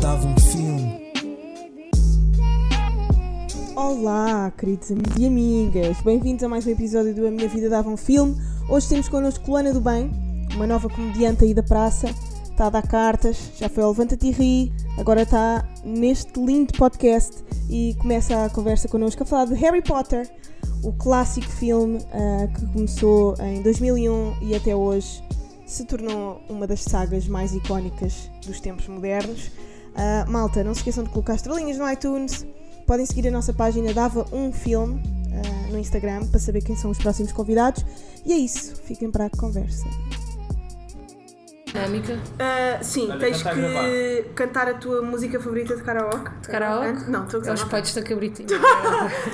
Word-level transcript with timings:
Dava 0.00 0.26
um 0.26 0.36
filme. 0.36 1.12
Olá, 3.76 4.52
queridos 4.58 4.90
amigos 4.90 5.16
e 5.16 5.26
amigas, 5.26 6.00
bem-vindos 6.02 6.42
a 6.42 6.48
mais 6.48 6.66
um 6.66 6.70
episódio 6.70 7.14
do 7.14 7.24
A 7.24 7.30
Minha 7.30 7.48
Vida 7.48 7.70
Dava 7.70 7.88
um 7.88 7.96
Filme. 7.96 8.36
Hoje 8.68 8.88
temos 8.88 9.08
connosco 9.08 9.48
Luana 9.48 9.72
do 9.72 9.80
Bem, 9.80 10.10
uma 10.56 10.66
nova 10.66 10.88
comediante 10.88 11.44
aí 11.44 11.54
da 11.54 11.62
praça. 11.62 12.08
Está 12.42 12.66
a 12.66 12.70
dar 12.70 12.86
cartas, 12.86 13.52
já 13.56 13.68
foi 13.68 13.84
ao 13.84 13.90
Levanta-te 13.90 14.26
e 14.26 14.30
Ri, 14.32 14.72
agora 14.98 15.22
está 15.22 15.64
neste 15.84 16.38
lindo 16.38 16.72
podcast 16.74 17.44
e 17.70 17.94
começa 18.00 18.44
a 18.44 18.50
conversa 18.50 18.88
connosco 18.88 19.22
a 19.22 19.26
falar 19.26 19.44
de 19.46 19.54
Harry 19.54 19.82
Potter, 19.82 20.28
o 20.82 20.92
clássico 20.92 21.48
filme 21.48 21.98
ah, 22.12 22.48
que 22.48 22.66
começou 22.66 23.34
em 23.40 23.62
2001 23.62 24.36
e 24.42 24.54
até 24.54 24.74
hoje 24.74 25.22
se 25.64 25.84
tornou 25.84 26.40
uma 26.48 26.66
das 26.66 26.80
sagas 26.82 27.26
mais 27.26 27.54
icónicas 27.54 28.30
dos 28.46 28.60
tempos 28.60 28.88
modernos. 28.88 29.50
Ah, 29.94 30.24
malta, 30.28 30.64
não 30.64 30.74
se 30.74 30.80
esqueçam 30.80 31.04
de 31.04 31.10
colocar 31.10 31.34
estrelinhas 31.34 31.78
no 31.78 31.90
iTunes. 31.90 32.44
Podem 32.86 33.06
seguir 33.06 33.28
a 33.28 33.30
nossa 33.30 33.52
página 33.52 33.92
Dava 33.94 34.26
um 34.32 34.52
Filme 34.52 35.00
ah, 35.32 35.70
no 35.70 35.78
Instagram 35.78 36.26
para 36.26 36.40
saber 36.40 36.62
quem 36.62 36.76
são 36.76 36.90
os 36.90 36.98
próximos 36.98 37.32
convidados. 37.32 37.84
E 38.24 38.32
é 38.32 38.36
isso, 38.36 38.76
fiquem 38.82 39.10
para 39.10 39.26
a 39.26 39.30
conversa. 39.30 39.86
Dinâmica. 41.72 42.18
Ah, 42.38 42.82
sim, 42.82 43.08
Olha, 43.10 43.18
tens 43.18 43.42
que 43.42 43.54
gravar. 43.54 44.34
cantar 44.34 44.68
a 44.68 44.74
tua 44.74 45.00
música 45.02 45.40
favorita 45.40 45.76
de 45.76 45.82
karaoke. 45.82 46.30
De 46.42 46.48
karaoke? 46.48 47.10
Não, 47.10 47.24
estou 47.24 47.40
a 47.40 47.42
É 47.42 47.46
gozar. 47.48 47.54
os 47.54 47.64
peitos 47.64 47.94
da 47.94 48.02
cabritinha. 48.02 48.48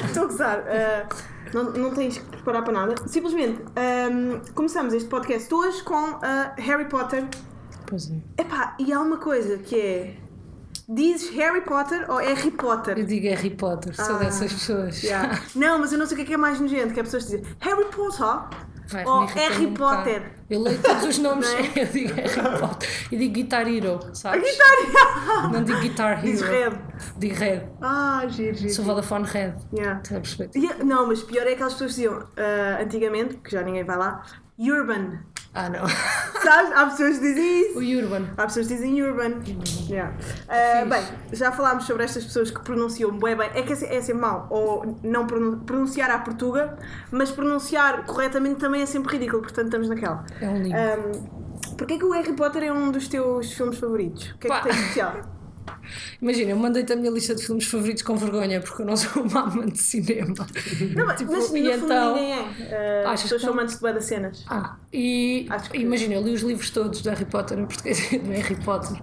Estou 0.07 0.25
a 0.25 0.27
gozar. 0.27 0.65
Ah, 0.69 1.07
não, 1.53 1.65
não 1.73 1.91
tens 1.95 2.19
que 2.19 2.25
preparar 2.25 2.63
para 2.63 2.73
nada. 2.73 2.95
Simplesmente 3.07 3.61
ahm, 3.75 4.41
começamos 4.55 4.95
este 4.95 5.09
podcast 5.09 5.53
hoje 5.53 5.83
com 5.83 6.19
ah, 6.23 6.53
Harry 6.59 6.85
Potter. 6.87 7.25
pois 7.87 8.11
é. 8.11 8.15
Epá, 8.43 8.77
e 8.79 8.93
há 8.93 9.01
uma 9.01 9.17
coisa 9.19 9.59
que 9.59 9.79
é. 9.81 10.15
Dizes 10.91 11.29
Harry 11.37 11.61
Potter 11.61 12.07
ou 12.11 12.17
Harry 12.17 12.51
Potter? 12.51 12.99
Eu 12.99 13.05
digo 13.05 13.27
Harry 13.29 13.51
Potter, 13.51 13.95
sou 13.95 14.17
Ah, 14.17 14.19
dessas 14.21 14.51
pessoas. 14.55 15.03
Yeah. 15.03 15.39
Não, 15.55 15.79
mas 15.79 15.93
eu 15.93 15.99
não 15.99 16.07
sei 16.07 16.15
o 16.15 16.17
que 16.17 16.23
é, 16.23 16.27
que 16.29 16.33
é 16.33 16.37
mais 16.39 16.59
nojento, 16.59 16.95
que 16.95 17.01
é 17.01 17.03
pessoas 17.03 17.25
dizem 17.25 17.43
Harry 17.61 17.85
Potter 17.95 18.49
Vai, 18.89 19.05
irrita 19.05 19.35
Harry 19.35 19.67
um 19.67 19.75
bocado. 19.75 19.97
Potter. 19.99 20.33
Eu 20.49 20.63
leio 20.63 20.83
todos 20.83 21.05
os 21.05 21.19
nomes, 21.19 21.47
é? 21.47 21.61
eu 21.83 21.87
digo 21.87 22.15
Harry 22.15 22.59
Potter. 22.61 22.89
E 23.13 23.17
digo 23.17 23.35
Guitar 23.35 23.69
Hero, 23.69 24.01
sabes? 24.15 24.51
Guitar 24.51 25.53
Não 25.53 25.63
digo 25.63 25.81
Guitar 25.81 26.13
Hero. 26.13 26.23
Diz 26.23 26.41
Red. 26.41 26.73
Digo 27.19 27.35
Red. 27.35 27.63
Ah, 27.83 28.25
giro, 28.29 28.57
giro. 28.57 28.73
Sou 28.73 28.85
Vodafone 28.85 29.27
Red. 29.27 29.55
Yeah. 29.75 30.03
Não, 30.85 31.07
mas 31.07 31.23
pior 31.23 31.47
é 31.47 31.53
aquelas 31.53 31.75
pessoas 31.75 31.95
que 31.95 32.03
diziam 32.03 32.27
ah, 32.37 32.83
antigamente, 32.83 33.37
que 33.37 33.51
já 33.51 33.63
ninguém 33.63 33.85
vai 33.85 33.97
lá, 33.99 34.23
Urban. 34.59 35.21
Ah, 35.59 35.69
não. 35.69 35.89
Sabes? 36.43 36.73
Há 36.73 36.87
pessoas 36.87 37.19
que 37.19 37.21
dizem 37.29 37.61
isso. 37.63 37.79
O 37.79 37.83
Urban. 38.05 38.29
Há 38.37 38.43
pessoas 38.47 38.67
que 38.69 38.75
dizem 38.75 39.03
urban. 39.03 39.41
Yeah. 39.89 40.15
Ah, 40.49 40.85
bem, 40.85 41.03
já 41.33 41.51
falámos 41.53 41.85
sobre 41.85 42.05
estas 42.05 42.25
pessoas 42.25 42.51
que 42.51 42.61
pronunciam 42.61 43.11
bem 43.19 43.37
bem. 43.37 43.51
É 43.55 43.63
que 43.63 43.73
é, 43.73 43.77
se- 43.77 43.87
é 43.87 44.01
sempre 44.01 44.23
mau. 44.23 44.47
Ou 44.51 44.99
não 45.03 45.27
pronun- 45.27 45.59
pronunciar 45.61 46.11
à 46.11 46.19
portuga, 46.21 46.79
mas 47.11 47.31
pronunciar 47.31 48.05
corretamente 48.07 48.61
também 48.61 48.83
é 48.83 48.87
sempre 48.87 49.13
ridículo. 49.17 49.43
Portanto, 49.43 49.67
estamos 49.67 49.89
naquela. 49.89 50.25
É 50.41 50.49
um 50.49 50.63
livro. 50.63 50.79
Um, 50.79 51.39
Porquê 51.77 51.99
que 51.99 52.05
o 52.05 52.13
Harry 52.13 52.33
Potter 52.35 52.63
é 52.63 52.73
um 52.73 52.91
dos 52.93 53.09
teus 53.09 53.53
filmes 53.53 53.79
favoritos? 53.79 54.31
O 54.31 54.39
que 54.39 54.47
é 54.47 54.51
Pá. 54.51 54.59
que 54.61 54.69
tem 54.69 54.73
de 54.73 54.79
especial? 54.81 55.17
Imagina, 56.21 56.51
eu 56.51 56.57
mandei-te 56.57 56.93
a 56.93 56.97
minha 56.97 57.11
lista 57.11 57.35
de 57.35 57.45
filmes 57.45 57.65
favoritos 57.67 58.03
com 58.03 58.17
vergonha 58.17 58.61
porque 58.61 58.83
eu 58.83 58.87
não 58.87 58.97
sou 58.97 59.23
uma 59.23 59.43
amante 59.43 59.73
de 59.73 59.79
cinema. 59.79 60.35
Não, 60.97 61.07
mas, 61.07 61.19
Tipo, 61.19 61.33
mas 61.33 61.51
e 61.53 61.59
então- 61.59 62.15
ninguém 62.15 62.33
é. 62.33 62.41
Uh, 62.41 63.01
as 63.01 63.07
Achas 63.07 63.23
pessoas 63.23 63.43
são 63.43 63.53
amantes 63.53 63.75
de 63.77 63.81
bué 63.81 63.93
das 63.93 64.05
cenas. 64.05 64.45
Ah, 64.49 64.77
e 64.93 65.47
que- 65.71 65.79
imagina, 65.79 66.15
eu 66.15 66.23
li 66.23 66.33
os 66.33 66.43
livros 66.43 66.71
todos 66.71 67.03
de 67.03 67.09
Harry 67.09 67.25
Potter 67.25 67.59
em 67.59 67.67
português 67.67 67.99
e 68.13 68.19
do 68.19 68.31
Harry 68.31 68.57
Potter. 68.65 69.01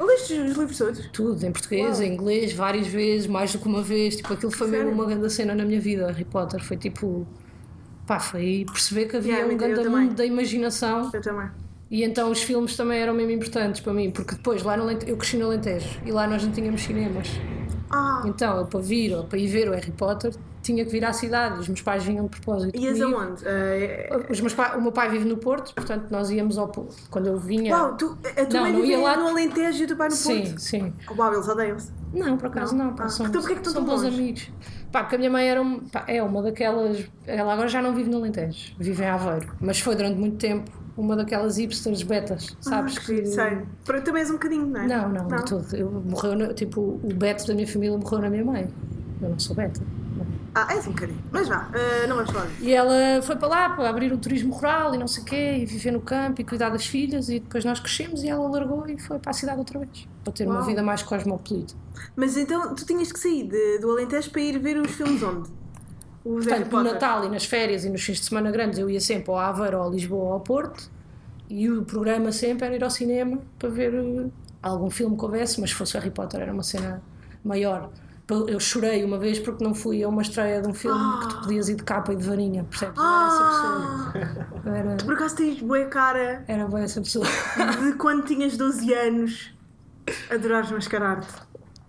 Leste 0.00 0.34
os 0.34 0.56
livros 0.56 0.78
todos? 0.78 1.06
Tudo, 1.12 1.44
em 1.44 1.52
português, 1.52 1.98
Uau. 1.98 2.02
em 2.02 2.12
inglês, 2.14 2.52
várias 2.52 2.86
vezes, 2.86 3.26
mais 3.26 3.52
do 3.52 3.58
que 3.58 3.66
uma 3.66 3.82
vez. 3.82 4.16
Tipo, 4.16 4.32
aquilo 4.34 4.50
foi 4.52 4.68
mesmo 4.68 4.90
uma 4.90 5.06
grande 5.06 5.30
cena 5.32 5.54
na 5.54 5.64
minha 5.64 5.80
vida, 5.80 6.06
Harry 6.08 6.24
Potter. 6.24 6.62
Foi 6.64 6.76
tipo. 6.76 7.26
Pá, 8.06 8.20
foi 8.20 8.66
perceber 8.70 9.06
que 9.06 9.16
havia 9.16 9.32
Yeah, 9.32 9.54
um 9.54 9.56
grande 9.56 9.88
mundo 9.88 10.14
da 10.14 10.26
imaginação 10.26 11.10
Eu 11.14 11.22
também. 11.22 11.48
E 11.90 12.02
então 12.02 12.30
os 12.30 12.42
filmes 12.42 12.76
também 12.76 12.98
eram 13.00 13.14
mesmo 13.14 13.32
importantes 13.32 13.80
para 13.80 13.92
mim, 13.92 14.10
porque 14.10 14.34
depois 14.34 14.62
lá 14.62 14.76
no 14.76 14.84
Alentejo, 14.84 15.12
eu 15.12 15.16
cresci 15.16 15.36
no 15.36 15.46
Alentejo 15.46 16.00
e 16.04 16.10
lá 16.12 16.26
nós 16.26 16.42
não 16.44 16.52
tínhamos 16.52 16.82
cinemas. 16.82 17.28
Ah, 17.90 18.22
Então 18.26 18.58
eu 18.58 18.66
para 18.66 18.80
vir 18.80 19.14
ou 19.14 19.24
para 19.24 19.38
ir 19.38 19.46
ver 19.46 19.68
o 19.68 19.72
Harry 19.72 19.92
Potter 19.92 20.34
tinha 20.62 20.82
que 20.84 20.90
vir 20.90 21.04
à 21.04 21.12
cidade, 21.12 21.60
os 21.60 21.68
meus 21.68 21.82
pais 21.82 22.02
vinham 22.02 22.24
de 22.24 22.30
propósito. 22.30 22.74
ias 22.76 22.98
aonde? 23.00 23.42
Uh, 23.44 24.32
Os 24.32 24.40
meus 24.40 24.54
pa- 24.54 24.74
o 24.76 24.80
meu 24.82 24.90
pai 24.90 25.10
vive 25.10 25.26
no 25.26 25.36
Porto, 25.36 25.74
portanto 25.74 26.06
nós 26.10 26.30
íamos 26.30 26.56
ao 26.56 26.68
Porto. 26.68 26.96
Quando 27.10 27.26
eu 27.26 27.36
vinha. 27.38 27.76
Uau, 27.76 27.96
tu, 27.96 28.16
a 28.24 28.46
tua 28.46 28.54
Não, 28.54 28.60
mãe 28.62 28.72
não 28.72 28.84
ia 28.84 28.98
lá- 28.98 29.16
no 29.18 29.28
Alentejo 29.28 29.82
e 29.82 29.84
o 29.84 29.86
teu 29.88 29.96
pai 29.96 30.08
no 30.08 30.14
sim, 30.14 30.42
Porto? 30.46 30.58
sim. 30.58 30.92
Uau, 31.16 31.34
eles 31.34 31.46
odeiam-se. 31.46 31.92
Não, 32.14 32.38
por 32.38 32.46
acaso 32.46 32.74
Não? 32.74 32.86
não. 32.86 32.94
Ah, 32.98 33.08
são, 33.10 33.26
então 33.26 33.40
porquê 33.42 33.54
que 33.56 33.60
estão 33.60 33.74
são 33.74 33.84
bons 33.84 34.02
longe? 34.02 34.16
amigos. 34.18 34.50
Pá, 34.90 35.02
porque 35.02 35.16
a 35.16 35.18
minha 35.18 35.30
mãe 35.30 35.46
era 35.48 35.60
um- 35.60 35.80
pá, 35.80 36.04
é 36.08 36.22
uma 36.22 36.42
daquelas. 36.42 37.04
Ela 37.26 37.52
agora 37.52 37.68
já 37.68 37.82
não 37.82 37.94
vive 37.94 38.08
no 38.08 38.16
Alentejo, 38.16 38.74
vive 38.78 39.02
em 39.02 39.06
Aveiro. 39.06 39.52
Mas 39.60 39.78
foi 39.80 39.94
durante 39.94 40.18
muito 40.18 40.38
tempo 40.38 40.70
uma 40.96 41.16
daquelas 41.16 41.56
hipsters 41.56 42.02
betas, 42.02 42.56
sabes? 42.60 42.96
Ah, 42.96 43.00
que 43.00 43.26
sei. 43.26 43.58
Para 43.84 44.00
também 44.00 44.20
és 44.22 44.30
um 44.30 44.34
bocadinho, 44.34 44.66
não 44.66 44.80
é? 44.80 44.86
Não, 44.86 45.08
não, 45.08 45.26
de 45.28 45.44
todo. 45.44 45.74
Eu, 45.76 45.90
morreu, 45.90 46.36
na- 46.36 46.54
tipo, 46.54 46.80
o 47.02 47.12
Beto 47.14 47.46
da 47.46 47.54
minha 47.54 47.66
família 47.66 47.96
morreu 47.98 48.20
na 48.20 48.30
minha 48.30 48.44
mãe. 48.44 48.68
Eu 49.22 49.30
não 49.30 49.38
sou 49.38 49.56
beta. 49.56 49.80
não. 50.16 50.26
Ah, 50.56 50.72
és 50.72 50.86
um 50.86 50.90
bocadinho. 50.92 51.18
Mas 51.32 51.48
vá, 51.48 51.68
uh, 51.68 52.08
não 52.08 52.14
vamos 52.16 52.30
falar. 52.30 52.46
E 52.60 52.72
ela 52.72 53.20
foi 53.22 53.34
para 53.34 53.48
lá 53.48 53.70
para 53.70 53.88
abrir 53.88 54.12
o 54.12 54.18
turismo 54.18 54.54
rural 54.54 54.94
e 54.94 54.98
não 54.98 55.08
sei 55.08 55.22
o 55.24 55.26
quê, 55.26 55.58
e 55.58 55.66
viver 55.66 55.90
no 55.90 56.00
campo 56.00 56.40
e 56.40 56.44
cuidar 56.44 56.68
das 56.70 56.86
filhas. 56.86 57.28
E 57.28 57.40
depois 57.40 57.64
nós 57.64 57.80
crescemos 57.80 58.22
e 58.22 58.28
ela 58.28 58.46
largou 58.48 58.88
e 58.88 58.96
foi 59.00 59.18
para 59.18 59.30
a 59.30 59.34
cidade 59.34 59.58
outra 59.58 59.80
vez, 59.80 60.06
para 60.22 60.32
ter 60.32 60.46
uma 60.46 60.58
Uau. 60.58 60.64
vida 60.66 60.80
mais 60.82 61.02
cosmopolita. 61.02 61.74
Mas 62.14 62.36
então 62.36 62.72
tu 62.74 62.86
tinhas 62.86 63.10
que 63.10 63.18
sair 63.18 63.48
de- 63.48 63.78
do 63.80 63.90
Alentejo 63.90 64.30
para 64.30 64.40
ir 64.42 64.56
ver 64.60 64.76
os 64.80 64.92
filmes 64.92 65.20
onde? 65.24 65.48
Os 66.24 66.46
Portanto, 66.46 66.72
no. 66.72 66.82
Natal 66.84 67.24
e 67.24 67.28
nas 67.28 67.44
férias 67.44 67.84
e 67.84 67.90
nos 67.90 68.02
fins 68.02 68.18
de 68.18 68.24
semana 68.24 68.50
grandes 68.50 68.78
eu 68.78 68.88
ia 68.88 69.00
sempre 69.00 69.30
ao 69.30 69.38
Aveiro, 69.38 69.78
ou 69.78 69.86
a 69.88 69.90
Lisboa 69.90 70.24
ou 70.24 70.32
ao 70.32 70.40
Porto 70.40 70.90
e 71.50 71.68
o 71.70 71.84
programa 71.84 72.32
sempre 72.32 72.66
era 72.66 72.74
ir 72.76 72.82
ao 72.82 72.90
cinema 72.90 73.38
para 73.58 73.68
ver 73.68 73.92
eh, 73.94 74.26
algum 74.62 74.88
filme 74.90 75.16
que 75.18 75.24
houvesse, 75.24 75.60
mas 75.60 75.70
se 75.70 75.76
fosse 75.76 75.92
Harry 75.98 76.10
Potter 76.10 76.40
era 76.40 76.52
uma 76.52 76.62
cena 76.62 77.02
maior. 77.44 77.90
Eu 78.48 78.58
chorei 78.58 79.04
uma 79.04 79.18
vez 79.18 79.38
porque 79.38 79.62
não 79.62 79.74
fui 79.74 80.02
a 80.02 80.08
uma 80.08 80.22
estreia 80.22 80.62
de 80.62 80.66
um 80.66 80.72
filme 80.72 80.98
que 81.20 81.28
tu 81.28 81.40
podias 81.42 81.68
ir 81.68 81.74
de 81.74 81.82
capa 81.84 82.10
e 82.14 82.16
de 82.16 82.24
varinha, 82.24 82.64
percebes? 82.64 82.96
Eu 82.96 83.04
era 83.04 83.26
essa 83.26 83.42
Ah, 83.42 84.12
pessoa. 84.64 84.74
Era, 84.74 84.96
por 84.96 85.12
acaso 85.12 85.36
tens 85.36 85.60
boa 85.60 85.84
cara 85.84 86.42
era 86.48 86.66
bem 86.66 86.84
essa 86.84 87.02
pessoa. 87.02 87.26
de 87.82 87.92
quando 87.98 88.24
tinhas 88.24 88.56
12 88.56 88.94
anos 88.94 89.54
adorares 90.30 90.70
mascarar-te. 90.70 91.28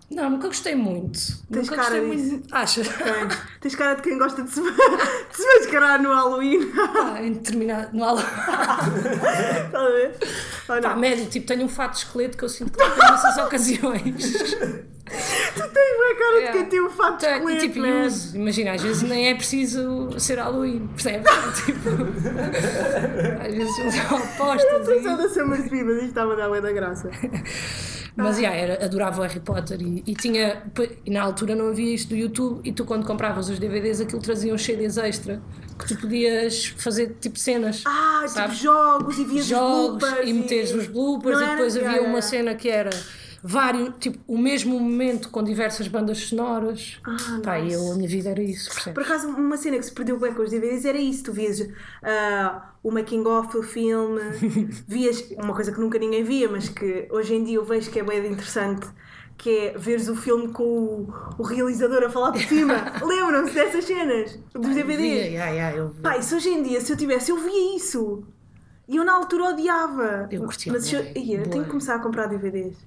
Não, 0.08 0.30
nunca 0.30 0.46
gostei 0.46 0.74
muito. 0.76 1.18
Tens 1.50 1.68
nunca 1.68 1.82
cara 1.82 1.98
gostei 2.00 2.16
disso. 2.16 2.30
muito. 2.32 2.54
Achas? 2.54 2.88
Tens. 2.88 3.38
Tens 3.60 3.74
cara 3.74 3.94
de 3.94 4.02
quem 4.02 4.16
gosta 4.18 4.42
de 4.42 4.50
se, 4.50 4.60
de 4.62 5.36
se 5.36 5.58
mascarar 5.58 6.00
no 6.00 6.10
Halloween. 6.14 6.70
Pá, 6.70 7.20
em 7.22 7.32
determinado. 7.32 7.88
No. 7.96 8.14
Estás 8.16 9.74
a 9.74 9.88
ver? 9.88 10.14
Ou 10.68 10.80
Pá, 10.80 10.94
médio, 10.96 11.26
tipo, 11.26 11.46
tenho 11.46 11.64
um 11.64 11.68
fato 11.68 11.92
de 11.92 11.98
esqueleto 11.98 12.36
que 12.38 12.44
eu 12.44 12.48
sinto 12.48 12.70
que 12.72 12.78
tenho 12.78 12.96
nessas 13.10 13.36
ocasiões. 13.38 14.32
Tu 15.04 15.62
tens 15.62 15.96
boa 15.96 16.14
cara 16.18 16.32
de 16.34 16.36
Yeah. 16.36 16.52
quem 16.52 16.64
tem 16.66 16.80
um 16.84 16.90
fato 16.90 17.18
de 17.20 17.26
esqueleto, 17.26 17.60
tipo, 17.60 17.78
e 17.86 18.06
uso. 18.06 18.36
imagina, 18.36 18.72
às 18.72 18.82
vezes 18.82 19.02
nem 19.02 19.28
é 19.28 19.34
preciso 19.36 20.18
ser 20.18 20.38
Halloween, 20.38 20.86
percebes? 20.88 21.30
tipo, 21.64 21.88
às 23.40 23.54
vezes 23.54 23.94
são 23.94 24.16
opostas. 24.18 24.88
Estou 24.88 25.12
e- 25.12 25.16
da 25.16 25.28
Summer 25.28 25.62
Viva, 25.68 25.92
isto 25.92 26.06
estava 26.06 26.32
a 26.32 26.36
dar 26.48 26.60
da 26.60 26.72
graça. 26.72 27.08
Mas 28.16 28.38
yeah, 28.38 28.56
era, 28.56 28.84
adorava 28.84 29.20
o 29.20 29.24
Harry 29.24 29.40
Potter 29.40 29.80
e, 29.80 30.02
e 30.06 30.14
tinha. 30.14 30.62
E 31.04 31.10
na 31.10 31.22
altura 31.22 31.54
não 31.54 31.68
havia 31.68 31.94
isto 31.94 32.08
do 32.08 32.16
YouTube 32.16 32.60
e 32.64 32.72
tu, 32.72 32.84
quando 32.84 33.06
compravas 33.06 33.50
os 33.50 33.58
DVDs, 33.58 34.00
aquilo 34.00 34.22
trazia 34.22 34.54
uns 34.54 34.64
CDs 34.64 34.96
extra 34.96 35.42
que 35.78 35.88
tu 35.88 36.00
podias 36.00 36.66
fazer 36.78 37.16
tipo 37.20 37.38
cenas. 37.38 37.82
Ah, 37.86 38.24
tipo 38.26 38.54
jogos 38.54 39.18
e 39.18 39.24
vias 39.24 39.44
os 39.44 39.46
jogos 39.46 39.98
bloopers 39.98 40.28
e 40.28 40.32
meteres 40.32 40.72
os 40.72 40.86
bloopers 40.86 41.38
Não 41.38 41.46
e 41.46 41.50
depois 41.50 41.76
havia 41.76 42.02
uma 42.02 42.22
cena 42.22 42.54
que 42.54 42.70
era 42.70 42.90
vários, 43.46 43.94
tipo, 44.00 44.18
o 44.26 44.36
mesmo 44.36 44.78
momento 44.80 45.30
com 45.30 45.42
diversas 45.42 45.86
bandas 45.86 46.18
sonoras. 46.18 46.98
Ah, 47.04 47.40
Pá, 47.42 47.58
nice. 47.60 47.74
eu, 47.74 47.92
a 47.92 47.94
minha 47.94 48.08
vida 48.08 48.30
era 48.30 48.42
isso, 48.42 48.68
percebes? 48.70 48.94
Por 48.94 49.02
acaso, 49.04 49.28
uma 49.28 49.56
cena 49.56 49.78
que 49.78 49.84
se 49.84 49.92
perdeu 49.92 50.18
bem 50.18 50.34
com 50.34 50.42
os 50.42 50.50
DVDs 50.50 50.84
era 50.84 50.98
isso: 50.98 51.24
tu 51.24 51.32
vias 51.32 51.66
ah, 52.02 52.72
o 52.82 52.90
making 52.90 53.24
of 53.24 53.52
do 53.52 53.62
filme, 53.62 54.20
vias 54.88 55.30
uma 55.38 55.54
coisa 55.54 55.70
que 55.70 55.78
nunca 55.78 55.96
ninguém 55.96 56.24
via, 56.24 56.48
mas 56.48 56.68
que 56.68 57.06
hoje 57.08 57.34
em 57.34 57.44
dia 57.44 57.56
eu 57.56 57.64
vejo 57.64 57.90
que 57.90 58.00
é 58.00 58.02
bem 58.02 58.26
interessante. 58.26 58.86
Que 59.38 59.50
é 59.50 59.78
veres 59.78 60.08
o 60.08 60.16
filme 60.16 60.48
com 60.48 60.64
o, 60.64 61.14
o 61.38 61.42
realizador 61.42 62.02
a 62.02 62.08
falar 62.08 62.32
por 62.32 62.40
cima. 62.40 62.74
Lembram-se 63.04 63.52
dessas 63.52 63.84
cenas? 63.84 64.38
Dos 64.54 64.74
DVDs? 64.74 64.96
Via, 64.96 65.26
yeah, 65.26 65.50
yeah, 65.50 65.76
eu 65.76 65.90
via. 65.90 66.02
Pai, 66.02 66.22
se 66.22 66.34
hoje 66.34 66.48
em 66.48 66.62
dia, 66.62 66.80
se 66.80 66.90
eu 66.90 66.96
tivesse, 66.96 67.30
eu 67.30 67.36
via 67.36 67.76
isso. 67.76 68.24
E 68.88 68.96
eu 68.96 69.04
na 69.04 69.12
altura 69.14 69.50
odiava. 69.50 70.26
Eu 70.30 70.42
curtia 70.44 70.72
Mas 70.72 70.90
eu, 70.90 71.04
Ia, 71.14 71.40
eu 71.40 71.50
tenho 71.50 71.64
que 71.64 71.70
começar 71.70 71.96
a 71.96 71.98
comprar 71.98 72.28
DVDs. 72.28 72.78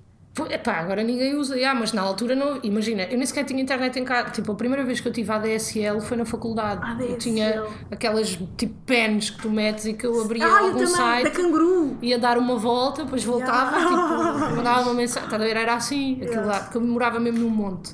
Epá, 0.49 0.73
agora 0.73 1.03
ninguém 1.03 1.35
usa, 1.35 1.55
ah, 1.67 1.73
mas 1.75 1.91
na 1.93 2.01
altura 2.01 2.35
não. 2.35 2.59
Imagina, 2.63 3.03
eu 3.03 3.17
nem 3.17 3.25
sequer 3.25 3.43
tinha 3.45 3.61
internet 3.61 3.97
em 3.99 4.03
casa. 4.05 4.29
Tipo, 4.31 4.51
a 4.51 4.55
primeira 4.55 4.83
vez 4.83 4.99
que 4.99 5.07
eu 5.07 5.11
tive 5.11 5.31
a 5.31 5.35
ADSL 5.35 5.99
foi 6.01 6.17
na 6.17 6.25
faculdade. 6.25 6.81
ADSL. 6.83 7.11
Eu 7.11 7.17
tinha 7.17 7.63
aquelas 7.91 8.37
tipo 8.57 8.73
pens 8.85 9.29
que 9.29 9.41
tu 9.41 9.49
metes 9.49 9.85
e 9.85 9.93
que 9.93 10.05
eu 10.05 10.21
abria 10.21 10.45
Ah, 10.45 10.49
eu 10.61 10.65
algum 10.67 10.79
da 10.79 10.87
site, 10.87 11.31
canguru. 11.31 11.97
ia 12.01 12.17
dar 12.19 12.37
uma 12.37 12.57
volta, 12.57 13.03
depois 13.03 13.23
voltava, 13.23 13.77
tipo, 13.79 14.55
mandava 14.55 14.81
uma 14.83 14.93
mensagem. 14.93 15.25
Estás 15.25 15.41
a 15.41 15.45
ver? 15.45 15.57
Era 15.57 15.73
assim, 15.75 16.13
aquilo 16.15 16.29
Yeah. 16.29 16.47
lá, 16.51 16.59
porque 16.61 16.77
eu 16.77 16.81
morava 16.81 17.19
mesmo 17.19 17.39
num 17.39 17.49
monte. 17.49 17.93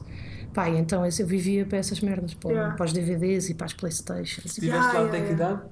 Pá, 0.53 0.69
então 0.69 1.05
eu 1.05 1.27
vivia 1.27 1.65
para 1.65 1.79
essas 1.79 1.99
merdas, 1.99 2.33
para, 2.33 2.49
Yeah. 2.51 2.75
para 2.75 2.85
os 2.85 2.93
DVDs 2.93 3.49
e 3.49 3.53
para 3.55 3.65
as 3.65 3.73
Playstations. 3.73 4.45
Estiveste 4.45 4.65
Yeah, 4.67 4.87
lá 4.87 4.93
yeah, 4.93 5.09
até 5.09 5.17
que 5.17 5.33
yeah. 5.33 5.53
idade? 5.53 5.69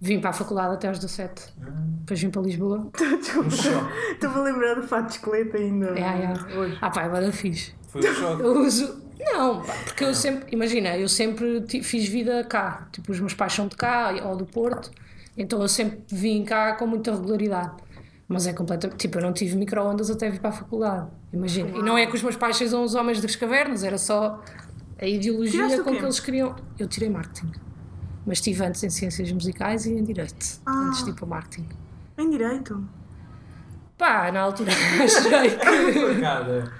Vim 0.00 0.20
para 0.20 0.30
a 0.30 0.32
faculdade 0.32 0.74
até 0.74 0.88
aos 0.88 0.98
17. 0.98 1.54
Depois 2.00 2.20
vim 2.20 2.30
para 2.30 2.42
Lisboa. 2.42 2.90
Um. 3.34 3.48
Estou-me 3.48 4.36
a 4.36 4.42
lembrar 4.42 4.74
do 4.74 4.82
fato 4.86 5.06
de 5.06 5.12
esqueleto 5.12 5.56
ainda. 5.56 5.86
Yeah, 5.90 6.18
yeah. 6.18 6.58
Hoje. 6.58 6.78
Ah, 6.80 6.90
pá, 6.90 7.02
agora 7.02 7.32
fiz. 7.32 7.74
Foi 7.88 8.00
um 8.00 8.14
choque. 8.14 8.42
Eu 8.42 8.60
uso. 8.60 9.02
Não, 9.18 9.62
pá, 9.62 9.72
porque 9.84 10.04
eu 10.04 10.14
sempre. 10.14 10.54
Imagina, 10.54 10.96
eu 10.96 11.08
sempre 11.08 11.64
fiz 11.82 12.06
vida 12.06 12.44
cá. 12.44 12.88
Tipo, 12.92 13.12
os 13.12 13.20
meus 13.20 13.34
pais 13.34 13.52
são 13.52 13.66
de 13.66 13.76
cá 13.76 14.14
ou 14.24 14.36
do 14.36 14.44
Porto. 14.44 14.90
Então 15.36 15.60
eu 15.60 15.68
sempre 15.68 16.00
vim 16.08 16.44
cá 16.44 16.74
com 16.74 16.86
muita 16.86 17.12
regularidade. 17.12 17.72
Mas 18.28 18.46
é 18.46 18.52
completamente. 18.52 18.98
Tipo, 18.98 19.18
eu 19.18 19.22
não 19.22 19.32
tive 19.32 19.56
micro-ondas 19.56 20.10
até 20.10 20.30
vir 20.30 20.40
para 20.40 20.50
a 20.50 20.52
faculdade. 20.52 21.08
Imagina. 21.32 21.70
E 21.70 21.82
não 21.82 21.98
é 21.98 22.06
que 22.06 22.14
os 22.14 22.22
meus 22.22 22.36
pais 22.36 22.56
sejam 22.56 22.82
os 22.84 22.94
homens 22.94 23.20
das 23.20 23.36
cavernas, 23.36 23.82
era 23.82 23.98
só 23.98 24.42
a 25.00 25.06
ideologia 25.06 25.66
Tiraste 25.66 25.82
com 25.82 25.92
que 25.92 26.04
eles 26.04 26.20
queriam. 26.20 26.54
Eu 26.78 26.86
tirei 26.86 27.08
marketing. 27.08 27.52
Mas 28.26 28.38
estive 28.38 28.64
antes 28.64 28.82
em 28.82 28.90
ciências 28.90 29.30
musicais 29.32 29.86
e 29.86 29.92
em 29.92 30.02
direito. 30.04 30.46
Ah. 30.64 30.72
Antes 30.88 31.04
de 31.04 31.10
ir 31.10 31.14
para 31.14 31.24
o 31.24 31.28
marketing. 31.28 31.68
Em 32.18 32.30
direito. 32.30 32.82
Pá, 33.98 34.30
na 34.32 34.40
altura 34.40 34.72
achei 35.04 35.50
que. 35.50 36.20
Cara, 36.20 36.72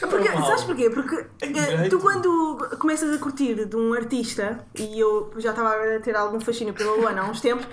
Porque, 0.00 0.28
Normal. 0.28 0.48
sabes 0.48 0.64
porquê? 0.64 0.90
Porque 0.90 1.26
eh, 1.42 1.46
direito. 1.48 1.90
tu 1.90 1.98
quando 2.00 2.68
começas 2.78 3.14
a 3.14 3.18
curtir 3.18 3.66
de 3.66 3.76
um 3.76 3.92
artista, 3.94 4.64
e 4.74 4.98
eu 4.98 5.32
já 5.38 5.50
estava 5.50 5.70
a 5.70 6.00
ter 6.00 6.14
algum 6.16 6.40
fascínio 6.40 6.72
pela 6.72 6.92
Luana 6.94 7.22
há 7.22 7.30
uns 7.30 7.40
tempos, 7.40 7.66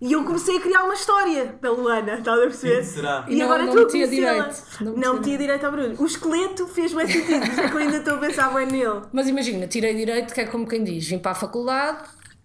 e 0.00 0.12
eu 0.12 0.24
comecei 0.24 0.56
a 0.56 0.60
criar 0.60 0.82
uma 0.84 0.94
história 0.94 1.54
da 1.62 1.70
Luana, 1.70 2.14
estás 2.14 2.38
a 2.38 2.42
perceber? 2.42 2.74
Quem 2.76 2.84
será? 2.84 3.24
E 3.28 3.36
não- 3.36 3.44
agora 3.46 3.64
não 3.64 3.72
tu 3.72 3.78
metia 3.80 4.08
direito. 4.08 4.56
Não 4.80 4.96
Não, 4.96 5.14
metia 5.14 5.38
direito 5.38 5.64
ao 5.64 5.70
barulho. 5.70 5.94
O 5.98 6.06
esqueleto 6.06 6.66
fez 6.66 6.92
bem 6.92 7.06
sentido, 7.06 7.44
isso 7.46 7.60
é 7.60 7.68
que 7.68 7.74
eu 7.74 7.78
ainda 7.80 7.96
estou 7.98 8.14
a 8.14 8.18
pensar 8.18 8.52
bem 8.52 8.66
nele. 8.66 9.02
Mas 9.12 9.28
imagina, 9.28 9.66
tirei 9.68 9.94
direito, 9.94 10.34
que 10.34 10.40
é 10.40 10.46
como 10.46 10.66
quem 10.66 10.82
diz, 10.82 11.06
vim 11.06 11.18
para 11.18 11.32
a 11.32 11.34
faculdade 11.36 11.98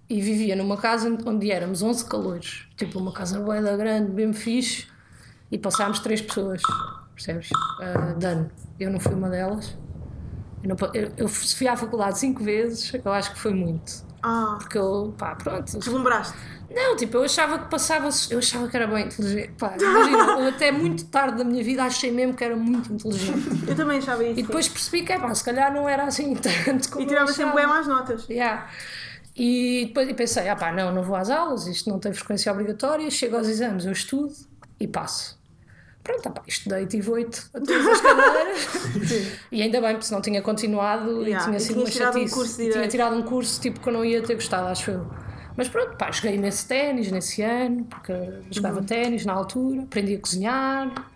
e 0.09 0.21
vivia 0.21 0.56
numa 0.56 0.75
casa 0.75 1.15
onde 1.25 1.51
éramos 1.51 1.83
11 1.83 2.06
calores. 2.06 2.67
Tipo, 2.75 3.00
uma 3.00 3.13
casa 3.13 3.39
bué 3.39 3.61
da 3.61 3.77
grande, 3.77 4.11
bem 4.11 4.33
fixe, 4.33 4.88
e 5.51 5.57
passámos 5.57 6.00
três 6.00 6.21
pessoas, 6.21 6.61
percebes? 7.13 7.50
Uh, 7.51 8.17
dano. 8.17 8.50
Eu 8.79 8.89
não 8.91 9.00
fui 9.00 9.13
uma 9.13 9.29
delas. 9.29 9.77
Eu, 10.63 10.69
não 10.69 10.75
eu, 10.94 11.11
eu 11.15 11.27
fui 11.27 11.67
à 11.67 11.75
faculdade 11.77 12.17
cinco 12.17 12.44
vezes, 12.44 12.91
eu 12.94 13.11
acho 13.11 13.33
que 13.33 13.39
foi 13.39 13.53
muito. 13.53 14.09
Ah, 14.21 14.57
Porque 14.59 14.77
eu, 14.77 15.13
pá, 15.17 15.35
pronto. 15.35 15.77
deslumbraste. 15.77 16.38
Não, 16.69 16.95
tipo, 16.95 17.17
eu 17.17 17.23
achava 17.23 17.57
que 17.57 17.69
passava, 17.69 18.09
eu 18.29 18.38
achava 18.38 18.67
que 18.67 18.75
era 18.75 18.85
bem 18.85 19.05
inteligente. 19.05 19.53
Pá, 19.57 19.75
imagina, 19.79 20.23
eu 20.39 20.47
até 20.50 20.71
muito 20.71 21.05
tarde 21.05 21.38
da 21.38 21.44
minha 21.44 21.63
vida 21.63 21.83
achei 21.83 22.12
mesmo 22.12 22.33
que 22.33 22.44
era 22.44 22.55
muito 22.55 22.91
inteligente. 22.94 23.67
Eu 23.67 23.75
também 23.75 24.00
achava 24.00 24.23
isso. 24.23 24.39
E 24.39 24.44
depois 24.44 24.67
percebi 24.67 25.03
que, 25.03 25.17
pá, 25.17 25.33
se 25.33 25.44
calhar 25.44 25.73
não 25.73 25.88
era 25.88 26.03
assim 26.03 26.35
tanto 26.65 26.89
como 26.91 27.03
E 27.03 27.07
tirava 27.07 27.31
sempre 27.31 27.55
bem 27.55 27.67
mais 27.67 27.88
notas. 27.88 28.27
Yeah. 28.29 28.67
E 29.41 29.86
depois 29.88 30.12
pensei, 30.13 30.50
ah 30.50 30.56
pá, 30.56 30.69
não, 30.71 30.94
não 30.94 31.01
vou 31.01 31.15
às 31.15 31.30
aulas, 31.30 31.65
isto 31.65 31.89
não 31.89 31.97
tem 31.97 32.12
frequência 32.12 32.51
obrigatória, 32.51 33.09
chego 33.09 33.38
aos 33.38 33.47
exames, 33.47 33.86
eu 33.86 33.94
estudo 33.94 34.33
e 34.77 34.86
passo. 34.86 35.39
Pronto, 36.03 36.27
ah 36.27 36.31
pá, 36.31 36.41
estudei, 36.45 36.86
tive 36.86 37.09
oito 37.12 37.50
a 37.53 37.59
todas 37.59 37.88
as 37.88 38.01
cadeiras. 38.01 38.68
e 39.50 39.62
ainda 39.62 39.80
bem, 39.80 39.91
porque 39.91 40.06
senão 40.07 40.21
tinha 40.21 40.41
continuado 40.41 41.21
Yeah, 41.24 41.41
e 41.41 41.45
tinha 41.45 41.59
sido 41.59 41.80
uma 41.81 41.89
tirado 41.89 42.09
um 42.18 42.19
chatice. 42.19 42.33
curso 42.36 42.62
e 42.62 42.69
tinha 42.69 42.88
tirado 42.89 43.15
um 43.15 43.21
curso 43.24 43.62
tipo 43.62 43.80
que 43.80 43.88
eu 43.88 43.94
não 43.94 44.03
ia 44.03 44.21
ter 44.21 44.36
gostado, 44.36 44.68
acho 44.68 44.91
eu. 44.91 45.07
Mas 45.56 45.69
pronto, 45.69 45.95
pá, 45.97 46.12
joguei 46.12 46.38
nesse 46.38 46.68
ténis 46.68 47.09
nesse 47.12 47.41
ano, 47.41 47.86
porque 47.86 48.13
jogava 48.51 48.80
Uhum. 48.80 48.86
ténis 48.86 49.25
na 49.25 49.33
altura, 49.33 49.83
aprendi 49.83 50.15
a 50.15 50.19
cozinhar, 50.19 51.12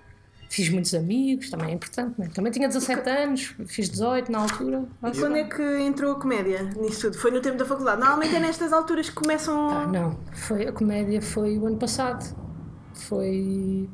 fiz 0.53 0.69
muitos 0.69 0.93
amigos, 0.93 1.49
também 1.49 1.71
é 1.71 1.73
importante, 1.73 2.13
né? 2.19 2.29
Também 2.31 2.51
tinha 2.51 2.67
17 2.67 3.09
anos, 3.09 3.55
fiz 3.65 3.89
18 3.89 4.31
na 4.31 4.41
altura. 4.41 4.85
E 5.11 5.19
quando 5.19 5.35
é 5.35 5.45
que 5.45 5.63
entrou 5.79 6.11
a 6.11 6.19
comédia 6.19 6.61
nisso 6.61 7.01
tudo? 7.01 7.17
Foi 7.17 7.31
no 7.31 7.41
tempo 7.41 7.57
da 7.57 7.65
faculdade. 7.65 7.99
Normalmente 7.99 8.35
é 8.35 8.39
nestas 8.39 8.71
alturas 8.71 9.09
que 9.09 9.15
começam. 9.15 9.69
Ah, 9.69 9.87
não, 9.87 10.19
foi, 10.31 10.67
a 10.67 10.71
comédia 10.71 11.19
foi 11.23 11.57
o 11.57 11.65
ano 11.65 11.77
passado. 11.77 12.23
Foi. 12.93 13.89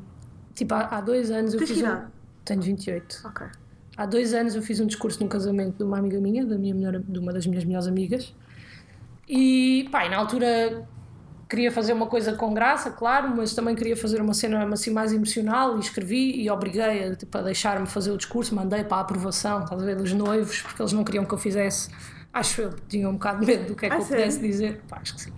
Tipo, 0.54 0.74
há, 0.74 0.98
há 0.98 1.00
dois 1.00 1.30
anos 1.30 1.54
eu 1.54 1.60
Tens 1.60 1.70
fiz. 1.70 1.78
Um, 1.78 1.86
idade? 1.86 2.06
tenho 2.44 2.60
28. 2.60 3.22
Ok. 3.24 3.46
Há 3.96 4.04
dois 4.04 4.34
anos 4.34 4.54
eu 4.54 4.60
fiz 4.60 4.80
um 4.80 4.86
discurso 4.86 5.18
num 5.22 5.28
casamento 5.28 5.78
de 5.78 5.82
uma 5.82 5.98
amiga 5.98 6.20
minha, 6.20 6.44
da 6.44 6.58
minha 6.58 6.74
melhor, 6.74 6.98
de 6.98 7.18
uma 7.18 7.32
das 7.32 7.46
minhas 7.46 7.64
melhores 7.64 7.88
amigas. 7.88 8.34
E, 9.26 9.88
pá, 9.90 10.04
e 10.04 10.10
na 10.10 10.18
altura 10.18 10.86
queria 11.50 11.72
fazer 11.72 11.92
uma 11.92 12.06
coisa 12.06 12.32
com 12.34 12.54
graça, 12.54 12.90
claro, 12.92 13.34
mas 13.36 13.52
também 13.54 13.74
queria 13.74 13.96
fazer 13.96 14.20
uma 14.22 14.32
cena 14.32 14.64
assim 14.72 14.92
mais 14.92 15.12
emocional 15.12 15.76
e 15.76 15.80
escrevi 15.80 16.40
e 16.40 16.48
obriguei 16.48 17.08
a, 17.10 17.16
tipo, 17.16 17.36
a 17.36 17.42
deixar-me 17.42 17.86
fazer 17.86 18.12
o 18.12 18.16
discurso, 18.16 18.54
mandei 18.54 18.84
para 18.84 18.98
a 18.98 19.00
aprovação, 19.00 19.64
estás 19.64 19.82
a 19.82 19.84
ver, 19.84 19.96
dos 19.96 20.12
noivos, 20.12 20.62
porque 20.62 20.80
eles 20.80 20.92
não 20.92 21.02
queriam 21.02 21.24
que 21.24 21.34
eu 21.34 21.38
fizesse. 21.38 21.90
Acho 22.32 22.62
eu, 22.62 22.70
tinham 22.88 23.10
um 23.10 23.14
bocado 23.14 23.40
de 23.40 23.46
medo 23.46 23.66
do 23.66 23.74
que 23.74 23.86
é 23.86 23.88
que 23.88 23.96
Ah, 23.96 23.98
eu 23.98 24.02
sério? 24.02 24.24
pudesse 24.24 24.40
dizer. 24.40 24.80
Pá, 24.88 24.98
acho 25.02 25.14
que 25.16 25.20
sim. 25.22 25.32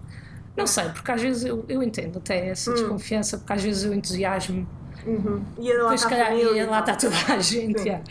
Não 0.55 0.67
sei, 0.67 0.91
porque 0.91 1.11
às 1.11 1.23
vezes 1.23 1.45
eu, 1.45 1.65
eu 1.67 1.83
entendo 1.83 2.19
até 2.19 2.49
essa 2.49 2.71
desconfiança, 2.75 3.39
porque 3.39 3.53
às 3.55 3.63
vezes 3.63 3.85
eu 3.85 3.95
entusiasmo 3.95 4.69
Uhum. 5.05 5.43
E 5.59 5.73
lá 5.79 5.95
está 5.95 6.09
calhar, 6.09 6.33
e 6.33 6.65
lá 6.65 6.79
está 6.81 6.95
toda 6.95 7.17
a 7.35 7.39
gente. 7.41 7.81
Sim. 7.81 7.89
yeah. 7.89 8.05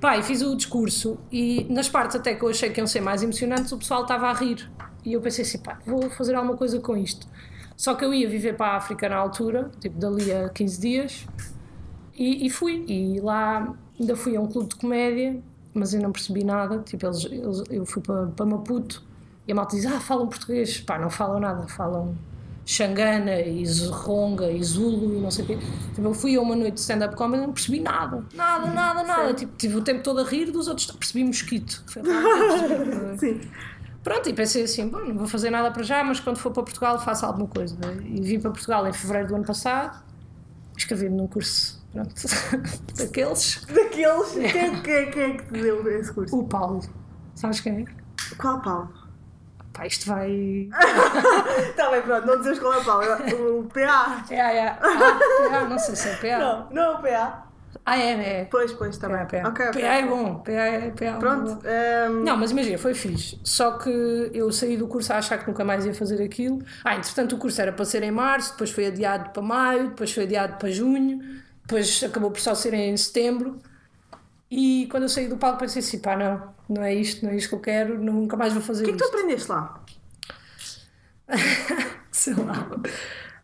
Pá, 0.00 0.18
e 0.18 0.22
fiz 0.22 0.42
o 0.42 0.56
discurso 0.56 1.18
e 1.30 1.64
nas 1.70 1.88
partes 1.88 2.16
até 2.16 2.34
que 2.34 2.42
eu 2.42 2.48
achei 2.48 2.70
que 2.70 2.80
iam 2.80 2.86
ser 2.86 3.00
mais 3.00 3.22
emocionantes, 3.22 3.70
o 3.72 3.78
pessoal 3.78 4.02
estava 4.02 4.28
a 4.28 4.32
rir. 4.32 4.68
E 5.04 5.12
eu 5.12 5.20
pensei 5.20 5.44
assim, 5.44 5.58
pá, 5.58 5.78
vou 5.86 6.08
fazer 6.10 6.34
alguma 6.34 6.56
coisa 6.56 6.80
com 6.80 6.96
isto. 6.96 7.26
Só 7.76 7.94
que 7.94 8.04
eu 8.04 8.14
ia 8.14 8.28
viver 8.28 8.56
para 8.56 8.72
a 8.72 8.76
África 8.76 9.08
na 9.08 9.16
altura, 9.16 9.70
tipo 9.80 9.98
dali 9.98 10.32
a 10.32 10.48
15 10.48 10.80
dias, 10.80 11.26
e, 12.16 12.46
e 12.46 12.50
fui. 12.50 12.84
E 12.88 13.20
lá 13.20 13.74
ainda 13.98 14.16
fui 14.16 14.36
a 14.36 14.40
um 14.40 14.46
clube 14.46 14.68
de 14.70 14.76
comédia, 14.76 15.40
mas 15.74 15.92
eu 15.92 16.00
não 16.00 16.12
percebi 16.12 16.44
nada. 16.44 16.78
Tipo, 16.78 17.06
eles, 17.06 17.24
eles- 17.24 17.62
eu 17.70 17.84
fui 17.84 18.00
para, 18.00 18.26
para 18.28 18.46
Maputo 18.46 19.02
e 19.46 19.52
a 19.52 19.54
malta 19.54 19.76
diz: 19.76 19.86
Ah, 19.86 20.00
falam 20.00 20.26
português. 20.28 20.80
Pá, 20.80 20.98
não 20.98 21.10
falam 21.10 21.40
nada, 21.40 21.66
falam 21.68 22.16
Xangana 22.64 23.40
e 23.40 23.64
Ronga 23.90 24.50
e 24.50 24.62
Zulu 24.62 25.16
e 25.16 25.20
não 25.20 25.30
sei 25.30 25.44
o 25.44 25.48
quê. 25.48 25.58
Tipo, 25.94 26.08
eu 26.08 26.14
fui 26.14 26.36
a 26.36 26.40
uma 26.40 26.54
noite 26.56 26.74
de 26.74 26.80
stand-up 26.80 27.14
comedy 27.16 27.42
e 27.42 27.46
não 27.46 27.52
percebi 27.52 27.80
nada. 27.80 28.24
Nada, 28.34 28.70
nada, 28.70 29.02
nada. 29.02 29.34
Tipo, 29.34 29.52
tive 29.56 29.76
o 29.76 29.82
tempo 29.82 30.02
todo 30.02 30.20
a 30.20 30.24
rir 30.24 30.50
dos 30.50 30.68
outros. 30.68 30.86
Percebi 30.92 31.24
mosquito. 31.24 31.82
Foi 31.88 32.00
lá 32.06 32.22
percebi. 32.22 33.18
Sim. 33.18 33.40
Pronto, 34.04 34.28
e 34.28 34.34
pensei 34.34 34.64
assim, 34.64 34.86
bom, 34.86 34.98
não 34.98 35.16
vou 35.16 35.26
fazer 35.26 35.48
nada 35.48 35.70
para 35.70 35.82
já, 35.82 36.04
mas 36.04 36.20
quando 36.20 36.36
for 36.36 36.52
para 36.52 36.62
Portugal 36.62 37.00
faço 37.00 37.24
alguma 37.24 37.48
coisa. 37.48 37.74
E 38.04 38.20
vim 38.20 38.38
para 38.38 38.50
Portugal 38.50 38.86
em 38.86 38.92
fevereiro 38.92 39.28
do 39.28 39.36
ano 39.36 39.46
passado, 39.46 40.04
inscrevi-me 40.76 41.16
num 41.16 41.26
curso, 41.26 41.82
pronto, 41.90 42.14
daqueles. 42.98 43.64
Daqueles. 43.64 44.32
Quem, 44.52 44.82
quem, 44.82 45.10
quem 45.10 45.22
é 45.22 45.36
que 45.38 45.44
te 45.44 45.52
deu 45.52 45.98
esse 45.98 46.12
curso? 46.12 46.38
O 46.38 46.46
Paulo, 46.46 46.80
sabes 47.34 47.60
quem 47.60 47.80
é? 47.80 48.36
Qual 48.36 48.60
Paulo? 48.60 48.92
Pá, 49.72 49.86
isto 49.86 50.06
vai... 50.06 50.68
Está 51.70 51.88
bem, 51.90 52.02
pronto, 52.02 52.26
não 52.26 52.38
dizemos 52.38 52.58
qual 52.58 52.74
é 52.74 52.78
o 52.78 52.84
Paulo. 52.84 53.60
O 53.60 53.64
PA. 53.64 54.24
É, 54.30 54.36
é, 54.36 54.68
ah, 54.68 54.78
PA, 55.50 55.64
não 55.68 55.78
sei 55.78 55.96
se 55.96 56.08
é 56.10 56.16
PA. 56.16 56.38
Não, 56.38 56.70
não 56.70 56.82
é 56.82 56.90
o 56.90 57.02
PA. 57.02 57.46
Ah, 57.86 57.98
é, 57.98 58.40
é. 58.40 58.44
Pois, 58.46 58.72
pois, 58.72 58.94
está 58.94 59.08
PA, 59.08 59.24
bem. 59.24 59.42
PA. 59.42 59.48
Ok, 59.50 59.68
ok. 59.68 59.82
PA 59.82 59.86
é 59.88 60.06
bom, 60.06 60.38
PA 60.40 60.52
é 60.52 60.90
PA. 60.90 61.04
é 61.04 61.12
Pronto. 61.18 61.54
bom. 61.56 61.60
ehm, 61.68 62.24
Não, 62.24 62.36
mas 62.36 62.50
imagina, 62.50 62.78
foi 62.78 62.94
fixe. 62.94 63.38
Só 63.44 63.76
que 63.76 63.90
eu 64.32 64.50
saí 64.52 64.76
do 64.78 64.88
curso 64.88 65.12
a 65.12 65.18
achar 65.18 65.36
que 65.38 65.46
nunca 65.46 65.64
mais 65.64 65.84
ia 65.84 65.92
fazer 65.94 66.22
aquilo. 66.22 66.60
Ah, 66.82 66.96
entretanto, 66.96 67.36
o 67.36 67.38
curso 67.38 67.60
era 67.60 67.72
para 67.72 67.84
ser 67.84 68.02
em 68.02 68.10
março, 68.10 68.52
depois 68.52 68.70
foi 68.70 68.86
adiado 68.86 69.30
para 69.30 69.42
maio, 69.42 69.88
depois 69.90 70.10
foi 70.12 70.24
adiado 70.24 70.56
para 70.58 70.70
junho, 70.70 71.18
depois 71.62 72.02
acabou 72.02 72.30
por 72.30 72.40
só 72.40 72.54
ser 72.54 72.72
em 72.72 72.96
setembro. 72.96 73.60
E 74.50 74.86
quando 74.90 75.02
eu 75.04 75.08
saí 75.08 75.28
do 75.28 75.36
palco 75.36 75.58
pensei 75.58 75.80
assim, 75.80 75.98
pá, 75.98 76.16
não, 76.16 76.54
não 76.68 76.82
é 76.82 76.94
isto, 76.94 77.24
não 77.24 77.32
é 77.32 77.36
isto 77.36 77.48
que 77.50 77.54
eu 77.56 77.60
quero, 77.60 77.98
nunca 77.98 78.36
mais 78.36 78.52
vou 78.54 78.62
fazer 78.62 78.82
O 78.82 78.86
que 78.86 78.90
é 78.92 78.94
que 78.94 78.98
tu 78.98 79.04
isto. 79.04 79.14
aprendeste 79.16 79.50
lá? 79.50 79.84
Sei 82.10 82.34
lá. 82.34 82.66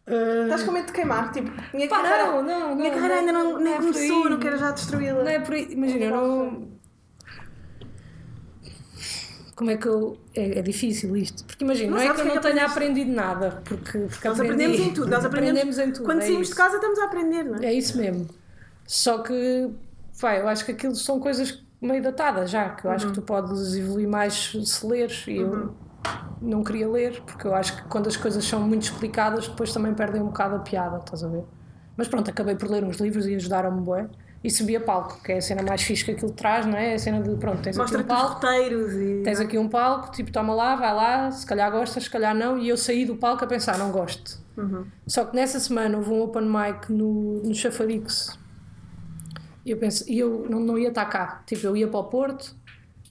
Estás 0.06 0.62
com 0.64 0.72
medo 0.72 0.86
de 0.86 0.92
queimar? 0.92 1.30
Tipo, 1.30 1.50
minha 1.74 1.88
Pá, 1.88 2.02
carreira, 2.02 2.26
não, 2.26 2.42
não, 2.42 2.76
minha 2.76 2.90
não, 2.90 2.96
carreira 2.96 3.20
ainda 3.20 3.32
não, 3.32 3.52
não 3.52 3.60
nem 3.60 3.74
é 3.74 3.76
começou, 3.76 4.30
não 4.30 4.38
quero 4.40 4.58
já 4.58 4.70
destruí-la. 4.72 5.22
Não 5.22 5.30
é 5.30 5.40
por 5.40 5.54
aí, 5.54 5.72
imagina, 5.72 6.04
eu 6.06 6.10
não. 6.10 6.68
Como 9.54 9.70
é 9.70 9.76
que 9.76 9.86
eu. 9.86 10.18
É, 10.34 10.58
é 10.58 10.62
difícil 10.62 11.14
isto. 11.16 11.44
Porque 11.44 11.62
imagina, 11.62 11.90
Não 11.90 11.98
não, 11.98 12.02
é 12.02 12.14
que 12.14 12.20
eu 12.20 12.24
não 12.24 12.32
é 12.32 12.36
que 12.38 12.42
tenha 12.48 12.64
aprendido 12.64 13.12
nada. 13.12 13.62
Porque, 13.64 13.98
porque 13.98 14.28
Nós 14.28 14.40
aprendi. 14.40 14.64
aprendemos 14.64 14.80
em 14.80 14.94
tudo. 14.94 15.10
Nós 15.10 15.24
aprendemos, 15.26 15.78
em 15.78 15.92
tudo. 15.92 16.04
Quando 16.06 16.22
é 16.22 16.22
saímos 16.22 16.42
isso. 16.42 16.52
de 16.52 16.56
casa 16.56 16.76
estamos 16.76 16.98
a 16.98 17.04
aprender, 17.04 17.44
não 17.44 17.58
é? 17.58 17.66
É 17.66 17.72
isso 17.74 17.98
mesmo. 17.98 18.26
Só 18.86 19.18
que, 19.18 19.70
vai, 20.14 20.40
eu 20.40 20.48
acho 20.48 20.64
que 20.64 20.72
aquilo 20.72 20.94
são 20.96 21.20
coisas 21.20 21.62
meio 21.80 22.02
datadas 22.02 22.50
já, 22.50 22.70
que 22.70 22.86
eu 22.86 22.90
acho 22.90 23.08
que 23.08 23.12
tu 23.12 23.22
podes 23.22 23.74
evoluir 23.74 24.08
mais 24.08 24.52
se 24.64 24.86
leres. 24.86 25.26
E 25.28 25.36
eu 25.36 25.74
não 26.40 26.64
queria 26.64 26.88
ler, 26.88 27.20
porque 27.22 27.46
eu 27.46 27.54
acho 27.54 27.76
que 27.76 27.88
quando 27.88 28.08
as 28.08 28.16
coisas 28.16 28.44
são 28.44 28.60
muito 28.60 28.82
explicadas, 28.82 29.48
depois 29.48 29.72
também 29.72 29.92
perdem 29.94 30.22
um 30.22 30.26
bocado 30.26 30.56
a 30.56 30.58
piada, 30.58 30.98
estás 30.98 31.22
a 31.22 31.28
ver? 31.28 31.44
Mas 31.96 32.08
pronto, 32.08 32.30
acabei 32.30 32.54
por 32.54 32.70
ler 32.70 32.82
uns 32.82 32.96
livros 32.96 33.26
e 33.26 33.34
ajudaram-me 33.34 33.80
bué. 33.82 34.08
e 34.42 34.50
subi 34.50 34.74
a 34.74 34.80
palco, 34.80 35.22
que 35.22 35.32
é 35.32 35.36
a 35.36 35.42
cena 35.42 35.62
mais 35.62 35.82
fixe 35.82 36.02
que 36.02 36.12
aquilo 36.12 36.32
traz, 36.32 36.64
não 36.64 36.76
é? 36.76 36.92
É 36.92 36.94
a 36.94 36.98
cena 36.98 37.20
de, 37.20 37.36
pronto, 37.36 37.60
tens 37.60 37.78
aqui 37.78 37.96
um 37.96 38.04
palco, 38.04 38.34
roteiros 38.34 38.94
e. 38.94 39.20
tens 39.22 39.38
aqui 39.38 39.58
um 39.58 39.68
palco, 39.68 40.10
tipo, 40.12 40.32
toma 40.32 40.54
lá, 40.54 40.76
vai 40.76 40.94
lá, 40.94 41.30
se 41.30 41.44
calhar 41.44 41.70
gostas, 41.70 42.04
se 42.04 42.10
calhar 42.10 42.34
não, 42.34 42.56
e 42.56 42.70
eu 42.70 42.76
saí 42.76 43.04
do 43.04 43.16
palco 43.16 43.44
a 43.44 43.46
pensar, 43.46 43.76
não 43.76 43.90
gosto. 43.90 44.40
Uhum. 44.56 44.86
Só 45.06 45.26
que 45.26 45.36
nessa 45.36 45.60
semana 45.60 45.98
houve 45.98 46.10
um 46.10 46.22
open 46.22 46.48
mic 46.48 46.90
no, 46.90 47.42
no 47.42 47.54
Chafarix 47.54 48.38
e 49.64 49.70
eu 49.70 49.76
pensei, 49.76 50.14
e 50.14 50.18
eu 50.18 50.46
não, 50.48 50.60
não 50.60 50.78
ia 50.78 50.88
estar 50.88 51.04
cá. 51.06 51.42
Tipo, 51.46 51.66
eu 51.66 51.76
ia 51.76 51.86
para 51.86 52.00
o 52.00 52.04
Porto 52.04 52.56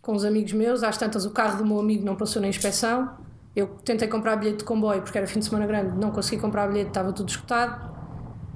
com 0.01 0.13
os 0.13 0.23
amigos 0.23 0.53
meus, 0.53 0.83
às 0.83 0.97
tantas 0.97 1.25
o 1.25 1.31
carro 1.31 1.57
do 1.57 1.65
meu 1.65 1.79
amigo 1.79 2.05
não 2.05 2.15
passou 2.15 2.41
na 2.41 2.47
inspeção. 2.47 3.09
Eu 3.55 3.67
tentei 3.83 4.07
comprar 4.07 4.35
bilhete 4.37 4.59
de 4.59 4.63
comboio 4.63 5.01
porque 5.01 5.17
era 5.17 5.27
fim 5.27 5.39
de 5.39 5.45
semana 5.45 5.65
grande, 5.67 5.97
não 5.97 6.11
consegui 6.11 6.41
comprar 6.41 6.67
bilhete, 6.67 6.89
estava 6.89 7.11
tudo 7.11 7.29
escutado. 7.29 7.89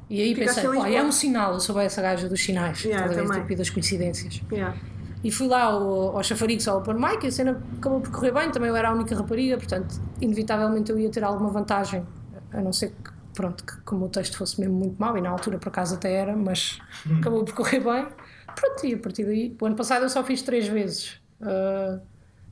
E 0.09 0.21
aí 0.21 0.35
Ficaste 0.35 0.61
pensei, 0.61 0.79
pá, 0.79 0.89
é 0.89 1.03
um 1.03 1.11
sinal, 1.11 1.53
eu 1.53 1.59
sou 1.59 1.75
bem 1.75 1.85
essa 1.85 2.01
gaja 2.01 2.29
dos 2.29 2.41
sinais, 2.43 2.83
Yeah, 2.83 3.13
também. 3.13 3.41
tipo, 3.41 3.53
e 3.53 3.55
das 3.55 3.69
coincidências. 3.69 4.41
Yeah. 4.51 4.77
E 5.23 5.31
fui 5.31 5.47
lá 5.47 5.63
ao, 5.63 6.17
ao 6.17 6.23
Chafarix, 6.23 6.67
ao 6.67 6.79
Open 6.79 6.95
Mic, 6.95 7.23
e 7.23 7.27
a 7.27 7.31
cena 7.31 7.61
acabou 7.77 8.01
por 8.01 8.11
correr 8.11 8.31
bem, 8.31 8.51
também 8.51 8.69
eu 8.69 8.75
era 8.75 8.89
a 8.89 8.93
única 8.93 9.15
rapariga, 9.15 9.57
portanto, 9.57 9.99
inevitavelmente 10.21 10.91
eu 10.91 10.99
ia 10.99 11.09
ter 11.09 11.23
alguma 11.23 11.49
vantagem, 11.49 12.05
a 12.51 12.61
não 12.61 12.73
ser 12.73 12.89
que, 12.89 13.11
pronto, 13.33 13.63
que 13.63 13.77
como 13.81 14.05
o 14.05 14.09
texto 14.09 14.37
fosse 14.37 14.59
mesmo 14.59 14.75
muito 14.75 14.99
mau, 14.99 15.17
e 15.17 15.21
na 15.21 15.29
altura 15.29 15.57
por 15.57 15.69
acaso 15.69 15.95
até 15.95 16.13
era, 16.13 16.35
mas 16.35 16.79
acabou 17.19 17.43
por 17.43 17.53
correr 17.55 17.79
bem. 17.79 18.05
Pronto, 18.53 18.85
e 18.85 18.93
a 18.93 18.97
partir 18.97 19.23
daí, 19.23 19.57
o 19.59 19.65
ano 19.65 19.75
passado 19.75 20.03
eu 20.03 20.09
só 20.09 20.23
fiz 20.23 20.41
três 20.43 20.67
vezes 20.67 21.22
uh, 21.43 22.01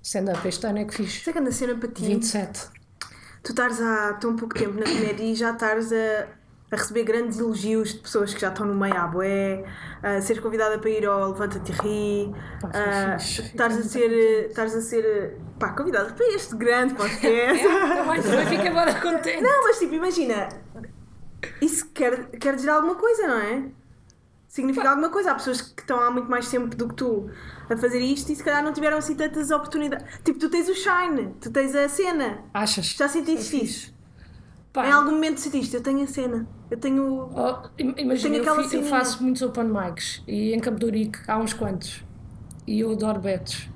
stand-up, 0.01 0.47
este 0.47 0.65
ano 0.67 0.79
é 0.79 0.85
que 0.85 0.93
fiz 0.93 1.07
Isso 1.15 1.29
é 1.29 1.51
cena 1.51 1.75
para 1.75 1.89
ti. 1.89 2.03
27. 2.03 2.69
Tu 3.43 3.51
estares 3.51 3.81
há 3.81 4.13
tão 4.13 4.35
pouco 4.35 4.53
tempo 4.53 4.75
na 4.79 4.83
comédia 4.85 5.23
e 5.23 5.33
já 5.33 5.51
estares 5.51 5.91
a, 5.91 6.27
a 6.71 6.75
receber 6.75 7.03
grandes 7.03 7.39
elogios 7.39 7.93
de 7.93 7.99
pessoas 7.99 8.33
que 8.33 8.39
já 8.39 8.49
estão 8.49 8.65
no 8.67 8.75
meio 8.75 8.95
à 8.95 9.07
bué, 9.07 9.63
a 10.03 10.21
seres 10.21 10.41
convidada 10.43 10.77
para 10.77 10.89
ir 10.91 11.05
ao 11.07 11.31
Levanta-te 11.31 11.71
e 11.71 11.75
Ri, 11.75 12.35
foi 12.59 12.69
a- 12.69 13.17
ser, 13.83 14.47
estares 14.47 14.75
a 14.75 14.81
ser 14.81 15.37
pá, 15.57 15.69
convidada 15.73 16.13
para 16.13 16.27
este 16.35 16.55
grande 16.55 16.93
podcast. 16.93 17.63
Também, 17.67 18.21
também 18.21 18.45
fiquei 18.47 18.69
bem 18.69 19.01
contente. 19.01 19.41
Não, 19.41 19.63
mas 19.63 19.79
tipo, 19.79 19.93
imagina, 19.95 20.49
isso 21.61 21.89
quer, 21.93 22.27
quer 22.31 22.55
dizer 22.55 22.69
alguma 22.69 22.95
coisa, 22.95 23.27
não 23.27 23.37
é? 23.39 23.63
Significa 24.51 24.89
alguma 24.89 25.07
coisa. 25.09 25.31
Há 25.31 25.35
pessoas 25.35 25.61
que 25.61 25.79
estão 25.81 25.97
há 26.01 26.11
muito 26.11 26.29
mais 26.29 26.49
tempo 26.51 26.75
do 26.75 26.89
que 26.89 26.95
tu 26.95 27.29
a 27.69 27.77
fazer 27.77 27.99
isto 28.01 28.29
e 28.33 28.35
se 28.35 28.43
calhar 28.43 28.61
não 28.61 28.73
tiveram 28.73 28.97
assim 28.97 29.15
tantas 29.15 29.49
oportunidades. 29.49 30.05
Tipo, 30.25 30.37
tu 30.39 30.49
tens 30.49 30.67
o 30.67 30.75
shine, 30.75 31.33
tu 31.39 31.49
tens 31.49 31.73
a 31.73 31.87
cena. 31.87 32.39
Achas? 32.53 32.87
Já 32.87 33.07
sentiste 33.07 33.63
isso? 33.63 33.93
Pá, 34.73 34.85
Em 34.89 34.91
algum 34.91 35.11
momento 35.11 35.39
sentiste, 35.39 35.73
eu 35.73 35.81
tenho 35.81 36.03
a 36.03 36.07
cena, 36.07 36.45
eu 36.69 36.77
tenho. 36.77 37.29
Oh, 37.33 37.69
im- 37.79 37.93
imagina, 37.97 38.35
eu, 38.35 38.61
eu 38.61 38.83
faço 38.83 39.23
muitos 39.23 39.41
open 39.41 39.63
mics 39.65 40.21
e 40.27 40.53
em 40.53 40.59
Campo 40.59 40.79
de 40.91 41.09
há 41.29 41.37
uns 41.37 41.53
quantos 41.53 42.03
e 42.67 42.81
eu 42.81 42.91
adoro 42.91 43.21
betos 43.21 43.69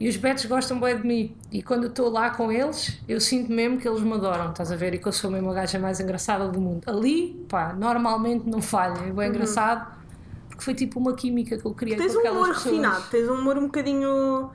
e 0.00 0.08
os 0.08 0.16
betos 0.16 0.44
gostam 0.46 0.80
bem 0.80 1.00
de 1.00 1.06
mim 1.06 1.36
e 1.52 1.62
quando 1.62 1.84
eu 1.84 1.88
estou 1.88 2.10
lá 2.10 2.30
com 2.30 2.50
eles 2.50 2.98
eu 3.08 3.20
sinto 3.20 3.52
mesmo 3.52 3.78
que 3.78 3.86
eles 3.88 4.00
me 4.00 4.12
adoram, 4.14 4.50
estás 4.50 4.72
a 4.72 4.76
ver? 4.76 4.94
E 4.94 4.98
que 4.98 5.06
eu 5.06 5.12
sou 5.12 5.30
mesmo 5.30 5.50
a 5.50 5.54
gaja 5.54 5.78
mais 5.78 6.00
engraçada 6.00 6.48
do 6.48 6.60
mundo 6.60 6.82
ali, 6.88 7.44
pá, 7.48 7.72
normalmente 7.72 8.48
não 8.48 8.60
falha, 8.60 8.98
é 9.00 9.08
Uhum. 9.08 9.14
bem 9.14 9.28
engraçado 9.28 9.94
porque 10.48 10.62
foi 10.64 10.74
tipo 10.74 10.98
uma 11.00 11.14
química 11.14 11.56
que 11.58 11.64
eu 11.64 11.74
criei 11.74 11.96
Tens 11.96 12.12
com 12.12 12.18
um 12.18 12.20
aquelas 12.20 12.36
humor 12.38 12.48
pessoas 12.54 12.64
refinado, 12.64 13.04
tens 13.10 13.28
um 13.28 13.34
humor 13.34 13.56
um 13.58 13.62
bocadinho. 13.66 14.50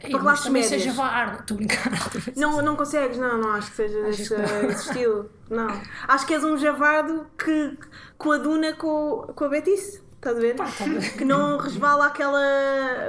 Ei, 0.00 0.10
para 0.10 0.20
mas 0.22 0.22
classes 0.40 0.52
médias. 0.52 0.68
seja 0.68 0.92
VAR, 0.92 1.38
estou 1.40 1.56
a 1.56 1.58
brincar 1.58 1.92
Não, 2.36 2.62
não 2.62 2.76
consegues, 2.76 3.18
não, 3.18 3.36
não 3.40 3.52
acho 3.54 3.70
que 3.70 3.76
seja 3.76 3.98
Achas 4.06 4.20
esse, 4.20 4.34
que 4.36 4.72
estilo. 4.90 5.28
Não. 5.50 5.66
Acho 6.06 6.24
que 6.26 6.34
és 6.34 6.44
um 6.44 6.56
javardo 6.56 7.26
que 7.36 7.76
com 8.16 8.30
a 8.30 8.38
Duna 8.38 8.74
com, 8.74 9.26
com 9.34 9.44
a 9.44 9.48
Betice, 9.48 10.00
estás 10.18 10.36
a 10.36 10.40
ver? 10.40 10.54
Pá, 10.56 10.64
tá 10.66 10.84
bem. 10.84 11.00
Que 11.00 11.24
não 11.24 11.58
resvala 11.58 12.06
aquela. 12.06 12.40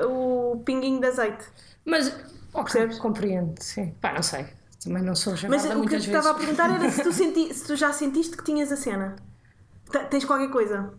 o 0.08 0.62
pinguinho 0.66 1.00
de 1.00 1.08
azeite. 1.08 1.44
mas 1.86 2.08
ok, 2.54 2.64
Percebes? 2.64 3.00
compreendo, 3.00 3.56
sim, 3.62 3.94
pá, 4.02 4.14
não 4.14 4.24
sei 4.24 4.46
também 4.84 5.04
não 5.04 5.14
sou 5.14 5.34
Mas 5.50 5.64
javada 5.64 5.78
o 5.78 5.82
que 5.86 5.96
eu 5.96 6.00
te 6.00 6.08
vezes 6.08 6.08
estava 6.08 6.30
a 6.32 6.34
perguntar 6.34 6.74
era 6.74 6.90
se 6.90 7.04
tu, 7.04 7.12
senti, 7.14 7.54
se 7.54 7.68
tu 7.68 7.76
já 7.76 7.92
sentiste 7.92 8.38
que 8.38 8.44
tinhas 8.46 8.72
a 8.72 8.78
cena. 8.78 9.18
T- 9.92 10.00
Tens 10.06 10.24
qualquer 10.24 10.50
coisa? 10.50 10.94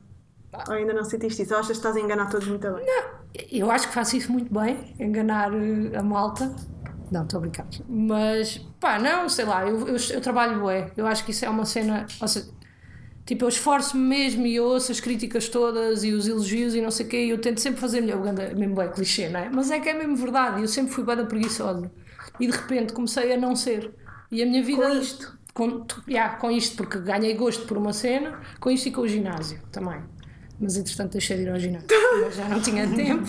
Ou 0.69 0.75
ainda 0.75 0.93
não 0.93 1.03
sentiste 1.03 1.43
isso? 1.43 1.55
Ou 1.55 1.61
achas 1.61 1.69
que 1.79 1.79
estás 1.79 1.97
a 1.97 2.01
enganar 2.01 2.29
todos 2.29 2.47
muito 2.47 2.71
bem? 2.71 2.85
Eu 3.51 3.71
acho 3.71 3.89
que 3.89 3.95
faço 3.95 4.17
isso 4.19 4.31
muito 4.31 4.53
bem, 4.53 4.95
enganar 5.01 5.51
eh, 5.55 5.97
a 5.97 6.03
malta. 6.03 6.55
Não, 7.11 7.23
estou 7.23 7.39
a 7.39 7.41
brincar. 7.41 7.67
Mas, 7.89 8.59
pá, 8.79 8.99
não, 8.99 9.29
sei 9.31 9.47
lá, 9.47 9.67
eu, 9.67 9.89
eu, 9.89 9.97
eu 9.97 10.21
trabalho 10.21 10.63
bem. 10.67 10.93
Eu 10.95 11.07
acho 11.07 11.25
que 11.25 11.31
isso 11.31 11.45
é 11.47 11.49
uma 11.49 11.65
cena. 11.65 12.07
Ou 12.21 12.29
seja, 12.29 12.51
tipo, 13.31 13.45
eu 13.45 13.49
esforço-me 13.49 14.03
mesmo 14.03 14.45
e 14.45 14.57
eu 14.57 14.65
ouço 14.65 14.91
as 14.91 14.99
críticas 14.99 15.49
todas 15.49 16.03
e 16.03 16.11
os 16.13 16.27
elogios 16.27 16.75
e 16.75 16.81
não 16.81 16.91
sei 16.91 17.07
o 17.07 17.09
quê. 17.09 17.25
E 17.27 17.31
eu 17.31 17.39
tento 17.41 17.61
sempre 17.61 17.81
fazer 17.81 18.01
melhor. 18.01 18.19
O 18.19 18.23
ganda- 18.25 18.53
mesmo 18.55 18.75
bem 18.75 18.91
clichê, 18.91 19.29
não 19.29 19.39
é? 19.39 19.49
Mas 19.49 19.71
é 19.71 19.79
que 19.79 19.89
é 19.89 19.95
mesmo 19.95 20.17
verdade. 20.17 20.61
Eu 20.61 20.67
sempre 20.69 20.93
fui 20.93 21.05
bem 21.05 21.25
preguiçosa. 21.27 21.91
E 22.41 22.47
de 22.49 22.53
repente 22.57 22.93
comecei 22.93 23.33
a 23.33 23.37
não 23.37 23.55
ser. 23.55 23.95
E 24.33 24.43
a 24.43 24.47
minha 24.47 24.63
vida. 24.65 24.83
Com 24.83 24.89
isto? 24.91 25.39
Com, 25.55 25.87
yeah, 26.09 26.37
com 26.37 26.51
isto, 26.51 26.77
porque 26.77 26.99
ganhei 26.99 27.35
gosto 27.35 27.67
por 27.67 27.77
uma 27.77 27.93
cena, 27.93 28.41
com 28.59 28.71
isto 28.71 28.87
e 28.89 28.91
com 28.93 29.03
o 29.03 29.09
ginásio 29.09 29.61
também. 29.71 30.01
Mas 30.61 30.77
entretanto 30.77 31.13
deixei 31.13 31.37
de 31.37 31.43
ir 31.45 31.51
ao 31.51 31.59
ginásio. 31.59 31.87
Mas 32.23 32.35
já 32.37 32.49
não 32.49 32.61
tinha 32.61 32.87
tempo. 32.95 33.27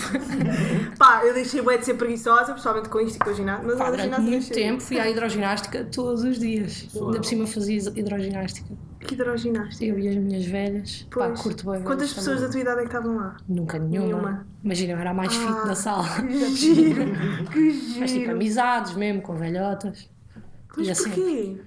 Pá, 0.97 1.21
eu 1.25 1.33
deixei 1.33 1.61
bem 1.61 1.77
de 1.79 1.85
ser 1.85 1.93
preguiçosa, 1.93 2.53
pessoalmente 2.53 2.89
com 2.89 2.99
isto 2.99 3.15
e 3.17 3.19
com 3.19 3.29
o 3.29 3.33
ginásio. 3.33 3.65
Mas 3.67 3.77
Pá, 3.77 3.85
durante 3.85 4.03
ginásio 4.03 4.25
muito 4.25 4.49
tempo 4.51 4.81
fui 4.81 4.99
à 4.99 5.09
hidroginástica 5.09 5.83
todos 5.91 6.23
os 6.23 6.39
dias. 6.39 6.87
Ainda 6.95 7.17
por 7.19 7.25
cima 7.25 7.45
fazia 7.47 7.77
hidroginástica. 7.95 8.90
Que 9.05 9.13
hidroginástica. 9.15 9.83
Eu 9.85 9.97
e 9.99 10.07
as 10.09 10.15
minhas 10.15 10.45
velhas. 10.45 11.07
Pá, 11.09 11.27
Pois. 11.27 11.41
curto 11.41 11.71
bem. 11.71 11.81
Quantas 11.81 12.13
pessoas 12.13 12.41
da 12.41 12.47
também. 12.47 12.51
tua 12.51 12.71
idade 12.73 12.79
é 12.79 12.89
que 12.89 12.95
estavam 12.95 13.15
lá? 13.17 13.37
Nunca 13.47 13.79
nenhuma. 13.79 14.05
Nenhuma. 14.07 14.47
Imagina, 14.63 14.93
eu 14.93 14.97
era 14.99 15.09
a 15.09 15.13
mais 15.13 15.33
fit 15.35 15.51
Ah, 15.51 15.65
da 15.65 15.75
sala. 15.75 16.07
Que 16.21 16.45
giro! 16.55 17.01
Que 17.51 17.71
giro! 17.71 17.99
Mas 17.99 18.11
tipo, 18.11 18.31
amizades 18.31 18.95
mesmo, 18.95 19.21
com 19.21 19.35
velhotas. 19.35 20.09
Mas 20.77 20.87
e 20.87 20.91
assim. 20.91 21.03
porquê? 21.05 21.61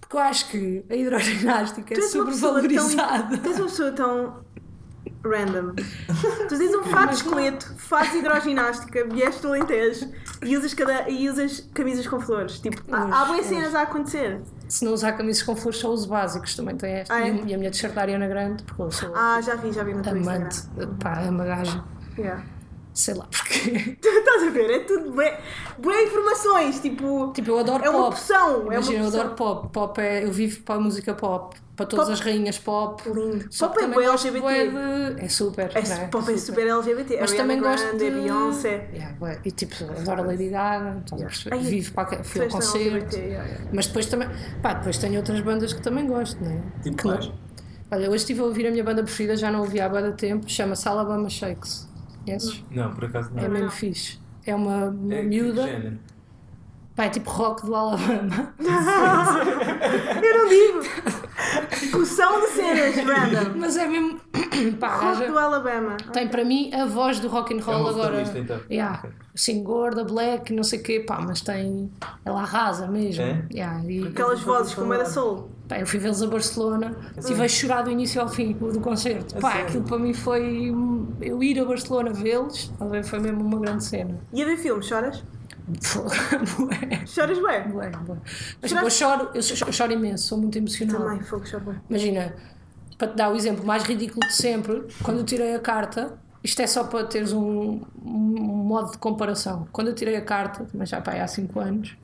Porque 0.00 0.16
eu 0.16 0.20
acho 0.20 0.48
que 0.50 0.84
a 0.90 0.94
hidroginástica 0.94 1.94
é 1.94 1.96
Tu 1.96 2.02
és 2.02 2.14
uma 2.14 2.24
super 2.24 2.32
pessoa 2.32 2.52
valorizada. 2.52 3.28
tão. 3.28 3.38
Tu 3.38 3.48
és 3.48 3.56
uma 3.58 3.66
pessoa 3.66 3.92
tão. 3.92 4.44
random. 5.24 5.74
Tu 6.48 6.58
tens 6.58 6.74
um 6.74 6.82
fato 6.84 7.14
esqueleto, 7.14 7.74
fazes 7.78 8.14
hidroginástica, 8.16 9.06
vieste 9.08 9.40
do 9.42 9.48
Alentejo 9.48 10.10
e 10.44 10.56
usas, 10.56 10.74
cada, 10.74 11.08
e 11.10 11.28
usas 11.28 11.60
camisas 11.74 12.06
com 12.06 12.20
flores. 12.20 12.58
Tipo, 12.60 12.82
há, 12.92 13.02
há 13.02 13.24
boas 13.24 13.28
Pois, 13.40 13.46
cenas 13.46 13.74
a 13.74 13.82
acontecer. 13.82 14.40
Se 14.68 14.84
não 14.84 14.92
usar 14.92 15.12
camisas 15.12 15.42
com 15.42 15.54
flores, 15.56 15.78
só 15.80 15.92
os 15.92 16.04
básicos 16.06 16.54
também 16.54 16.76
tem 16.76 16.92
esta. 16.94 17.14
Ah, 17.14 17.26
é? 17.26 17.34
E 17.46 17.54
a 17.54 17.58
minha 17.58 17.70
t-shirt 17.70 17.94
da 17.94 18.00
Ariana 18.02 18.26
Grande, 18.26 18.62
porque 18.62 18.82
eu 18.82 18.90
sou 18.90 19.14
Ah, 19.14 19.40
já 19.40 19.54
vi, 19.56 19.72
já 19.72 19.82
vi 19.82 19.94
teu 20.00 20.12
amante. 20.12 20.56
Instagram. 20.56 20.94
Pá, 20.96 21.22
é 21.22 21.30
uma 21.30 21.44
gaja. 21.44 21.84
Yeah. 22.18 22.44
Sei 22.94 23.12
lá 23.12 23.24
porquê. 23.26 23.96
Tu 24.00 24.08
estás 24.08 24.42
a 24.44 24.50
ver? 24.50 24.70
É 24.70 24.78
tudo 24.80 25.10
bem. 25.10 25.34
Boas 25.78 25.96
informações, 26.06 26.78
tipo. 26.78 27.32
Tipo, 27.32 27.50
eu 27.50 27.58
adoro 27.58 27.84
é 27.84 27.90
uma 27.90 27.98
pop. 28.04 28.08
opção. 28.14 28.70
É 28.70 28.74
Imagina, 28.76 28.98
uma 28.98 29.04
eu 29.04 29.08
opção. 29.08 29.20
adoro 29.20 29.34
pop. 29.34 29.68
Pop 29.72 30.00
é. 30.00 30.24
Eu 30.24 30.30
vivo 30.32 30.62
para 30.62 30.76
a 30.76 30.80
música 30.80 31.12
pop. 31.12 31.56
Para 31.74 31.86
todas 31.86 32.04
Pop- 32.06 32.12
as 32.12 32.20
rainhas 32.20 32.56
pop. 32.56 33.02
Lindo. 33.10 33.46
Só 33.50 33.66
Pop 33.66 33.82
é 33.82 33.88
gosto 33.88 34.28
LGBT. 34.28 34.70
de. 35.16 35.24
É 35.24 35.28
super. 35.28 35.70
É, 35.74 35.88
não 35.88 35.96
é? 35.96 36.06
pop 36.06 36.32
é 36.32 36.36
super 36.38 36.66
LGBT. 36.68 37.16
Mas 37.20 37.32
Ariana 37.32 37.36
também 37.36 37.60
gosto 37.60 37.96
de. 37.98 38.04
é 38.04 38.10
Beyoncé. 38.12 38.88
Yeah. 38.92 39.40
E 39.44 39.50
tipo, 39.50 39.74
adoro 39.84 40.22
a 40.22 40.26
Lady 40.26 40.48
Gaga. 40.50 41.02
Ai, 41.50 41.58
Vivo 41.58 41.92
para. 41.94 42.22
Fui 42.22 42.42
ao 42.42 42.48
concerto. 42.48 42.78
LGBT, 42.78 43.16
yeah, 43.16 43.44
yeah. 43.48 43.70
Mas 43.72 43.88
depois 43.88 44.06
também. 44.06 44.28
Pá, 44.62 44.74
depois 44.74 44.98
tenho 44.98 45.16
outras 45.16 45.40
bandas 45.40 45.72
que 45.72 45.82
também 45.82 46.06
gosto, 46.06 46.40
não 46.44 46.52
é? 46.52 46.62
Tipo 46.84 46.96
Que 46.96 47.06
não- 47.08 47.16
quais? 47.16 47.32
Olha, 47.90 48.06
hoje 48.08 48.16
estive 48.18 48.40
a 48.40 48.44
ouvir 48.44 48.68
a 48.68 48.70
minha 48.70 48.84
banda 48.84 49.02
preferida, 49.02 49.36
já 49.36 49.50
não 49.50 49.60
ouvi 49.60 49.80
há 49.80 49.88
bastante 49.88 50.16
tempo. 50.16 50.44
Chama-se 50.48 50.88
Alabama 50.88 51.28
Shakes. 51.28 51.88
Conheces? 52.24 52.64
Não, 52.70 52.92
por 52.94 53.04
acaso 53.04 53.30
não. 53.34 53.42
É 53.42 53.48
mesmo 53.48 53.70
fixe. 53.70 54.18
É 54.46 54.54
uma, 54.54 54.86
uma 54.86 55.14
É 55.14 55.22
miúda. 55.22 55.64
género? 55.66 55.98
Pá, 56.96 57.04
é 57.06 57.10
tipo 57.10 57.28
rock 57.30 57.64
do 57.66 57.74
Alabama. 57.74 58.54
Eu 60.22 60.38
não 60.38 60.48
digo! 60.48 61.23
Poção 61.90 62.40
de 62.40 62.46
cenas, 62.48 62.96
random. 62.96 63.58
Mas 63.58 63.76
é 63.76 63.86
mesmo. 63.86 64.20
Pá, 64.78 64.86
a 64.88 64.96
Rock 64.96 65.18
gaja 65.20 65.32
do 65.32 65.38
Alabama. 65.38 65.96
tem 66.12 66.28
para 66.28 66.44
mim 66.44 66.72
a 66.72 66.84
voz 66.86 67.18
do 67.18 67.28
rock 67.28 67.52
and 67.54 67.58
É 67.58 67.60
roll 67.60 67.80
uma 67.80 67.90
agora. 67.90 68.22
então. 68.36 68.60
Yeah. 68.70 68.98
Ok. 68.98 69.10
Assim, 69.34 69.62
gorda, 69.64 70.04
black, 70.04 70.52
não 70.52 70.62
sei 70.62 70.78
o 70.78 70.82
quê, 70.82 71.00
pá, 71.00 71.20
mas 71.20 71.40
tem. 71.40 71.90
Ela 72.24 72.40
arrasa 72.42 72.86
mesmo. 72.86 73.22
É? 73.22 73.44
Yeah, 73.52 73.84
e, 73.84 74.06
Aquelas 74.06 74.40
vozes 74.40 74.74
como 74.74 74.94
era 74.94 75.04
soul. 75.06 75.50
pá, 75.68 75.80
eu 75.80 75.86
fui 75.86 75.98
vê-los 75.98 76.22
a 76.22 76.26
Barcelona 76.28 76.96
e 77.28 77.34
vejo 77.34 77.54
chorar 77.56 77.82
do 77.82 77.90
início 77.90 78.20
ao 78.20 78.28
fim 78.28 78.52
do 78.52 78.80
concerto. 78.80 79.36
A 79.36 79.40
Pá, 79.40 79.50
sério? 79.52 79.66
aquilo 79.66 79.84
para 79.84 79.98
mim 79.98 80.14
foi. 80.14 80.72
Eu 81.20 81.42
ir 81.42 81.58
a 81.58 81.64
Barcelona 81.64 82.12
vê-los, 82.12 82.72
a 82.78 83.02
foi 83.02 83.18
mesmo 83.18 83.42
uma 83.44 83.58
grande 83.58 83.82
cena. 83.84 84.20
E 84.32 84.40
a 84.42 84.46
ver 84.46 84.56
filmes, 84.56 84.86
choras? 84.86 85.24
Choras 87.06 87.38
bué? 87.38 87.60
bué, 87.68 87.90
bué. 87.90 88.16
Mas 88.60 88.70
tipo, 88.70 88.84
eu 88.84 88.90
choro, 88.90 89.30
eu 89.34 89.42
cho- 89.42 89.64
eu 89.66 89.72
choro 89.72 89.92
imenso, 89.92 90.28
sou 90.28 90.38
muito 90.38 90.58
emocionada. 90.58 90.98
Também, 91.04 91.20
fogo, 91.22 91.46
choro 91.46 91.64
bué. 91.64 91.74
Imagina, 91.88 92.34
para 92.98 93.08
te 93.08 93.16
dar 93.16 93.30
o 93.32 93.36
exemplo 93.36 93.64
mais 93.64 93.82
ridículo 93.84 94.20
de 94.26 94.32
sempre, 94.34 94.84
quando 95.02 95.18
eu 95.20 95.24
tirei 95.24 95.54
a 95.54 95.58
carta, 95.58 96.18
isto 96.42 96.60
é 96.60 96.66
só 96.66 96.84
para 96.84 97.04
teres 97.04 97.32
um, 97.32 97.80
um 98.04 98.10
modo 98.66 98.92
de 98.92 98.98
comparação. 98.98 99.66
Quando 99.72 99.88
eu 99.88 99.94
tirei 99.94 100.16
a 100.16 100.22
carta, 100.22 100.66
mas 100.74 100.88
já 100.90 101.00
pá, 101.00 101.12
há 101.14 101.26
5 101.26 101.58
anos, 101.60 101.96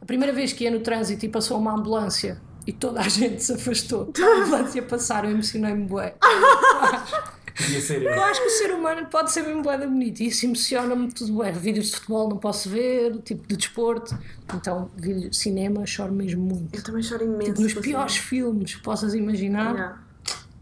a 0.00 0.04
primeira 0.06 0.32
vez 0.32 0.52
que 0.54 0.64
ia 0.64 0.70
no 0.70 0.80
trânsito 0.80 1.26
e 1.26 1.28
passou 1.28 1.58
uma 1.58 1.72
ambulância 1.72 2.40
e 2.66 2.72
toda 2.72 3.00
a 3.00 3.04
gente 3.08 3.42
se 3.44 3.52
afastou, 3.52 4.10
a 4.18 4.40
ambulância 4.42 4.82
passar, 4.82 5.24
eu 5.26 5.32
emocionei-me 5.32 5.84
bué. 5.86 6.14
Podia 7.58 7.80
ser 7.80 8.02
eu. 8.02 8.10
Eu 8.12 8.22
acho 8.22 8.40
que 8.40 8.46
o 8.46 8.50
ser 8.50 8.72
humano 8.72 9.06
pode 9.06 9.32
ser 9.32 9.42
mesmo 9.42 9.62
boeda 9.62 9.86
bonito 9.86 10.20
e 10.20 10.28
isso 10.28 10.46
emociona-me 10.46 11.12
tudo 11.12 11.42
bem. 11.42 11.52
Vídeos 11.52 11.86
de 11.86 11.96
futebol 11.96 12.28
não 12.28 12.36
posso 12.38 12.70
ver, 12.70 13.16
tipo 13.22 13.46
de 13.48 13.56
desporto. 13.56 14.16
Então, 14.54 14.88
vídeo 14.96 15.32
cinema, 15.34 15.84
choro 15.84 16.12
mesmo 16.12 16.40
muito. 16.42 16.74
Eu 16.76 16.82
também 16.84 17.02
choro 17.02 17.24
imenso. 17.24 17.50
Tipo, 17.50 17.60
nos 17.62 17.74
piores 17.74 18.12
cinema. 18.12 18.28
filmes 18.28 18.74
que 18.76 18.82
possas 18.82 19.12
imaginar, 19.14 19.74
Yeah. 19.74 19.98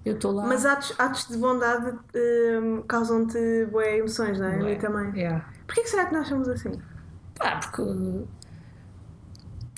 eu 0.06 0.14
estou 0.14 0.32
lá. 0.32 0.46
Mas 0.46 0.64
atos, 0.64 0.94
atos 0.98 1.28
de 1.28 1.36
bondade 1.36 1.96
hum, 2.14 2.82
causam-te 2.88 3.66
boas 3.70 3.86
emoções, 3.86 4.38
não 4.38 4.46
é? 4.46 4.54
A 4.54 4.62
mim 4.64 4.78
também. 4.78 5.12
Yeah. 5.14 5.46
Porquê 5.66 5.82
que 5.82 5.90
será 5.90 6.06
que 6.06 6.14
nós 6.14 6.26
somos 6.28 6.48
assim? 6.48 6.72
Pá, 7.34 7.60
porque. 7.60 7.82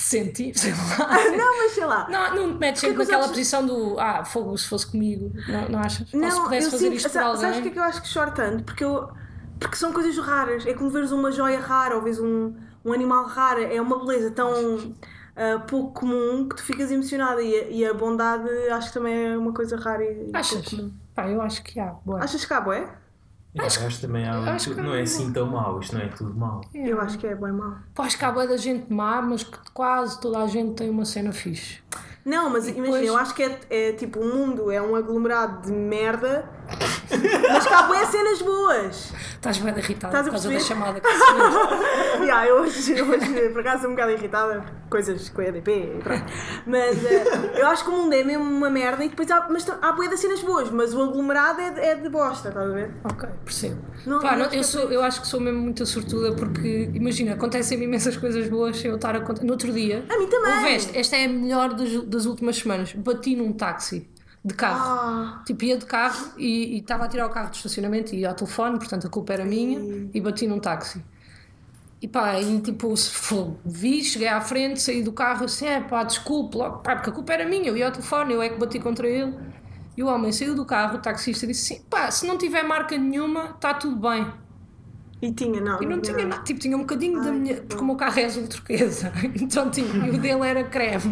Senti, 0.09 0.59
sei 0.59 0.73
lá. 0.73 1.09
Não, 1.37 1.59
mas 1.59 1.73
sei 1.73 1.85
lá. 1.85 2.09
Não, 2.09 2.35
não 2.37 2.53
te 2.55 2.59
metes 2.59 2.81
sempre 2.81 2.97
que 2.97 3.03
naquela 3.03 3.19
outros- 3.25 3.39
posição 3.39 3.67
do 3.67 3.99
ah, 4.01 4.25
fogo 4.25 4.57
se 4.57 4.67
fosse 4.69 4.87
comigo. 4.91 5.33
Não, 5.49 5.69
não 5.69 5.79
achas? 5.81 6.01
Ou 6.01 6.07
se 6.07 6.17
Não, 6.17 6.45
pudesse 6.45 6.67
eu 6.67 6.71
fazer 6.73 6.85
sinto, 6.87 6.97
isto 6.97 7.09
por 7.09 7.13
sa- 7.13 7.25
alguém. 7.25 7.41
sabes 7.41 7.57
porque 7.57 7.69
é 7.69 7.73
que 7.73 7.79
eu 7.79 7.83
acho 7.83 8.03
que 8.03 8.09
choro 8.09 8.31
tanto? 8.33 8.65
Porque, 8.65 8.85
eu, 8.85 9.09
porque 9.61 9.77
são 9.77 9.93
coisas 9.93 10.17
raras. 10.19 10.67
É 10.67 10.73
como 10.75 10.91
veres 10.91 11.13
uma 11.13 11.31
joia 11.31 11.61
rara 11.61 11.95
ou 11.97 12.03
vês 12.03 12.19
um, 12.19 12.55
um 12.85 12.93
animal 12.93 13.27
raro. 13.27 13.61
É 13.63 13.81
uma 13.81 13.99
beleza 13.99 14.31
tão 14.31 14.95
ah, 15.37 15.59
pouco 15.69 16.01
comum 16.01 16.49
que 16.49 16.57
tu 16.57 16.63
ficas 16.63 16.91
emocionada. 16.91 17.43
E, 17.43 17.55
a- 17.55 17.69
e 17.69 17.85
a 17.87 17.93
bondade 17.93 18.49
acho 18.73 18.89
que 18.89 18.95
também 18.95 19.33
é 19.33 19.37
uma 19.37 19.53
coisa 19.53 19.77
rara 19.77 20.03
e 20.05 20.15
pouco 20.25 20.37
Achas? 20.39 20.69
comum. 20.69 20.93
Pá, 21.15 21.29
eu 21.29 21.43
acho 21.43 21.63
que 21.63 21.79
há. 21.79 21.87
Boa. 22.05 22.23
Achas 22.25 22.45
que 22.45 22.53
há, 22.55 22.61
boé? 22.61 22.89
Eu 23.55 23.65
acho 23.65 23.79
que 23.89 24.01
também 24.01 24.25
há 24.29 24.55
acho 24.55 24.75
que 24.75 24.81
não 24.81 24.95
é 24.95 25.01
assim 25.01 25.33
tão 25.33 25.47
mau, 25.47 25.81
isto 25.81 25.97
não 25.97 26.03
é 26.03 26.09
tudo 26.09 26.35
mau. 26.35 26.61
Eu 26.75 27.01
acho 27.01 27.19
que 27.19 27.27
é 27.27 27.35
bem 27.35 27.51
mau. 27.53 27.75
Acho 27.99 28.19
que 28.19 28.25
há 28.25 28.31
boa 28.31 28.47
da 28.47 28.57
gente 28.57 28.93
má, 28.93 29.21
mas 29.23 29.43
que 29.43 29.59
quase 29.73 30.21
toda 30.21 30.39
a 30.43 30.47
gente 30.47 30.75
tem 30.75 30.91
uma 30.91 31.05
cena 31.05 31.33
fixe. 31.33 31.81
Não, 32.25 32.51
mas 32.51 32.65
imagina, 32.69 32.85
depois- 32.85 33.07
eu 33.09 33.17
acho 33.17 33.35
que 33.35 33.43
é, 33.43 33.59
é 33.71 33.93
tipo, 33.93 34.21
o 34.21 34.25
mundo 34.35 34.71
é 34.71 34.81
um 34.83 34.95
aglomerado 34.95 35.63
de 35.67 35.73
merda, 35.73 36.49
mas 37.51 37.67
há 37.67 37.83
boé 37.85 38.05
cenas 38.07 38.43
boas. 38.43 39.13
Estás 39.35 39.59
bem 39.59 39.75
irritada 39.79 40.19
Estás 40.21 40.27
a 40.27 40.31
por 40.31 40.31
causa 40.33 40.51
da 40.51 40.61
chamada 40.61 41.01
que 41.01 41.09
yeah, 42.25 42.47
eu 42.47 42.57
hoje, 42.61 43.01
hoje, 43.01 43.49
por 43.51 43.61
acaso, 43.61 43.87
um 43.87 43.91
bocado 43.91 44.13
irritada 44.13 44.65
coisas 44.91 45.29
com 45.31 45.41
a 45.41 45.45
EDP 45.47 45.71
e 45.71 46.01
pronto. 46.03 46.25
Mas 46.67 47.05
eh, 47.05 47.25
eu 47.57 47.67
acho 47.69 47.85
que 47.85 47.91
o 47.91 47.93
mundo 47.93 48.13
é 48.13 48.25
mesmo 48.25 48.45
uma 48.45 48.69
merda 48.71 49.05
e 49.05 49.09
depois 49.09 49.31
há, 49.31 49.47
mas 49.51 49.67
há 49.81 49.93
boé 49.93 50.09
de 50.09 50.17
cenas 50.17 50.41
boas, 50.41 50.71
mas 50.71 50.93
o 50.95 51.03
aglomerado 51.03 51.61
é, 51.61 51.71
de- 51.71 51.81
é 51.81 51.95
de 51.95 52.09
bosta, 52.09 52.49
estás 52.49 52.69
a 52.71 52.73
ver? 52.75 52.91
Ok, 53.05 53.29
percebo. 53.45 53.79
Não- 54.07 54.21
Pá, 54.21 54.37
não 54.37 54.47
eu, 54.47 54.65
sou, 54.65 54.91
eu 54.91 55.03
acho 55.03 55.21
que 55.23 55.27
sou 55.29 55.41
mesmo 55.41 55.61
muito 55.61 55.85
sortuda 55.87 56.33
porque, 56.33 56.91
imagina, 56.95 57.35
acontecem 57.35 57.83
imensas 57.83 58.17
coisas 58.17 58.49
boas 58.49 58.83
eu 58.85 58.97
estar 58.97 59.15
a 59.17 59.21
contar. 59.21 59.45
No 59.45 59.53
outro 59.53 59.73
dia, 59.73 60.05
A 60.09 60.19
mim 60.19 60.27
também. 60.27 60.55
houve 60.55 60.69
esta, 60.75 60.99
esta 60.99 61.17
é 61.17 61.25
a 61.25 61.29
melhor 61.29 61.75
das, 61.75 61.91
das 62.05 62.27
últimas 62.27 62.57
semanas. 62.57 62.93
Bati 62.93 63.37
num 63.37 63.53
táxi 63.53 64.09
de 64.45 64.55
carro. 64.55 64.81
Ah, 65.01 65.43
Tipo, 65.45 65.65
ia 65.65 65.77
de 65.77 65.87
carro 65.87 66.33
e 66.39 66.79
estava 66.79 67.05
a 67.05 67.09
tirar 67.09 67.27
o 67.27 67.31
carro 67.31 67.51
do 67.51 67.55
estacionamento 67.57 68.15
e 68.15 68.21
ia 68.21 68.29
ao 68.31 68.35
telefone, 68.35 68.79
portanto 68.79 69.07
a 69.07 69.11
culpa 69.11 69.33
era 69.33 69.45
minha, 69.45 70.09
e 70.15 70.21
bati 70.21 70.47
num 70.47 70.59
táxi. 70.61 71.03
E 72.01 72.07
pá, 72.07 72.39
e 72.41 72.61
tipo, 72.61 72.95
vi, 73.65 74.05
cheguei 74.05 74.29
à 74.29 74.41
frente, 74.41 74.81
saí 74.81 75.03
do 75.03 75.13
carro 75.13 75.45
assim, 75.47 75.67
é 75.67 75.81
pá, 75.81 76.05
desculpe, 76.05 76.57
logo, 76.57 76.79
pá, 76.79 76.95
porque 76.95 77.11
a 77.11 77.13
culpa 77.13 77.33
era 77.33 77.45
minha, 77.45 77.67
eu 77.69 77.77
ia 77.77 77.87
ao 77.87 77.93
telefone, 77.93 78.35
eu 78.35 78.41
é 78.43 78.49
que 78.49 78.57
bati 78.59 78.79
contra 78.79 79.09
ele. 79.09 79.35
E 79.97 80.03
o 80.03 80.07
homem 80.07 80.31
saiu 80.31 80.55
do 80.55 80.65
carro, 80.65 80.99
o 80.99 81.01
taxista 81.03 81.45
disse 81.45 81.73
assim, 81.75 81.83
pá, 81.91 82.09
se 82.11 82.25
não 82.25 82.39
tiver 82.39 82.63
marca 82.63 82.97
nenhuma, 82.97 83.47
está 83.57 83.75
tudo 83.75 83.97
bem. 83.97 84.25
e 85.21 85.33
tinha, 85.33 85.61
não. 85.61 85.83
E 85.83 85.87
não 85.87 86.01
tinha 86.01 86.25
nada. 86.25 86.43
tipo, 86.45 86.61
tinha 86.61 86.77
um 86.77 86.81
bocadinho 86.83 87.21
da 87.21 87.31
Ai, 87.31 87.37
minha, 87.37 87.55
que 87.57 87.63
porque 87.63 87.83
o 87.83 87.85
meu 87.87 87.97
carro 87.97 88.21
é 88.21 88.25
azul 88.27 88.47
turquesa, 88.47 89.13
então 89.35 89.69
tinha, 89.69 90.07
e 90.07 90.11
o 90.11 90.19
dele 90.19 90.47
era 90.47 90.63
creme. 90.63 91.03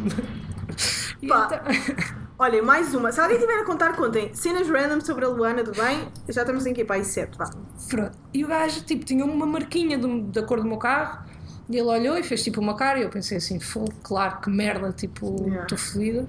E 1.21 1.27
Pá. 1.27 1.47
então- 1.47 2.17
Olha, 2.39 2.63
mais 2.63 2.95
uma. 2.95 3.11
Se 3.13 3.21
alguém 3.21 3.39
tiver 3.39 3.59
a 3.61 3.65
contar, 3.65 3.97
contem. 3.97 4.35
Cenas 4.35 4.69
random 4.69 5.01
sobre 5.01 5.25
a 5.25 5.29
Luana 5.29 5.63
do 5.63 5.73
bem. 5.73 6.07
Já 6.29 6.43
estamos 6.43 6.67
em 6.67 6.75
que? 6.75 6.85
Pá, 6.85 6.95
aí 6.95 7.05
sete, 7.05 7.37
vá. 7.39 7.49
Pronto. 7.89 8.13
E 8.35 8.45
o 8.45 8.49
gajo, 8.49 8.83
tipo, 8.85 9.05
tinha 9.05 9.25
uma 9.25 9.47
marquinha 9.47 9.97
do- 9.99 10.21
da 10.23 10.43
cor 10.43 10.61
do 10.61 10.69
meu 10.69 10.77
carro 10.77 11.25
e 11.69 11.79
ele 11.79 11.89
olhou 11.89 12.19
e 12.19 12.23
fez 12.23 12.43
tipo 12.45 12.61
uma 12.61 12.77
cara 12.77 12.99
e 12.99 13.03
eu 13.05 13.09
pensei 13.09 13.39
assim, 13.39 13.59
claro, 14.03 14.41
que 14.43 14.51
merda, 14.51 14.93
tipo, 14.93 15.27
estou 15.35 15.47
Yeah. 15.49 15.77
fodida. 15.79 16.27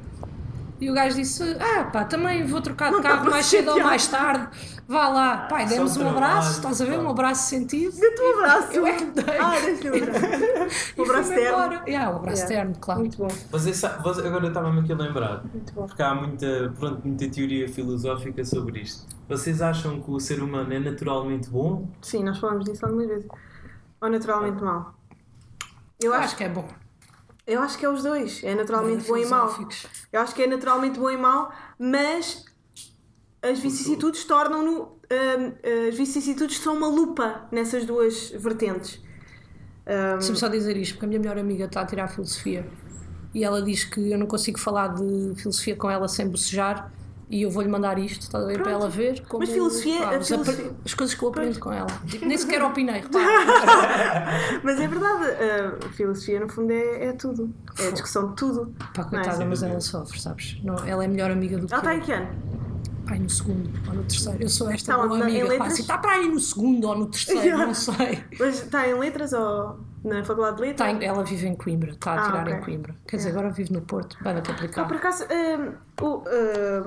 E 0.79 0.91
o 0.91 0.93
gajo 0.93 1.15
disse, 1.15 1.43
ah 1.59 1.85
pá, 1.85 2.05
também 2.05 2.45
vou 2.45 2.61
trocar 2.61 2.91
de 2.93 3.01
carro 3.01 3.29
mais 3.31 3.47
cedo 3.47 3.71
ou 3.71 3.83
mais 3.83 4.07
tarde, 4.07 4.47
vá 4.87 5.07
lá. 5.09 5.37
Pai, 5.47 5.65
demos 5.65 5.97
um 5.97 6.01
trabalho, 6.01 6.17
abraço, 6.17 6.51
estás 6.51 6.81
a 6.81 6.85
ver? 6.85 6.97
pá. 6.97 7.03
Um 7.03 7.09
abraço 7.09 7.49
sentido. 7.49 7.99
Dê-te 7.99 8.21
um 8.21 8.33
abraço. 8.39 8.71
Eu 8.73 8.85
é 8.87 8.91
que 8.95 9.05
dei. 9.05 9.37
Ah, 9.39 9.51
deixa-me 9.59 9.99
um 9.99 10.03
abraço. 10.03 10.25
Um 10.97 11.03
abraço 11.03 11.29
terno. 11.29 11.47
embora. 11.47 11.83
Yeah, 11.87 12.11
um 12.11 12.15
abraço 12.17 12.41
Yeah. 12.43 12.55
terno, 12.55 12.75
claro. 12.79 12.99
Muito 12.99 13.17
bom, 13.17 13.27
Você 13.51 13.73
sabe, 13.73 14.03
você- 14.03 14.27
agora 14.27 14.47
estava-me 14.47 14.79
aqui 14.81 14.91
a 14.93 14.95
lembrar, 14.95 15.43
muito 15.51 15.73
bom. 15.73 15.85
porque 15.87 16.01
há 16.03 16.13
muita, 16.13 16.73
pronto, 16.77 17.01
muita 17.07 17.27
teoria 17.29 17.67
filosófica 17.67 18.45
sobre 18.45 18.81
isto. 18.81 19.07
Vocês 19.27 19.61
acham 19.61 19.99
que 19.99 20.11
o 20.11 20.19
ser 20.19 20.41
humano 20.43 20.71
é 20.73 20.79
naturalmente 20.79 21.49
bom? 21.49 21.87
Sim, 22.03 22.23
nós 22.23 22.37
falamos 22.37 22.65
disso 22.65 22.85
algumas 22.85 23.07
vezes. 23.07 23.27
Ou 23.99 24.09
naturalmente 24.11 24.63
mau? 24.63 24.93
Eu 25.99 26.11
Eu 26.11 26.13
acho, 26.13 26.25
acho 26.25 26.35
que 26.37 26.43
é 26.43 26.49
bom. 26.49 26.67
Eu 27.47 27.61
acho 27.61 27.77
que 27.77 27.85
é 27.85 27.89
os 27.89 28.03
dois. 28.03 28.43
É 28.43 28.53
naturalmente 28.53 29.07
bom 29.07 29.17
e 29.17 29.25
mau. 29.25 29.57
Eu 30.11 30.21
acho 30.21 30.35
que 30.35 30.43
é 30.43 30.47
naturalmente 30.47 30.99
bom 30.99 31.09
e 31.09 31.17
mau, 31.17 31.51
mas 31.79 32.45
as 33.41 33.59
vicissitudes 33.59 34.25
tornam-no. 34.25 34.81
hum, 34.83 35.53
as 35.87 35.95
vicissitudes 35.95 36.59
são 36.59 36.75
uma 36.75 36.87
lupa 36.87 37.47
nessas 37.51 37.85
duas 37.85 38.29
vertentes. 38.31 39.01
Hum, 39.87 40.17
Deixa-me 40.17 40.37
só 40.37 40.47
dizer 40.49 40.75
isto, 40.75 40.93
porque 40.93 41.05
a 41.05 41.07
minha 41.07 41.19
melhor 41.19 41.37
amiga 41.37 41.65
está 41.65 41.81
a 41.81 41.85
tirar 41.85 42.09
filosofia 42.09 42.69
e 43.33 43.43
ela 43.43 43.61
diz 43.61 43.83
que 43.83 44.11
eu 44.11 44.17
não 44.17 44.25
consigo 44.25 44.59
falar 44.59 44.95
de 44.95 45.33
filosofia 45.35 45.75
com 45.75 45.89
ela 45.89 46.07
sem 46.07 46.27
bocejar 46.27 46.91
e 47.29 47.41
eu 47.41 47.51
vou-lhe 47.51 47.67
mandar 47.69 47.97
isto, 47.99 48.21
está 48.21 48.37
a 48.39 48.45
ver, 48.45 48.61
para 48.61 48.71
ela 48.71 48.89
ver 48.89 49.21
como, 49.27 49.41
Mas 49.41 49.49
filosofia- 49.49 49.99
pá, 50.01 50.21
filosofia- 50.21 50.71
as 50.85 50.93
coisas 50.93 51.13
que 51.15 51.23
eu 51.23 51.29
aprendo 51.29 51.59
com 51.59 51.71
ela. 51.73 51.87
Tipo, 52.07 52.25
nem 52.25 52.37
sequer 52.37 52.63
opinei. 52.63 53.03
Mas 54.63 54.79
é 54.79 54.87
verdade, 54.87 55.25
a 55.85 55.89
filosofia 55.89 56.39
no 56.39 56.49
fundo 56.49 56.71
é, 56.71 57.05
é 57.07 57.13
tudo. 57.13 57.53
É 57.79 57.87
a 57.87 57.91
discussão 57.91 58.29
de 58.29 58.35
tudo. 58.35 58.73
Pá, 58.93 59.01
é? 59.01 59.05
coitada, 59.05 59.45
mas 59.45 59.61
ela 59.63 59.79
sofre, 59.81 60.19
sabes? 60.19 60.57
Não, 60.63 60.75
ela 60.85 61.03
é 61.03 61.07
melhor 61.07 61.31
amiga 61.31 61.57
do 61.57 61.67
que 61.67 61.73
Ela 61.73 61.81
está 61.81 61.95
em 61.95 61.99
que 62.01 62.11
ano? 62.11 62.27
Pai, 63.07 63.19
no 63.19 63.29
segundo 63.29 63.69
ou 63.87 63.93
no 63.93 64.03
terceiro. 64.03 64.41
Eu 64.41 64.49
sou 64.49 64.69
esta 64.69 64.93
Tá 64.95 65.01
boa 65.07 65.13
onde? 65.19 65.23
Em 65.31 65.41
amiga, 65.41 65.45
pá, 65.45 65.51
letras? 65.51 65.73
assim, 65.73 65.81
está 65.81 65.97
para 65.97 66.11
aí 66.11 66.27
no 66.27 66.39
segundo 66.39 66.87
ou 66.89 66.97
no 66.97 67.05
terceiro, 67.07 67.57
não 67.57 67.73
sei. 67.75 68.23
Mas 68.39 68.63
está 68.63 68.87
em 68.87 68.93
letras 68.95 69.31
ou 69.33 69.79
na 70.07 70.23
Faculdade 70.23 70.55
de 70.57 70.61
Letras? 70.63 70.89
Está 70.89 71.05
em- 71.05 71.07
ela 71.07 71.23
vive 71.23 71.47
em 71.47 71.55
Coimbra, 71.55 71.91
está 71.91 72.13
a 72.13 72.15
Ah, 72.19 72.21
tirar 72.25 72.41
ok. 72.43 72.53
em 72.53 72.61
Coimbra. 72.61 72.95
Quer 73.07 73.17
dizer, 73.17 73.29
agora 73.29 73.49
vive 73.49 73.71
no 73.73 73.81
Porto, 73.81 74.17
vai 74.21 74.35
Ah, 74.35 74.39
aplicar. 74.39 74.87
por 74.87 74.97
acaso, 74.97 75.25
hum, 75.25 75.71
o, 76.01 76.05
hum, 76.17 76.23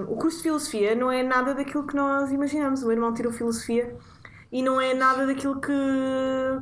o 0.08 0.16
curso 0.16 0.38
de 0.38 0.42
filosofia 0.44 0.94
não 0.94 1.10
é 1.10 1.22
nada 1.22 1.54
daquilo 1.54 1.86
que 1.86 1.94
nós 1.94 2.30
imaginamos. 2.32 2.80
O 2.82 2.86
meu 2.86 2.92
irmão 2.92 3.12
tirou 3.14 3.32
filosofia 3.32 3.94
e 4.52 4.62
não 4.62 4.80
é 4.80 4.94
nada 4.94 5.26
daquilo 5.26 5.60
que, 5.60 5.72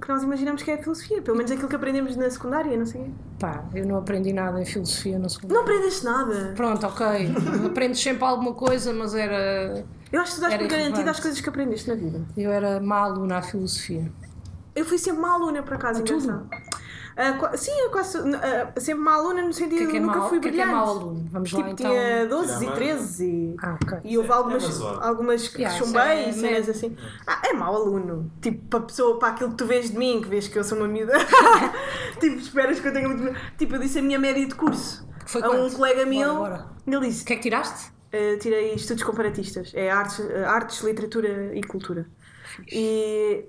que 0.02 0.08
nós 0.08 0.22
imaginamos 0.22 0.62
que 0.62 0.70
é 0.70 0.74
a 0.74 0.78
filosofia. 0.78 1.22
Pelo 1.22 1.36
menos 1.36 1.50
aquilo 1.50 1.68
que 1.68 1.76
aprendemos 1.76 2.16
na 2.16 2.28
secundária, 2.30 2.76
não 2.76 2.84
sei. 2.86 3.10
Pá, 3.40 3.64
eu 3.74 3.86
não 3.86 3.96
aprendi 3.96 4.32
nada 4.32 4.60
em 4.60 4.64
filosofia 4.66 5.18
no 5.18 5.28
segundo. 5.30 5.52
Não 5.54 5.62
aprendeste 5.62 6.04
nada. 6.04 6.52
Pronto, 6.56 6.86
ok. 6.86 7.06
Aprendes 7.66 8.00
sempre 8.00 8.24
alguma 8.24 8.52
coisa, 8.52 8.92
mas 8.92 9.14
era. 9.14 9.84
Eu 10.10 10.20
acho 10.22 10.32
que 10.34 10.38
tu 10.38 10.40
dás 10.42 10.54
por 10.56 10.66
garantido 10.68 11.08
as 11.10 11.20
coisas 11.20 11.40
que 11.40 11.48
aprendeste 11.48 11.88
na 11.88 11.94
vida. 11.94 12.20
Eu 12.36 12.50
era 12.50 12.80
má 12.80 13.00
aluna 13.00 13.38
à 13.38 13.42
filosofia. 13.42 14.10
Eu 14.78 14.84
fui 14.84 14.98
sempre 14.98 15.18
uma 15.20 15.32
aluna, 15.34 15.62
por 15.62 15.74
acaso, 15.74 16.00
A 16.00 16.04
tudo? 16.04 16.22
engraçado. 16.22 16.50
Ah, 17.20 17.32
qua- 17.32 17.56
sim, 17.56 17.72
eu 17.80 17.90
quase 17.90 18.16
ah, 18.16 18.80
sempre 18.80 19.00
uma 19.02 19.14
aluna 19.16 19.42
no 19.42 19.48
O 19.48 19.52
sentido 19.52 19.78
que 19.78 19.82
é 19.84 19.86
que 19.90 19.96
é 19.96 20.00
nunca 20.00 20.18
mau, 20.18 20.28
fui 20.28 20.38
o 20.38 20.40
que 20.40 20.48
é, 20.48 20.52
que 20.52 20.60
é 20.60 20.64
brilhante. 20.64 20.84
mau 20.86 20.88
aluno? 20.96 21.28
Vamos 21.32 21.52
lá 21.52 21.58
Tipo, 21.58 21.70
então. 21.70 21.90
tinha 21.90 22.26
12 22.28 22.54
e 22.54 22.58
Tirar 22.58 22.74
13 22.76 23.24
e... 23.26 23.56
Ah, 23.60 23.78
ok. 23.82 23.98
E 24.04 24.18
houve 24.18 24.28
É- 24.28 24.32
é 24.32 24.36
algumas, 24.36 24.80
algumas 24.80 25.48
que 25.48 25.62
Yeah, 25.62 25.78
chumbei 25.84 26.00
é 26.02 26.28
e 26.28 26.32
cenas 26.32 26.68
assim. 26.68 26.96
Ah, 27.26 27.42
é 27.44 27.52
mau 27.54 27.74
aluno. 27.74 28.30
Tipo, 28.40 28.64
para 28.68 28.78
a 28.78 28.82
pessoa, 28.82 29.18
para 29.18 29.28
aquilo 29.30 29.50
que 29.50 29.56
tu 29.56 29.66
vês 29.66 29.90
de 29.90 29.98
mim, 29.98 30.20
que 30.22 30.28
vês 30.28 30.46
que 30.46 30.56
eu 30.56 30.62
sou 30.62 30.78
uma 30.78 30.86
miúda. 30.86 31.12
tipo, 32.20 32.36
esperas 32.36 32.78
que 32.78 32.86
eu 32.86 32.92
tenha 32.92 33.08
muito. 33.08 33.36
Tipo, 33.58 33.74
eu 33.74 33.80
disse 33.80 33.98
a 33.98 34.02
minha 34.02 34.18
média 34.18 34.46
de 34.46 34.54
curso 34.54 35.04
Foi 35.26 35.42
a 35.42 35.48
um 35.50 35.62
quanto? 35.62 35.74
colega 35.76 36.06
meu. 36.06 36.36
Bora, 36.36 36.50
bora. 36.56 36.66
Ele 36.86 36.96
O 36.98 37.00
disse: 37.00 37.24
que 37.24 37.32
é 37.32 37.36
que 37.36 37.42
tiraste? 37.42 37.90
eh, 38.12 38.36
tirei 38.36 38.74
estudos 38.74 39.02
comparatistas. 39.02 39.72
É 39.74 39.90
artes, 39.90 40.20
artes, 40.46 40.80
literatura 40.84 41.50
e 41.52 41.62
cultura. 41.64 42.06
E, 42.70 43.44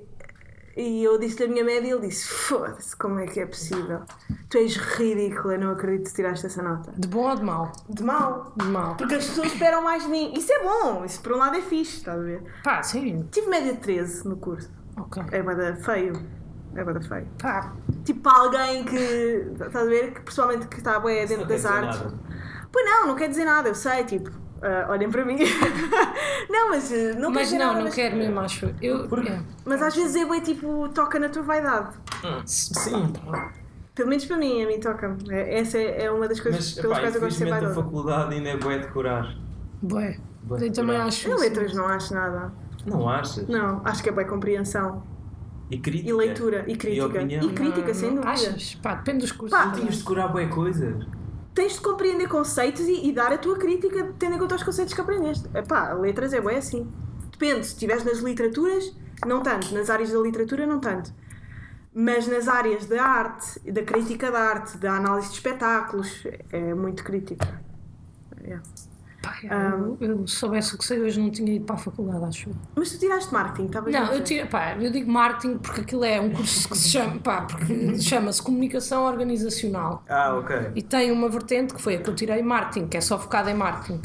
e 0.79 1.03
eu 1.03 1.17
disse-lhe 1.19 1.45
a 1.45 1.47
minha 1.47 1.63
média 1.63 1.87
e 1.87 1.91
ele 1.91 2.07
disse: 2.07 2.27
Foda-se, 2.27 2.95
como 2.95 3.19
é 3.19 3.25
que 3.25 3.39
é 3.39 3.45
possível? 3.45 4.01
Tu 4.49 4.57
és 4.57 4.75
ridícula, 4.77 5.57
não 5.57 5.71
acredito 5.71 6.07
que 6.09 6.15
tiraste 6.15 6.45
essa 6.45 6.63
nota. 6.63 6.91
De 6.97 7.07
bom 7.07 7.29
ou 7.29 7.35
de 7.35 7.43
mau? 7.43 7.71
De 7.89 8.03
mal. 8.03 8.51
De 8.55 8.65
mau. 8.65 8.95
Porque 8.95 9.15
as 9.15 9.25
pessoas 9.27 9.47
esperam 9.53 9.83
mais 9.83 10.03
de 10.03 10.09
mim. 10.09 10.33
Isso 10.35 10.51
é 10.51 10.63
bom, 10.63 11.05
isso 11.05 11.21
por 11.21 11.33
um 11.33 11.37
lado 11.37 11.57
é 11.57 11.61
fixe, 11.61 11.97
estás 11.97 12.19
a 12.19 12.23
ver? 12.23 12.41
Pá, 12.63 12.81
sim. 12.81 13.27
Tive 13.31 13.47
média 13.47 13.73
de 13.73 13.79
13 13.79 14.27
no 14.27 14.37
curso. 14.37 14.69
Ok. 14.97 15.21
É 15.31 15.43
bada 15.43 15.75
feio. 15.75 16.13
É 16.75 16.83
bada 16.83 17.01
feio. 17.01 17.27
Pá, 17.41 17.73
Tipo 18.05 18.21
para 18.21 18.39
alguém 18.39 18.83
que. 18.85 18.95
Estás 19.53 19.75
a 19.75 19.83
ver? 19.85 20.13
Que 20.13 20.21
pessoalmente 20.21 20.67
que 20.67 20.77
está 20.77 20.99
bem 20.99 21.25
dentro 21.27 21.45
das 21.45 21.65
artes. 21.65 21.99
nada. 21.99 22.17
Pois 22.71 22.85
não, 22.85 23.07
não 23.07 23.15
quer 23.15 23.29
dizer 23.29 23.45
nada, 23.45 23.67
eu 23.69 23.75
sei, 23.75 24.03
tipo. 24.05 24.31
Ah, 24.61 24.87
olhem 24.89 25.09
para 25.09 25.23
mim. 25.25 25.37
não, 26.49 26.69
mas 26.69 26.91
eh, 26.91 27.13
não 27.13 27.31
mas 27.31 27.51
não, 27.51 27.59
nada. 27.59 27.73
não 27.75 27.83
mas, 27.83 27.95
quero 27.95 28.15
mesmo, 28.15 28.39
acho. 28.39 28.73
Eu. 28.81 29.07
Porque- 29.07 29.29
é. 29.29 29.39
mas 29.65 29.81
às 29.81 29.95
vezes 29.95 30.15
é 30.15 30.25
bem 30.25 30.41
tipo, 30.41 30.89
toca 30.89 31.19
na 31.19 31.29
tua 31.29 31.43
vaidade. 31.43 31.95
Sim, 32.45 33.13
Pelo 33.95 34.09
menos 34.09 34.25
para 34.25 34.37
mim, 34.37 34.63
a 34.63 34.67
mim 34.67 34.79
toca-me. 34.79 35.17
É- 35.33 35.59
Essa 35.59 35.77
é 35.77 36.05
é 36.05 36.11
uma 36.11 36.27
das 36.27 36.39
coisas 36.39 36.73
mas 36.73 36.81
pelas 36.81 36.97
epá, 36.97 37.05
quais 37.07 37.15
eu 37.15 37.21
gosto 37.21 37.31
de 37.33 37.37
ser 37.37 37.43
infelizmente 37.47 37.65
a 37.65 37.73
vaidosa. 37.73 37.83
faculdade 37.83 38.35
ainda 38.35 38.49
é 38.49 38.57
bué 38.57 38.79
decorar. 38.79 39.35
Bué. 39.81 40.17
Bué 40.43 40.67
Eu 40.67 40.73
também 40.73 40.97
acho. 40.97 41.27
Eu 41.27 41.35
isso. 41.35 41.43
letras 41.43 41.73
não 41.75 41.85
acho 41.85 42.13
nada. 42.13 42.51
Não 42.85 43.09
achas? 43.09 43.47
Não, 43.47 43.81
acho 43.85 44.01
que 44.01 44.09
é 44.09 44.11
boa 44.11 44.25
compreensão. 44.25 45.03
E 45.69 45.77
crítica. 45.77 46.09
E 46.09 46.13
leitura, 46.13 46.63
e 46.67 46.75
crítica. 46.75 47.05
opinião. 47.05 47.43
E 47.43 47.53
crítica, 47.53 47.87
Não, 47.87 47.93
sem 47.93 48.09
não. 48.09 48.15
dúvida. 48.21 48.31
Achas? 48.31 48.75
Pá, 48.81 48.95
depende 48.95 49.19
dos 49.19 49.31
cursos. 49.33 49.57
Pá, 49.57 49.65
de 49.65 49.79
Tinhas 49.81 49.97
de 49.97 50.03
curar 50.03 50.31
boas 50.31 50.49
coisas. 50.53 51.05
Tens 51.53 51.73
de 51.73 51.81
compreender 51.81 52.27
conceitos 52.27 52.81
e, 52.81 53.07
e 53.07 53.11
dar 53.11 53.33
a 53.33 53.37
tua 53.37 53.57
crítica 53.57 54.13
tendo 54.17 54.35
em 54.35 54.39
conta 54.39 54.55
os 54.55 54.63
conceitos 54.63 54.93
que 54.93 55.01
aprendeste. 55.01 55.49
Epá, 55.55 55.93
letras 55.93 56.33
é 56.33 56.41
bem 56.41 56.57
assim. 56.57 56.87
Depende, 57.31 57.65
se 57.65 57.73
estiveres 57.73 58.03
nas 58.03 58.19
literaturas, 58.19 58.95
não 59.25 59.41
tanto. 59.41 59.73
Nas 59.73 59.89
áreas 59.89 60.11
da 60.11 60.19
literatura, 60.19 60.65
não 60.65 60.79
tanto. 60.79 61.13
Mas 61.93 62.27
nas 62.27 62.47
áreas 62.47 62.85
da 62.85 63.03
arte, 63.03 63.59
da 63.71 63.83
crítica 63.83 64.31
da 64.31 64.39
arte, 64.39 64.77
da 64.77 64.95
análise 64.95 65.29
de 65.29 65.35
espetáculos, 65.35 66.23
é 66.51 66.73
muito 66.73 67.03
crítica. 67.03 67.61
É. 68.43 68.59
Pá, 69.21 69.35
eu, 69.43 69.97
eu 69.99 70.27
soubesse 70.27 70.75
o 70.75 70.77
que 70.77 70.85
sei 70.85 71.01
hoje 71.01 71.19
não 71.19 71.29
tinha 71.29 71.53
ido 71.53 71.65
para 71.65 71.75
a 71.75 71.77
faculdade, 71.77 72.23
acho. 72.23 72.49
Mas 72.75 72.91
tu 72.91 72.99
tiraste 72.99 73.33
marketing, 73.33 73.65
estavas 73.65 73.93
a 73.93 73.99
Não, 73.99 74.05
eu, 74.07 74.11
dizer. 74.21 74.23
tiro, 74.23 74.47
pá, 74.47 74.75
eu 74.79 74.89
digo 74.91 75.11
marketing 75.11 75.57
porque 75.57 75.81
aquilo 75.81 76.05
é 76.05 76.21
um 76.21 76.29
curso 76.31 76.69
que 76.69 76.77
se 76.77 76.89
chama, 76.89 77.19
pá, 77.19 77.41
porque 77.41 77.99
chama-se 77.99 78.41
comunicação 78.41 79.03
organizacional 79.05 80.03
Ah, 80.07 80.35
ok. 80.37 80.71
e 80.73 80.81
tem 80.81 81.11
uma 81.11 81.27
vertente 81.27 81.73
que 81.73 81.81
foi 81.81 81.95
a 81.95 82.01
que 82.01 82.09
eu 82.09 82.15
tirei 82.15 82.41
marketing, 82.41 82.87
que 82.87 82.95
é 82.95 83.01
só 83.01 83.19
focada 83.19 83.51
em 83.51 83.55
marketing. 83.55 84.01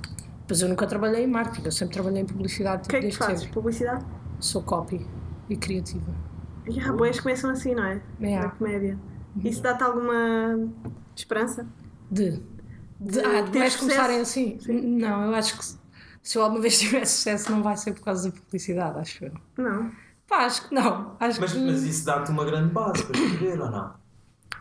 Mas 0.48 0.60
eu 0.60 0.68
nunca 0.68 0.86
trabalhei 0.86 1.24
em 1.24 1.28
marketing, 1.28 1.64
eu 1.64 1.72
sempre 1.72 1.94
trabalhei 1.94 2.22
em 2.22 2.26
publicidade 2.26 2.86
O 2.86 2.88
que 2.88 2.96
é 2.96 3.00
que 3.00 3.12
fazes? 3.12 3.40
sempre. 3.42 3.54
Publicidade? 3.54 4.04
Sou 4.40 4.62
copy 4.62 5.06
e 5.48 5.56
criativa. 5.56 6.12
E 6.66 6.80
há 6.80 6.92
boas 6.92 7.20
começam 7.20 7.50
assim, 7.50 7.74
não 7.74 7.84
é? 7.84 8.00
É. 8.20 8.40
Na 8.40 8.48
comédia. 8.50 8.98
Isso 9.44 9.62
dá-te 9.62 9.82
alguma 9.84 10.68
esperança? 11.14 11.66
De. 12.10 12.40
De, 13.04 13.20
ah, 13.20 13.42
de 13.42 13.58
mais 13.58 13.76
começarem 13.76 14.20
assim? 14.20 14.58
Não, 14.68 15.26
eu 15.26 15.34
acho 15.34 15.58
que 15.58 15.64
se- 15.64 16.38
eu 16.38 16.42
alguma 16.42 16.60
vez 16.62 16.78
tiver 16.78 17.04
sucesso 17.06 17.50
não 17.52 17.62
vai 17.62 17.76
ser 17.76 17.92
por 17.94 18.02
causa 18.04 18.30
da 18.30 18.36
publicidade, 18.36 18.98
acho 18.98 19.24
eu. 19.26 19.32
Não. 19.58 19.90
Pá, 20.26 20.46
acho 20.46 20.68
que 20.68 20.74
não. 20.74 21.16
Acho 21.20 21.40
Mas, 21.40 21.52
que... 21.52 21.58
mas 21.58 21.82
isso 21.82 22.04
dá-te 22.06 22.30
uma 22.30 22.44
grande 22.44 22.72
base 22.72 23.04
para 23.04 23.16
escrever 23.20 23.60
ou 23.60 23.70
não? 23.70 23.94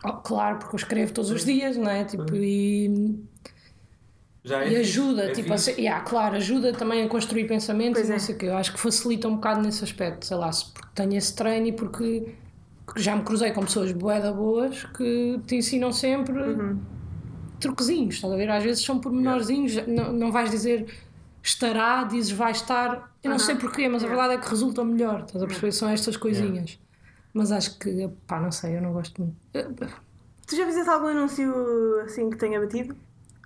Oh, 0.04 0.12
claro, 0.18 0.58
porque 0.58 0.74
eu 0.74 0.78
escrevo 0.78 1.12
todos 1.12 1.30
os 1.30 1.44
dias, 1.44 1.76
não 1.76 1.90
é? 1.90 2.04
Tipo, 2.04 2.34
e, 2.34 3.24
Já 4.44 4.62
é 4.62 4.72
e 4.72 4.76
ajuda, 4.76 5.30
é 5.30 5.30
tipo, 5.32 5.52
a 5.52 5.56
fixe. 5.56 5.72
ser, 5.74 5.78
yeah, 5.80 6.04
claro, 6.04 6.36
ajuda 6.36 6.72
também 6.74 7.02
a 7.02 7.08
construir 7.08 7.46
pensamentos 7.46 8.02
Pois 8.02 8.08
e 8.08 8.10
não 8.10 8.16
é. 8.16 8.18
sei 8.18 8.34
o 8.34 8.38
quê. 8.38 8.46
Eu 8.46 8.56
acho 8.56 8.72
que 8.72 8.78
facilita 8.80 9.26
um 9.28 9.36
bocado 9.36 9.62
nesse 9.62 9.82
aspecto, 9.82 10.26
sei 10.26 10.36
lá, 10.36 10.52
se 10.52 10.70
porque 10.72 10.88
tenho 10.94 11.14
esse 11.16 11.34
treino 11.34 11.66
e 11.68 11.72
porque 11.72 12.34
porque 12.86 13.00
já 13.00 13.16
me 13.16 13.22
cruzei 13.24 13.50
com 13.52 13.62
pessoas 13.64 13.92
boeda 13.92 14.30
boas 14.32 14.84
que 14.84 15.40
te 15.46 15.56
ensinam 15.56 15.90
sempre 15.92 16.38
Uhum. 16.42 16.78
Truquezinhos, 17.64 18.16
estás 18.16 18.32
a 18.32 18.36
ver? 18.36 18.50
Às 18.50 18.62
vezes 18.62 18.84
são 18.84 18.98
pormenorzinhos, 18.98 19.86
não, 19.86 20.12
não 20.12 20.30
vais 20.30 20.50
dizer 20.50 20.86
estará, 21.42 22.04
dizes 22.04 22.30
vai 22.32 22.52
estar. 22.52 23.12
Eu 23.22 23.30
não 23.30 23.38
sei 23.38 23.54
porquê, 23.54 23.88
mas 23.88 24.02
a 24.02 24.06
verdade 24.06 24.34
é 24.34 24.38
que 24.38 24.48
resulta 24.48 24.84
melhor, 24.84 25.24
estás 25.26 25.42
a 25.42 25.46
perceber? 25.46 25.72
São 25.72 25.88
estas 25.88 26.16
coisinhas. 26.16 26.78
Mas 27.32 27.50
acho 27.50 27.78
que, 27.78 28.08
pá, 28.26 28.40
não 28.40 28.52
sei, 28.52 28.76
eu 28.76 28.82
não 28.82 28.92
gosto 28.92 29.20
muito. 29.20 29.36
Tu 30.46 30.56
já 30.56 30.66
fizeste 30.66 30.88
algum 30.88 31.08
anúncio 31.08 31.52
assim 32.04 32.30
que 32.30 32.36
tenha 32.36 32.60
batido? 32.60 32.96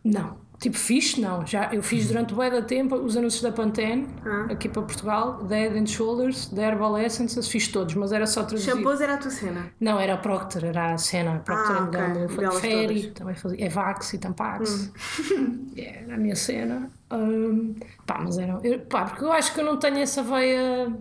Não. 0.04 0.36
Tipo, 0.60 0.76
fiz, 0.76 1.16
não. 1.16 1.46
Já, 1.46 1.72
eu 1.72 1.80
fiz 1.82 2.08
durante 2.08 2.34
bué 2.34 2.50
da 2.50 2.60
tempo 2.60 2.96
os 2.96 3.16
anúncios 3.16 3.40
da 3.42 3.52
Pantene, 3.52 4.08
Ah. 4.26 4.48
aqui 4.50 4.68
para 4.68 4.82
Portugal, 4.82 5.44
da 5.44 5.54
Head 5.54 5.78
and 5.78 5.86
Shoulders, 5.86 6.48
da 6.48 6.62
Herbal 6.62 6.98
Essences, 6.98 7.46
fiz 7.46 7.68
todos, 7.68 7.94
mas 7.94 8.10
era 8.10 8.26
só 8.26 8.42
traduzir. 8.42 8.72
Shampoos 8.72 9.00
era 9.00 9.14
a 9.14 9.18
tua 9.18 9.30
cena. 9.30 9.70
Não, 9.80 10.00
era 10.00 10.14
a 10.14 10.16
Procter, 10.16 10.64
era 10.64 10.94
a 10.94 10.98
cena, 10.98 11.36
a 11.36 11.38
Procter 11.38 11.76
Ah, 11.76 11.78
and 11.78 11.84
ok. 11.86 12.70
Gamble. 12.86 13.08
Hum. 13.08 13.12
também 13.14 13.34
fazia 13.36 13.64
Evax 13.66 14.12
e 14.14 14.18
Tampax. 14.18 14.92
Yeah, 15.78 16.00
era 16.00 16.14
a 16.16 16.18
minha 16.18 16.34
cena. 16.34 16.90
Hum, 17.12 17.76
pá, 18.04 18.18
mas 18.20 18.36
era... 18.36 18.58
eu- 18.64 18.80
pá, 18.80 19.04
porque 19.04 19.22
eu 19.24 19.30
acho 19.30 19.54
que 19.54 19.60
eu 19.60 19.64
não 19.64 19.76
tenho 19.78 19.98
essa 19.98 20.24
veia 20.24 20.92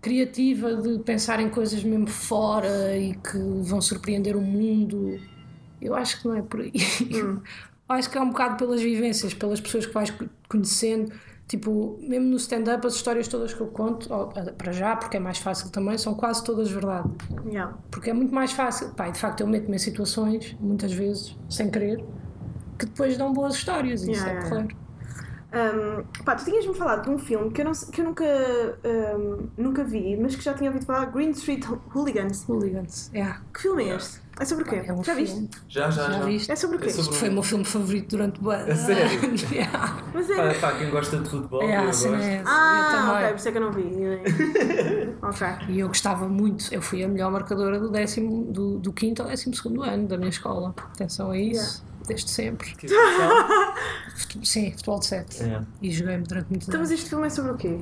criativa 0.00 0.76
de 0.76 0.98
pensar 1.00 1.40
em 1.40 1.48
coisas 1.50 1.82
mesmo 1.82 2.06
fora 2.06 2.96
e 2.96 3.14
que 3.14 3.38
vão 3.62 3.80
surpreender 3.82 4.36
o 4.36 4.40
mundo. 4.40 5.18
Eu 5.80 5.94
acho 5.94 6.20
que 6.20 6.28
não 6.28 6.36
é 6.36 6.42
por 6.42 6.60
aí. 6.60 6.72
Hum. 7.12 7.40
Acho 7.90 8.08
que 8.10 8.16
é 8.16 8.20
um 8.20 8.28
bocado 8.30 8.56
pelas 8.56 8.80
vivências, 8.80 9.34
pelas 9.34 9.60
pessoas 9.60 9.84
que 9.86 9.92
vais 9.92 10.10
co- 10.10 10.26
conhecendo. 10.48 11.12
Tipo, 11.48 11.98
mesmo 12.00 12.26
no 12.28 12.36
stand-up, 12.36 12.86
as 12.86 12.94
histórias 12.94 13.26
todas 13.26 13.52
que 13.52 13.60
eu 13.60 13.66
conto, 13.66 14.06
ó, 14.12 14.26
para 14.56 14.70
já, 14.70 14.94
porque 14.94 15.16
é 15.16 15.20
mais 15.20 15.38
fácil 15.38 15.68
também, 15.70 15.98
são 15.98 16.14
quase 16.14 16.44
todas 16.44 16.70
verdade. 16.70 17.08
Yeah. 17.44 17.76
Porque 17.90 18.10
é 18.10 18.12
muito 18.12 18.32
mais 18.32 18.52
fácil. 18.52 18.90
Pá, 18.90 19.08
e 19.08 19.12
de 19.12 19.18
facto, 19.18 19.40
eu 19.40 19.48
meto-me 19.48 19.74
em 19.74 19.78
situações, 19.78 20.56
muitas 20.60 20.92
vezes, 20.92 21.36
sem 21.48 21.68
querer, 21.68 22.04
que 22.78 22.86
depois 22.86 23.18
dão 23.18 23.32
boas 23.32 23.54
histórias. 23.56 24.02
Isso 24.02 24.12
Yeah, 24.12 24.30
é 24.30 24.34
yeah, 24.34 24.48
porreiro. 24.48 24.76
Um, 25.52 26.04
pá, 26.24 26.36
tu 26.36 26.44
tinhas-me 26.44 26.72
falado 26.74 27.02
de 27.04 27.10
um 27.10 27.18
filme 27.18 27.50
que 27.50 27.60
eu, 27.60 27.64
não, 27.64 27.72
que 27.72 28.00
eu 28.00 28.04
nunca, 28.04 28.24
um, 28.84 29.48
nunca 29.58 29.82
vi, 29.82 30.16
mas 30.16 30.36
que 30.36 30.44
já 30.44 30.54
tinha 30.54 30.70
ouvido 30.70 30.86
falar, 30.86 31.06
Green 31.06 31.30
Street 31.30 31.64
Hooligans. 31.92 32.44
Hooligans. 32.48 33.10
Yeah. 33.12 33.40
Que 33.52 33.62
filme 33.62 33.84
é 33.90 33.96
este? 33.96 34.20
É 34.38 34.44
sobre 34.44 34.64
o 34.64 34.66
quê? 34.66 34.82
É 34.86 34.92
um 34.92 35.02
já 35.02 35.14
filme. 35.14 35.22
viste? 35.22 35.50
Já, 35.68 35.90
já, 35.90 36.04
Já 36.06 36.12
já. 36.12 36.24
viste? 36.24 36.52
É 36.52 36.56
sobre 36.56 36.76
o 36.76 36.78
quê? 36.80 36.86
É 36.86 36.90
sobre- 36.92 37.14
foi 37.18 37.28
o 37.28 37.32
meu 37.32 37.42
filme 37.42 37.64
favorito 37.64 38.08
durante 38.16 38.42
o 38.42 38.48
ano. 38.50 38.72
A 38.72 38.76
sério? 38.76 39.18
yeah. 39.52 40.02
Mas 40.14 40.30
é... 40.30 40.36
Para, 40.36 40.54
para 40.54 40.78
quem 40.78 40.90
gosta 40.90 41.18
de 41.18 41.28
futebol, 41.28 41.62
Yeah, 41.62 41.84
eu 41.84 41.90
a 41.90 41.92
cena 41.92 42.16
gosto. 42.16 42.28
é. 42.30 42.42
Ah, 42.46 42.76
eu 42.78 42.98
ok, 43.00 43.10
também. 43.10 43.28
por 43.30 43.36
isso 43.36 43.48
é 43.48 43.52
que 43.52 43.58
eu 43.58 43.62
não 43.62 43.72
vi. 43.72 45.12
ok. 45.22 45.46
E 45.68 45.80
eu 45.80 45.88
gostava 45.88 46.28
muito, 46.28 46.72
eu 46.72 46.80
fui 46.80 47.02
a 47.02 47.08
melhor 47.08 47.30
marcadora 47.30 47.78
do 47.78 47.90
décimo, 47.90 48.44
do, 48.52 48.78
do 48.78 48.92
quinto 48.92 49.20
ao 49.22 49.28
décimo 49.28 49.54
segundo 49.54 49.82
ano 49.82 50.06
da 50.06 50.16
minha 50.16 50.30
escola. 50.30 50.74
Atenção 50.94 51.32
a 51.32 51.36
isso, 51.38 51.84
desde 52.06 52.30
sempre. 52.30 52.74
Sim, 54.44 54.72
futebol 54.72 54.98
de 54.98 55.06
sete. 55.06 55.42
É. 55.42 55.62
E 55.82 55.92
joguei-me 55.92 56.24
durante 56.24 56.48
muitos 56.50 56.68
Então, 56.68 56.80
mas 56.80 56.90
este 56.90 57.08
filme 57.08 57.26
é 57.26 57.30
sobre 57.30 57.52
o 57.52 57.56
quê? 57.56 57.78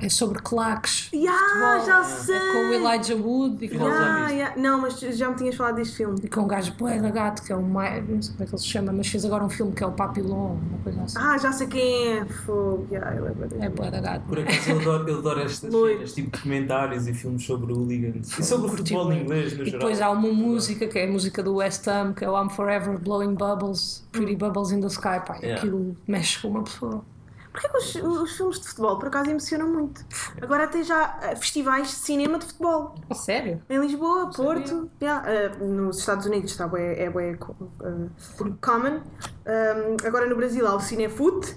É 0.00 0.08
sobre 0.08 0.40
claques. 0.42 1.08
Yeah, 1.14 1.38
futebol. 1.38 1.86
já 1.86 2.00
É 2.00 2.04
sei! 2.04 2.38
com 2.52 2.58
o 2.58 2.74
Elijah 2.74 3.14
Wood 3.16 3.64
e 3.64 3.68
com, 3.68 3.84
Yeah, 3.84 4.28
yeah. 4.30 4.60
Não, 4.60 4.80
mas 4.80 4.98
já 4.98 5.28
me 5.30 5.36
tinhas 5.36 5.54
falado 5.54 5.76
deste 5.76 5.96
filme. 5.96 6.18
e 6.22 6.28
com 6.28 6.40
um 6.42 6.46
gajo 6.46 6.72
bué 6.74 6.98
da 7.00 7.10
gato, 7.10 7.42
que 7.42 7.52
é 7.52 7.56
o 7.56 7.62
mais. 7.62 8.06
Não 8.08 8.20
sei 8.20 8.32
como 8.32 8.44
é 8.44 8.46
que 8.46 8.52
ele 8.54 8.60
se 8.62 8.66
chama, 8.68 8.92
mas 8.92 9.06
fez 9.08 9.24
agora 9.24 9.44
um 9.44 9.48
filme 9.50 9.72
que 9.72 9.82
é 9.82 9.86
o 9.86 9.92
Papillon, 9.92 10.56
uma 10.56 10.78
coisa 10.82 11.02
assim. 11.02 11.18
Ah, 11.18 11.38
já 11.38 11.52
sei 11.52 11.66
quem 11.66 12.18
é. 12.18 12.24
Fogo. 12.24 12.86
Yeah. 12.90 13.14
É 13.60 13.68
bué 13.68 13.90
da 13.90 14.00
gato. 14.00 14.22
Por 14.26 14.38
acaso 14.40 14.70
eu 14.70 14.80
adoro, 14.80 15.08
eu 15.08 15.18
adoro 15.18 15.40
estas 15.40 15.70
cenas, 15.70 16.12
tipo 16.12 16.30
documentários 16.36 17.06
e 17.06 17.14
filmes 17.14 17.44
sobre 17.44 17.72
hooligans. 17.72 18.38
E 18.38 18.42
sobre 18.44 18.66
o 18.66 18.70
futebol 18.70 19.12
inglês 19.12 19.56
no 19.56 19.62
E 19.62 19.66
geral. 19.66 19.80
depois 19.80 20.00
há 20.00 20.10
uma 20.10 20.32
música 20.32 20.86
que 20.86 20.98
é 20.98 21.06
a 21.08 21.10
música 21.10 21.42
do 21.42 21.54
West 21.56 21.86
Ham, 21.88 22.12
que 22.14 22.24
é 22.24 22.30
o 22.30 22.40
I'm 22.42 22.50
Forever 22.50 22.98
Blowing 22.98 23.34
Bubbles, 23.34 24.04
Pretty 24.12 24.36
Bubbles 24.36 24.72
in 24.72 24.80
the 24.80 24.88
Sky. 24.88 25.20
Pá, 25.26 25.34
Yeah. 25.42 25.58
aquilo 25.62 25.96
mexe 26.06 26.40
com 26.40 26.48
uma 26.48 26.62
pessoa. 26.62 27.04
Porquê 27.54 27.68
que 27.68 27.76
os, 27.78 27.94
os 27.94 28.36
filmes 28.36 28.58
de 28.58 28.66
futebol, 28.66 28.98
por 28.98 29.06
acaso, 29.06 29.30
emocionam 29.30 29.68
muito? 29.68 30.04
Agora 30.42 30.66
tem 30.66 30.82
já 30.82 31.20
eh, 31.22 31.36
festivais 31.36 31.86
de 31.86 31.94
cinema 31.94 32.36
de 32.36 32.46
futebol. 32.46 32.96
A 33.08 33.14
sério? 33.14 33.62
Em 33.70 33.78
Lisboa, 33.78 34.28
Porto, 34.28 34.90
yeah, 35.00 35.24
eh, 35.30 35.48
nos 35.60 36.00
Estados 36.00 36.26
Unidos 36.26 36.50
está 36.50 36.66
bué, 36.66 37.00
é 37.00 37.08
bué 37.08 37.30
eh, 37.30 37.38
common. 38.60 39.02
Um, 39.46 40.04
agora 40.04 40.26
no 40.26 40.34
Brasil 40.34 40.66
há 40.66 40.74
o 40.74 40.80
Cinefute 40.80 41.56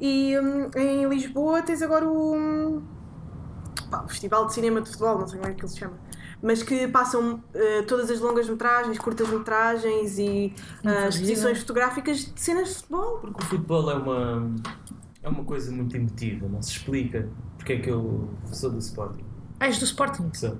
e 0.00 0.36
um, 0.36 0.70
em 0.76 1.08
Lisboa 1.08 1.62
tens 1.62 1.82
agora 1.82 2.04
o, 2.04 2.34
um, 2.34 2.82
pá, 3.88 4.02
o 4.02 4.08
Festival 4.08 4.46
de 4.46 4.54
Cinema 4.54 4.80
de 4.80 4.88
Futebol, 4.90 5.20
não 5.20 5.28
sei 5.28 5.38
como 5.38 5.52
é 5.52 5.54
que 5.54 5.60
ele 5.60 5.68
se 5.68 5.78
chama. 5.78 5.98
Mas 6.42 6.62
que 6.64 6.86
passam 6.88 7.42
eh, 7.54 7.82
todas 7.82 8.10
as 8.10 8.20
longas 8.20 8.48
metragens, 8.48 8.98
curtas 8.98 9.28
metragens 9.28 10.18
e 10.18 10.52
fazia 10.82 11.08
exposições 11.08 11.58
fotográficas 11.60 12.18
de 12.18 12.40
cenas 12.40 12.68
de 12.68 12.74
futebol. 12.74 13.18
Porque 13.18 13.42
o 13.42 13.46
futebol 13.46 13.90
é 13.90 13.94
uma, 13.94 14.54
é 15.22 15.28
uma 15.28 15.44
coisa 15.44 15.70
muito 15.70 15.96
emotiva, 15.96 16.48
não 16.48 16.62
se 16.62 16.72
explica 16.72 17.28
porque 17.56 17.72
é 17.74 17.78
que 17.78 17.90
eu 17.90 18.28
sou 18.52 18.70
do 18.70 18.78
Sporting. 18.78 19.24
Ah, 19.60 19.66
és 19.66 19.76
do 19.78 19.84
Sporting? 19.84 20.30
Sou. 20.34 20.56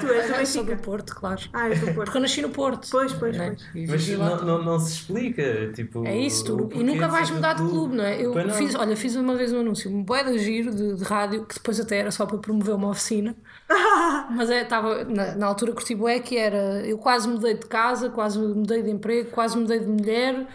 Tu 0.00 0.06
és 0.06 0.28
do 0.28 0.34
Eu 0.36 0.46
sou 0.46 0.62
do. 0.62 0.76
Porto, 0.76 1.16
claro. 1.16 1.40
Ah, 1.52 1.68
és 1.68 1.80
do 1.80 1.86
Porto. 1.86 2.04
Porque 2.04 2.16
eu 2.16 2.22
nasci 2.22 2.42
no 2.42 2.50
Porto. 2.50 2.88
Pois, 2.88 3.12
pois, 3.12 3.36
né? 3.36 3.56
pois. 3.72 3.88
Mas 3.88 4.08
não, 4.08 4.44
não, 4.44 4.62
não 4.62 4.78
se 4.78 4.92
explica. 4.92 5.72
Tipo, 5.74 6.06
É 6.06 6.16
isso, 6.16 6.44
tu. 6.44 6.68
E 6.78 6.84
nunca 6.84 7.08
vais 7.08 7.28
mudar 7.28 7.54
de 7.54 7.62
clube, 7.62 7.96
não 7.96 8.04
é? 8.04 8.24
Eu 8.24 8.32
Pois 8.32 8.46
não. 8.46 8.54
fiz, 8.54 8.74
olha, 8.76 8.96
fiz 8.96 9.16
uma 9.16 9.34
vez 9.34 9.52
um 9.52 9.60
anúncio, 9.60 9.90
um 9.90 10.04
bué 10.04 10.22
de 10.22 10.38
giro 10.38 10.72
de, 10.72 10.94
de 10.94 11.02
rádio, 11.02 11.44
que 11.44 11.56
depois 11.56 11.80
até 11.80 11.98
era 11.98 12.12
só 12.12 12.24
para 12.24 12.38
promover 12.38 12.76
uma 12.76 12.88
oficina. 12.90 13.34
Mas 14.30 14.48
é, 14.48 14.62
estava, 14.62 15.04
na, 15.04 15.34
na 15.34 15.46
altura 15.46 15.72
curti 15.72 15.96
bué 15.96 16.20
que 16.20 16.36
era, 16.36 16.86
eu 16.86 16.98
quase 16.98 17.28
mudei 17.28 17.54
de 17.54 17.66
casa, 17.66 18.10
quase 18.10 18.38
mudei 18.38 18.80
de 18.80 18.90
emprego, 18.90 19.30
quase 19.30 19.58
mudei 19.58 19.80
de 19.80 19.86
mulher 19.86 20.46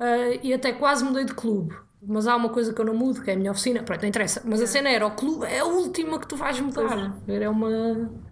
eh, 0.00 0.40
e 0.42 0.52
até 0.52 0.72
quase 0.72 1.04
mudei 1.04 1.24
de 1.24 1.34
clube. 1.34 1.76
Mas 2.10 2.26
há 2.26 2.34
uma 2.34 2.48
coisa 2.48 2.72
que 2.72 2.80
eu 2.80 2.86
não 2.86 2.94
mudo, 2.94 3.20
que 3.20 3.30
é 3.30 3.34
a 3.34 3.36
minha 3.36 3.50
oficina. 3.50 3.82
Pronto, 3.82 4.00
não 4.00 4.08
interessa. 4.08 4.40
Mas 4.44 4.62
a 4.62 4.66
cena 4.66 4.88
era, 4.88 5.06
o 5.06 5.10
clube 5.10 5.44
é 5.44 5.58
a 5.58 5.64
última 5.66 6.18
que 6.18 6.26
tu 6.26 6.36
vais 6.36 6.58
mudar. 6.58 7.14
É 7.28 7.48
uma... 7.48 7.68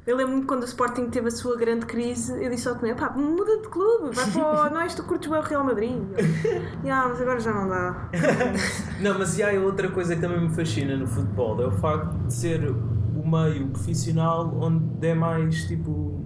Eu 0.07 0.17
lembro-me 0.17 0.45
quando 0.47 0.63
o 0.63 0.65
Sporting 0.65 1.11
teve 1.11 1.29
a 1.29 1.31
sua 1.31 1.57
grande 1.57 1.85
crise, 1.85 2.33
eu 2.43 2.49
disse 2.49 2.67
ao 2.69 2.77
Tomé, 2.77 2.95
pá, 2.95 3.11
muda 3.11 3.61
de 3.61 3.69
clube, 3.69 4.15
vai 4.17 4.31
para 4.31 4.67
o... 4.67 4.71
Não 4.73 4.81
és 4.81 4.95
tu 4.95 5.03
curtes 5.05 5.29
bem 5.29 5.39
o 5.39 5.43
Real 5.43 5.63
Madrid. 5.65 5.93
Eu, 6.17 6.87
"Ya, 6.89 7.07
mas 7.09 7.21
agora 7.21 7.39
já 7.39 7.53
não 7.53 7.69
dá. 7.69 8.09
Não, 9.01 9.19
mas 9.19 9.37
e 9.39 9.43
há 9.43 9.51
outra 9.61 9.91
coisa 9.91 10.15
que 10.15 10.23
também 10.23 10.41
me 10.41 10.55
fascina 10.55 10.97
no 10.97 11.07
futebol, 11.07 11.61
é 11.63 11.67
o 11.67 11.71
facto 11.73 12.15
de 12.27 12.33
ser 12.33 12.71
o 12.71 13.29
meio 13.29 13.69
profissional 13.69 14.57
onde 14.59 15.07
é 15.07 15.15
mais 15.15 15.67
tipo 15.67 16.25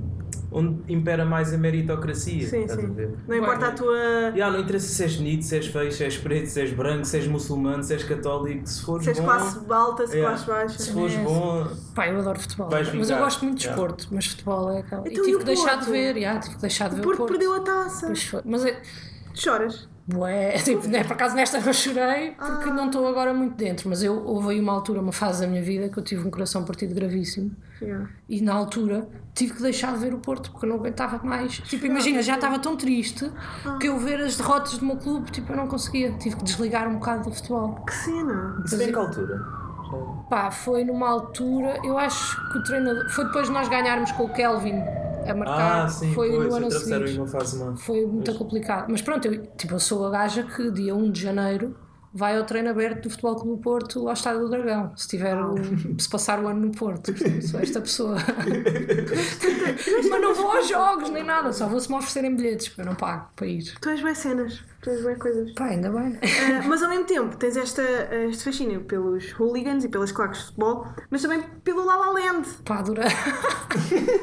onde 0.53 0.93
impera 0.93 1.25
mais 1.25 1.53
a 1.53 1.59
meritocracia. 1.59 2.49
Sim, 2.49 2.63
estás 2.63 2.79
a 2.79 2.83
sim. 2.83 2.93
ver? 2.93 3.15
Não 3.29 3.37
importa 3.37 3.67
a 3.69 3.71
tua. 3.73 3.97
Yeah, 4.35 4.51
não 4.51 4.61
interessa 4.65 4.87
se 4.89 5.03
és 5.05 5.17
bonito, 5.17 5.45
se 5.45 5.57
és 5.57 5.67
feio, 5.67 5.93
se 5.93 6.05
és 6.05 6.17
preto, 6.19 6.47
se 6.49 6.61
és 6.61 6.73
branco, 6.73 7.05
se 7.05 7.17
és 7.19 7.27
muçulmano, 7.27 7.83
se 7.83 7.95
és 7.95 8.05
católico, 8.05 8.67
se 8.67 8.83
fores 8.83 9.05
Se 9.05 9.11
és 9.11 9.19
bom. 9.19 9.25
classe 9.27 9.59
alta, 9.71 10.07
se 10.07 10.17
yeah, 10.17 10.37
classe 10.37 10.51
baixa. 10.51 10.79
Se 10.79 10.93
fores 10.93 11.15
É. 11.15 11.23
bom, 11.23 11.67
Pá, 11.95 12.09
eu 12.09 12.19
adoro 12.21 12.41
futebol. 12.41 12.69
Mas 12.71 13.11
eu 13.11 13.19
gosto 13.19 13.45
muito 13.45 13.59
de 13.59 13.65
Yeah. 13.67 13.83
desporto. 13.83 14.09
Mas 14.15 14.27
futebol 14.27 14.71
é 14.73 14.79
aquela. 14.81 15.03
Então, 15.09 15.23
e 15.23 15.25
tive 15.25 15.37
o 15.37 15.39
que 15.41 15.45
deixar 15.45 15.77
de 15.81 15.91
ver, 15.91 16.17
yeah, 16.17 16.41
tive 16.41 16.55
que 16.55 16.61
deixar 16.63 16.89
de 16.89 16.95
O 16.95 16.97
ver 16.99 17.03
Porto 17.03 17.15
o 17.17 17.19
Porto. 17.27 17.31
perdeu 17.31 17.55
a 17.55 17.61
taça. 17.61 18.13
Mas 18.45 18.65
é. 18.65 18.81
Choras. 19.35 19.89
Bué, 20.07 20.53
tipo, 20.65 20.89
né, 20.89 21.05
por 21.05 21.13
acaso 21.13 21.37
nesta 21.37 21.59
eu 21.59 21.73
chorei 21.73 22.33
porque 22.33 22.69
Ah. 22.71 22.73
não 22.75 22.87
estou 22.87 23.07
agora 23.07 23.33
muito 23.33 23.55
dentro, 23.55 23.89
mas 23.89 24.03
eu 24.03 24.15
houve 24.25 24.51
aí 24.55 24.61
uma 24.61 24.73
altura, 24.73 25.01
uma 25.01 25.13
fase 25.13 25.43
da 25.43 25.47
minha 25.47 25.63
vida 25.63 25.89
que 25.89 25.99
eu 25.99 26.03
tive 26.03 26.27
um 26.27 26.31
coração 26.31 26.65
partido 26.65 26.95
gravíssimo 26.95 27.51
Yeah. 27.81 28.11
e 28.29 28.43
na 28.43 28.53
altura 28.53 29.09
tive 29.35 29.55
que 29.55 29.63
deixar 29.63 29.95
de 29.95 30.01
ver 30.01 30.13
o 30.13 30.19
Porto 30.19 30.51
porque 30.51 30.67
eu 30.67 30.69
não 30.71 30.77
aguentava 30.77 31.19
mais. 31.27 31.53
Tipo, 31.61 31.87
imagina, 31.87 32.21
já 32.23 32.35
estava 32.35 32.59
tão 32.59 32.77
triste 32.77 33.31
que 33.81 33.87
eu 33.89 33.99
ver 33.99 34.21
as 34.21 34.37
derrotas 34.37 34.77
do 34.77 34.85
meu 34.85 34.97
clube, 34.99 35.31
tipo, 35.31 35.51
eu 35.51 35.57
não 35.57 35.67
conseguia, 35.67 36.13
tive 36.19 36.37
que 36.37 36.45
desligar 36.45 36.87
um 36.87 36.95
bocado 36.97 37.31
do 37.31 37.35
futebol. 37.35 37.77
Que 37.87 37.95
cena. 37.95 38.63
isso 38.67 38.77
vem 38.77 38.89
em 38.89 38.93
que 38.93 38.99
altura? 38.99 39.41
Pá, 40.29 40.51
foi 40.51 40.85
numa 40.85 41.09
altura, 41.09 41.79
eu 41.83 41.97
acho 41.99 42.37
que 42.53 42.59
o 42.59 42.63
treinador, 42.65 43.09
foi 43.11 43.25
depois 43.25 43.47
de 43.47 43.53
nós 43.53 43.67
ganharmos 43.69 44.13
com 44.13 44.25
o 44.25 44.29
Kelvin 44.29 44.75
a 45.27 45.35
marcar, 45.35 45.85
Ah, 45.85 45.89
sim, 45.89 46.13
foi 46.15 46.31
pois, 46.31 46.49
no 46.49 46.55
ano 46.55 46.71
seguinte. 46.71 47.11
em 47.13 47.17
uma 47.19 47.27
fase 47.27 47.59
má. 47.59 47.77
Foi 47.77 48.07
muito 48.07 48.35
complicado. 48.35 48.87
Mas 48.91 49.03
pronto, 49.03 49.27
eu, 49.27 49.47
tipo, 49.57 49.75
eu 49.75 49.81
sou 49.81 50.07
a 50.07 50.11
gaja 50.11 50.43
que 50.43 50.71
dia 50.71 50.95
1 50.95 51.11
de 51.11 51.21
janeiro 51.23 51.77
vai 52.13 52.37
ao 52.37 52.45
treino 52.45 52.69
aberto 52.71 53.05
do 53.05 53.11
Futebol 53.11 53.37
Clube 53.37 53.57
do 53.57 53.63
Porto 53.63 54.09
ao 54.09 54.13
Estádio 54.15 54.41
do 54.41 54.49
Dragão, 54.51 54.91
se, 54.97 55.07
tiver 55.07 55.37
o- 55.41 55.55
se 55.97 56.09
passar 56.11 56.43
o 56.43 56.49
ano 56.49 56.67
no 56.67 56.73
Porto. 56.73 57.13
Portanto, 57.13 57.47
Sou 57.47 57.61
esta 57.61 57.81
pessoa. 57.81 58.17
Mas 60.11 60.21
não 60.21 60.35
vou 60.35 60.51
aos 60.51 60.69
jogos 60.69 61.09
nem 61.11 61.23
nada, 61.23 61.53
só 61.53 61.69
vou 61.69 61.79
se 61.79 61.89
me 61.89 61.95
oferecerem 61.97 62.35
bilhetes, 62.35 62.69
porque 62.69 62.81
eu 62.81 62.87
não 62.87 62.95
pago 62.97 63.29
para 63.37 63.47
ir. 63.47 63.63
Tu 63.81 63.89
és 63.91 64.03
bem 64.03 64.15
cenas. 64.15 64.61
Tu 64.83 64.91
és 64.91 65.05
bem 65.05 65.17
coisas. 65.19 65.53
Pá, 65.53 65.67
ainda 65.67 65.91
bem. 65.91 66.19
Ah, 66.23 66.67
mas 66.67 66.83
ao 66.83 66.89
mesmo 66.89 67.05
tempo 67.05 67.37
tens 67.37 67.57
esta, 67.57 67.83
este 68.29 68.43
fascínio 68.45 68.81
pelos 68.85 69.33
hooligans 69.39 69.85
e 69.85 69.89
pelas 69.89 70.11
claques 70.11 70.41
de 70.41 70.47
futebol, 70.47 70.87
mas 71.11 71.23
também 71.23 71.43
pelo 71.63 71.85
La 71.85 71.97
La 71.97 72.11
Land, 72.11 72.49
Pá, 72.65 72.79
adorei. 72.79 73.05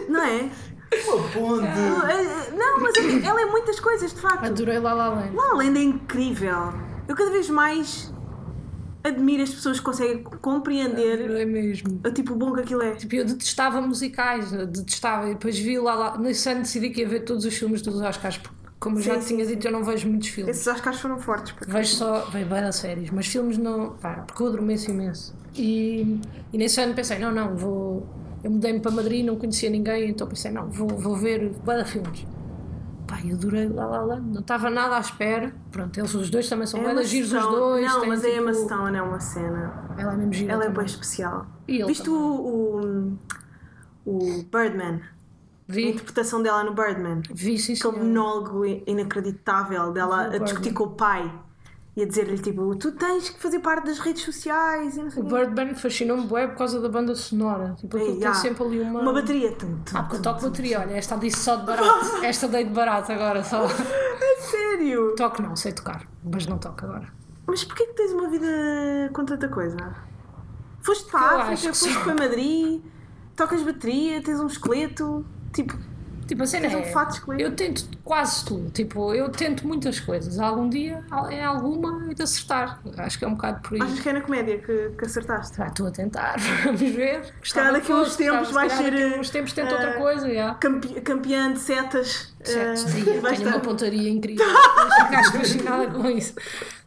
não 0.10 0.22
é? 0.24 0.50
Uma 1.08 1.28
ponte! 1.30 1.68
Ah, 1.68 2.10
ah, 2.10 2.52
Não, 2.56 2.80
mas 2.82 2.96
ela 3.24 3.42
é 3.42 3.46
muitas 3.46 3.80
coisas, 3.80 4.14
de 4.14 4.20
facto. 4.22 4.46
Adorei 4.46 4.80
lá 4.80 4.94
lá 4.94 5.06
além. 5.08 5.34
La 5.36 5.46
La 5.48 5.54
Land 5.56 5.80
é 5.80 5.84
incrível. 5.84 6.74
Eu 7.08 7.16
cada 7.16 7.32
vez 7.32 7.50
mais 7.50 8.14
admiro 9.04 9.44
as 9.44 9.50
pessoas 9.54 9.80
que 9.80 9.86
conseguem 9.86 10.22
compreender 10.24 11.24
Adorei 11.24 11.46
mesmo. 11.46 12.02
o 12.06 12.12
tipo 12.12 12.36
bom 12.36 12.54
que 12.54 12.62
aquilo 12.62 12.82
é. 12.82 12.92
Tipo, 12.96 13.16
eu 13.16 13.26
detestava 13.26 13.82
musicais, 13.82 14.52
detestava. 14.52 15.30
E 15.30 15.34
depois 15.34 15.58
vi 15.58 15.80
lá 15.80 15.94
lá. 15.96 16.18
Nesse 16.18 16.50
ano 16.50 16.62
decidi 16.62 16.90
que 16.90 17.02
ia 17.02 17.08
ver 17.08 17.22
todos 17.22 17.46
os 17.46 17.56
filmes 17.56 17.82
dos 17.82 18.02
Oscars, 18.02 18.38
porque, 18.38 18.56
como 18.80 18.98
eu 18.98 19.02
já 19.02 19.20
Sim, 19.20 19.36
tinha 19.36 19.46
sim, 19.46 19.56
dito, 19.56 19.68
eu 19.68 19.72
não 19.72 19.84
vejo 19.84 20.08
muitos 20.08 20.30
filmes. 20.30 20.56
Esses 20.56 20.68
Oscars 20.68 21.00
foram 21.00 21.18
fortes. 21.20 21.52
porque- 21.54 21.72
Vejo 21.72 21.96
só, 21.96 22.22
vejo 22.30 22.46
bem 22.48 22.72
séries, 22.72 23.10
mas 23.10 23.28
filmes 23.28 23.58
não. 23.58 23.92
Pá, 23.92 24.24
porque 24.28 24.42
eu 24.44 24.48
adormeço 24.48 24.92
imenso. 24.92 25.36
E, 25.56 26.20
e 26.54 26.58
nesse 26.58 26.80
ano 26.80 26.94
pensei, 26.94 27.18
não, 27.20 27.32
não, 27.32 27.56
vou. 27.56 28.08
Eu 28.44 28.52
mudei-me 28.52 28.80
para 28.80 28.92
Madrid, 28.92 29.26
não 29.26 29.36
conhecia 29.36 29.70
ninguém, 29.70 30.10
então 30.10 30.28
pensei, 30.28 30.52
não, 30.52 30.70
vou, 30.70 30.88
vou 30.88 31.16
ver 31.16 31.50
bada 31.66 31.84
filmes. 31.86 32.26
Pá, 33.08 33.20
eu 33.26 33.36
adorei 33.36 33.68
lá 33.70 33.86
lá 33.86 34.02
lá, 34.02 34.20
não 34.20 34.42
estava 34.42 34.70
nada 34.70 34.98
à 34.98 35.00
espera. 35.00 35.56
Pronto, 35.72 35.98
eles 35.98 36.14
os 36.14 36.30
dois 36.30 36.48
também 36.48 36.68
são 36.68 36.84
bem 36.84 37.04
giros 37.06 37.32
os 37.34 37.42
dois. 37.42 37.86
Não, 37.86 38.06
mas 38.06 38.24
a 38.24 38.30
Emma 38.30 38.52
tipo, 38.52 38.66
Stone 38.66 38.98
é 38.98 39.02
uma 39.02 39.20
cena. 39.20 39.74
Ela 39.98 40.14
é 40.14 40.18
mesmo 40.18 40.34
gira. 40.34 40.54
Ela 40.54 40.64
é 40.64 40.68
também. 40.68 40.84
bem 40.84 40.86
especial. 40.94 41.48
Viste 41.68 42.10
o, 42.10 42.16
o, 42.16 43.18
o 44.06 44.44
Birdman? 44.44 45.02
A 45.70 45.74
Vi, 45.74 45.90
interpretação 45.90 46.42
dela 46.42 46.64
no 46.64 46.74
Birdman. 46.74 47.22
vi 47.34 47.58
sim, 47.60 47.74
Aquele 47.74 47.98
monólogo 48.04 48.66
inacreditável 48.66 49.92
dela 49.92 50.28
a 50.34 50.38
discutir 50.38 50.74
com 50.74 50.86
o 50.86 50.90
pai 50.92 51.30
e 51.96 52.04
a 52.04 52.06
dizer-lhe 52.06 52.38
tipo: 52.38 52.76
Tu 52.76 52.92
tens 52.94 53.30
que 53.30 53.40
fazer 53.40 53.60
parte 53.60 53.88
das 53.88 54.00
redes 54.00 54.24
sociais 54.24 54.96
e 54.96 55.04
não 55.04 55.10
sei 55.12 55.22
O. 55.22 55.26
Birdman 55.26 55.76
fascinou-me 55.76 56.26
bué 56.26 56.48
por 56.48 56.58
causa 56.58 56.80
da 56.80 56.88
banda 56.88 57.14
sonora. 57.16 57.76
Tipo, 57.78 57.98
aquilo 57.98 58.14
Ei, 58.14 58.20
tem 58.20 58.34
sempre 58.36 58.64
ali 58.64 58.80
uma. 58.80 59.02
Uma 59.02 59.14
bateria. 59.14 59.52
Tum, 59.54 59.80
tum, 59.84 59.98
Ah, 59.98 60.04
porque 60.04 60.18
eu 60.18 60.22
toco 60.22 60.42
bateria, 60.44 60.80
olha, 60.80 60.94
esta 60.94 61.18
disse 61.18 61.40
só 61.40 61.56
de 61.58 61.66
barato. 61.66 62.06
Esta 62.24 62.48
dei 62.48 62.64
de 62.64 62.70
barato 62.74 63.12
agora, 63.12 63.44
só. 63.44 63.68
Sério? 64.40 65.16
Toco 65.16 65.42
não, 65.42 65.56
sei 65.56 65.74
tocar, 65.74 66.08
mas 66.24 66.46
não 66.46 66.58
toco 66.58 66.86
agora. 66.86 67.08
Mas 67.46 67.64
porquê 67.64 67.86
que 67.88 67.94
tens 67.94 68.12
uma 68.14 68.30
vida 68.30 68.48
com 69.14 69.26
tanta 69.26 69.48
coisa? 69.50 69.78
Foste 70.82 71.10
para 71.12 71.20
a 71.20 71.42
África, 71.42 71.74
foste 71.74 72.00
para 72.04 72.14
Madrid, 72.14 72.82
tocas 73.36 73.64
bateria, 73.64 74.22
tens 74.22 74.40
um 74.40 74.48
esqueleto. 74.48 75.26
Tipo, 75.54 75.78
Tipo, 76.28 76.44
a 76.44 76.46
cena 76.46 76.70
Tens 76.70 76.76
um 76.76 77.34
é, 77.34 77.42
eu 77.42 77.56
tento 77.56 77.88
quase 78.04 78.44
tudo, 78.44 78.70
tipo, 78.72 79.14
eu 79.14 79.30
tento 79.30 79.66
muitas 79.66 79.98
coisas. 80.02 80.38
Algum 80.40 80.68
dia, 80.68 81.02
em 81.32 81.42
alguma, 81.44 82.14
de 82.14 82.22
acertar. 82.22 82.82
Acho 82.98 83.18
que 83.18 83.24
é 83.24 83.28
um 83.30 83.36
bocado 83.36 83.62
por 83.62 83.76
aí. 83.76 83.82
achas 83.82 84.00
que 84.02 84.10
é 84.10 84.14
na 84.14 84.22
comédia 84.22 84.58
que, 84.58 84.90
que 84.98 85.06
acertaste? 85.06 85.62
Ah, 85.62 85.68
Estou 85.68 85.88
a 85.88 85.92
tentar, 85.92 86.36
vamos 86.66 86.82
ver. 86.82 87.34
Gostava 87.40 87.72
daqui 87.72 87.94
uns 87.94 88.16
tempos 88.18 88.52
calhar 88.52 88.70
ser, 88.78 88.92
Daqui 88.92 89.20
uns 89.20 89.30
tempos 89.30 89.54
tento 89.54 89.72
outra 89.72 89.90
eh, 89.92 89.94
coisa, 89.94 90.34
já. 90.34 90.54
Campe- 90.56 91.00
campeã 91.02 91.54
de 91.54 91.60
setas. 91.60 92.34
Certo, 92.44 92.72
eh, 92.72 92.76
sim, 92.76 93.04
e 93.16 93.20
vais 93.20 93.38
tenho 93.38 93.50
uma 93.50 93.60
pontaria 93.62 94.10
incrível. 94.12 94.46
Ficaste 95.06 95.38
fascinada 95.38 95.88
com 95.88 96.10
isso. 96.10 96.34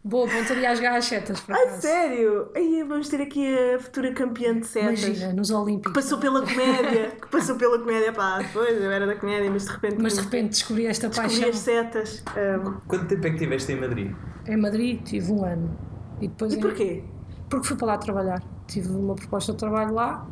Boa 0.02 0.26
pontaria 0.26 0.70
às 0.70 0.80
gachetas, 0.80 1.42
A 1.50 1.68
sério? 1.78 2.50
Aí 2.56 2.82
vamos 2.88 3.08
ter 3.10 3.20
aqui 3.20 3.46
a 3.74 3.78
futura 3.78 4.10
campeã 4.14 4.58
de 4.58 4.66
setas. 4.66 5.02
Imagina, 5.04 5.32
nos 5.34 5.50
Olímpicos. 5.50 5.92
Que 5.92 6.00
passou 6.00 6.18
pela 6.18 6.40
comédia. 6.40 7.10
Que 7.20 7.28
passou 7.28 7.56
pela 7.56 7.78
comédia. 7.78 8.10
Pá, 8.10 8.38
depois 8.38 8.82
eu 8.82 8.90
era 8.90 9.06
da 9.06 9.14
comédia, 9.14 9.50
mas 9.50 9.66
de 9.66 9.70
repente. 9.72 9.96
Mas 10.00 10.14
de 10.14 10.20
repente 10.22 10.48
descobri 10.50 10.86
esta 10.86 11.08
descobri 11.08 11.30
paixão. 11.32 11.50
as 11.50 11.58
setas. 11.58 12.24
Um, 12.34 12.72
Quanto 12.88 13.04
tempo 13.08 13.26
é 13.26 13.28
que 13.30 13.36
estiveste 13.36 13.72
em 13.72 13.76
Madrid? 13.80 14.14
Em 14.46 14.56
Madrid 14.56 15.02
tive 15.02 15.32
um 15.32 15.44
ano. 15.44 15.78
E 16.18 16.28
depois 16.28 16.54
e 16.54 16.56
em- 16.56 16.60
porquê? 16.60 17.04
Porque 17.50 17.66
fui 17.66 17.76
para 17.76 17.86
lá 17.88 17.98
trabalhar. 17.98 18.42
Tive 18.66 18.88
uma 18.88 19.14
proposta 19.14 19.52
de 19.52 19.58
trabalho 19.58 19.92
lá 19.92 20.26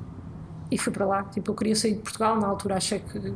e 0.71 0.79
fui 0.79 0.93
para 0.95 1.05
lá. 1.05 1.25
Tipo, 1.25 1.51
eu 1.51 1.55
queria 1.55 1.77
sair 1.77 1.93
de 1.95 2.01
Portugal, 2.01 2.41
na 2.41 2.47
altura 2.47 2.77
achei 2.77 3.01
que, 3.01 3.35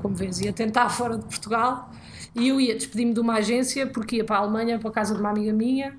como 0.00 0.14
vês, 0.14 0.40
ia 0.40 0.52
tentar 0.52 0.88
fora 0.88 1.16
de 1.16 1.24
Portugal. 1.24 1.90
E 2.34 2.48
eu 2.48 2.60
ia 2.60 2.74
despedir-me 2.74 3.12
de 3.12 3.20
uma 3.20 3.34
agência 3.34 3.86
porque 3.86 4.16
ia 4.16 4.24
para 4.24 4.36
a 4.36 4.38
Alemanha, 4.40 4.78
para 4.78 4.90
a 4.90 4.92
casa 4.92 5.14
de 5.14 5.20
uma 5.20 5.30
amiga 5.30 5.52
minha, 5.52 5.96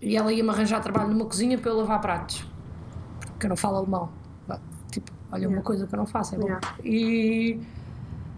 e 0.00 0.16
ela 0.16 0.32
ia-me 0.32 0.50
arranjar 0.50 0.80
trabalho 0.80 1.10
numa 1.10 1.24
cozinha 1.24 1.56
para 1.58 1.70
eu 1.70 1.76
lavar 1.76 2.00
pratos. 2.00 2.44
Porque 3.20 3.46
eu 3.46 3.50
não 3.50 3.56
falo 3.56 3.76
alemão. 3.76 4.10
Tipo, 4.90 5.12
olha, 5.30 5.48
uma 5.48 5.62
coisa 5.62 5.86
que 5.86 5.94
eu 5.94 5.98
não 5.98 6.06
faço, 6.06 6.34
é 6.34 6.38
bom. 6.38 6.46
Yeah. 6.46 6.74
E 6.84 7.60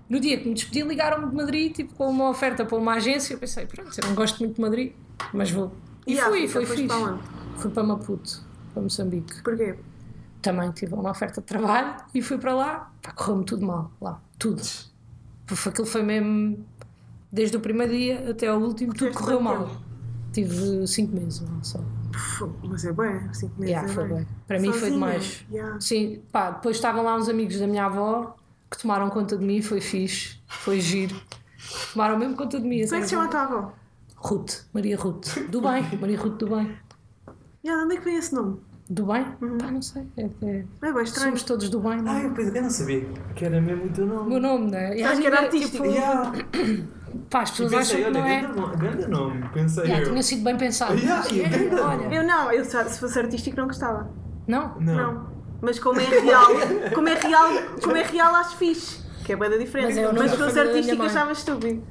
no 0.08 0.18
dia 0.18 0.38
que 0.38 0.48
me 0.48 0.54
despedi, 0.54 0.82
ligaram-me 0.82 1.28
de 1.28 1.36
Madrid, 1.36 1.74
tipo, 1.74 1.94
com 1.94 2.08
uma 2.08 2.30
oferta 2.30 2.64
para 2.64 2.76
uma 2.76 2.94
agência. 2.94 3.34
Eu 3.34 3.38
pensei, 3.38 3.66
pronto, 3.66 3.90
eu 3.96 4.08
não 4.08 4.14
gosto 4.14 4.38
muito 4.38 4.56
de 4.56 4.60
Madrid, 4.60 4.92
mas 5.32 5.50
vou. 5.50 5.72
E 6.06 6.18
a 6.18 6.24
fui, 6.26 6.48
foi 6.48 6.64
fixe. 6.64 6.86
para 6.86 6.96
onde? 6.96 7.22
Fui 7.56 7.70
para 7.70 7.82
Maputo, 7.82 8.44
para 8.72 8.82
Moçambique. 8.82 9.42
Porquê? 9.42 9.76
Também 10.40 10.70
tive 10.70 10.94
uma 10.94 11.10
oferta 11.10 11.40
de 11.40 11.46
trabalho 11.46 11.96
e 12.14 12.22
fui 12.22 12.38
para 12.38 12.54
lá. 12.54 12.90
Pá, 13.02 13.12
correu-me 13.12 13.44
tudo 13.44 13.66
mal, 13.66 13.90
lá, 14.00 14.20
tudo. 14.38 14.62
Aquilo 15.66 15.86
foi 15.86 16.02
mesmo, 16.02 16.64
desde 17.32 17.56
o 17.56 17.60
primeiro 17.60 17.92
dia 17.92 18.30
até 18.30 18.48
ao 18.48 18.60
último, 18.60 18.92
tudo 18.92 19.12
correu 19.14 19.40
mal. 19.40 19.66
tempo? 19.66 19.80
Tive 20.32 20.86
cinco 20.86 21.14
meses 21.16 21.40
lá 21.40 21.62
só. 21.62 21.80
Mas 22.62 22.84
é 22.84 22.92
bem, 22.92 23.14
assim 23.30 23.48
que 23.48 23.64
Yeah, 23.64 23.88
foi 23.88 24.08
bem. 24.08 24.26
Para 24.46 24.58
mim 24.58 24.72
foi 24.72 24.90
demais. 24.90 25.44
Yeah. 25.50 25.80
Sim, 25.80 26.22
pá, 26.32 26.50
depois 26.50 26.76
estavam 26.76 27.02
lá 27.04 27.16
uns 27.16 27.28
amigos 27.28 27.58
da 27.58 27.66
minha 27.66 27.86
avó 27.86 28.36
que 28.70 28.78
tomaram 28.78 29.08
conta 29.08 29.36
de 29.36 29.44
mim, 29.44 29.62
foi 29.62 29.80
fixe, 29.80 30.38
foi 30.46 30.80
giro. 30.80 31.16
Tomaram 31.92 32.18
mesmo 32.18 32.36
conta 32.36 32.60
de 32.60 32.66
mim. 32.66 32.82
Como 32.84 32.94
é 32.96 33.00
que 33.00 33.04
se 33.04 33.10
chama 33.10 33.24
a 33.24 33.28
tua 33.28 33.42
avó? 33.42 33.72
Ruth, 34.16 34.64
Maria 34.72 34.96
Ruth, 34.96 35.38
do 35.48 35.60
bem, 35.60 35.98
Maria 36.00 36.18
Ruth 36.18 36.38
do 36.38 36.48
bem. 36.48 36.76
Yeah, 37.64 37.80
de 37.80 37.84
onde 37.84 37.94
é 37.94 37.98
que 37.98 38.04
vem 38.04 38.16
esse 38.16 38.34
nome? 38.34 38.60
Do 38.90 39.04
bem? 39.06 39.24
Pá, 39.58 39.70
não 39.70 39.82
sei. 39.82 40.02
É, 40.16 40.22
é- 40.22 40.64
É 40.82 40.92
bem 40.92 41.02
estranho. 41.02 41.26
somos 41.28 41.42
todos 41.42 41.68
do 41.68 41.78
bem, 41.80 42.00
não 42.00 42.10
Ah, 42.12 42.20
é? 42.20 42.24
eu, 42.26 42.30
pensei- 42.32 42.58
eu 42.58 42.62
não 42.62 42.70
sabia 42.70 43.06
que 43.34 43.44
era 43.44 43.60
mesmo 43.60 43.84
o 43.84 43.88
teu 43.90 44.04
O 44.04 44.08
nome. 44.08 44.28
meu 44.30 44.40
nome, 44.40 44.70
não 44.70 44.78
é? 44.78 44.96
E 44.98 45.02
Acho 45.04 45.20
que 45.20 45.26
era 45.26 45.36
minha, 45.36 45.46
artístico. 45.46 45.82
tipo, 45.84 45.84
Yeah. 45.94 46.32
Pá, 47.30 47.42
as 47.42 47.50
pessoas 47.50 47.72
acham 47.74 48.02
que 48.02 48.10
não 48.10 48.24
é. 48.24 48.40
grande, 48.76 49.06
nome- 49.08 49.48
pensei 49.52 49.84
Yeah, 49.84 50.04
eu. 50.04 50.10
tinha 50.10 50.22
sido 50.22 50.44
bem 50.44 50.56
pensado. 50.56 50.94
Yeah, 50.94 51.26
é, 51.28 51.48
grande 51.48 51.74
olha, 51.80 52.14
Eu 52.14 52.24
não, 52.26 52.50
eu 52.52 52.64
se 52.64 52.84
se 52.88 52.98
fosse 53.00 53.18
artístico 53.18 53.56
não 53.58 53.66
gostava. 53.66 54.10
não? 54.46 54.74
Não. 54.80 54.94
Não. 54.96 55.26
Mas 55.60 55.78
como 55.78 56.00
é 56.00 56.04
real, 56.04 56.46
como 56.94 57.08
é 57.08 57.14
real, 57.14 57.48
como 57.82 57.96
é 57.96 58.02
real 58.02 58.34
acho 58.36 58.56
fixe. 58.56 59.02
Que 59.24 59.32
é 59.32 59.36
bem 59.36 59.50
da 59.50 59.56
diferença. 59.58 60.00
Mas 60.00 60.10
é 60.10 60.12
Mas, 60.18 60.30
se 60.30 60.36
fosse 60.38 60.58
artístico 60.60 61.02
achava 61.02 61.32
estúpido. 61.32 61.82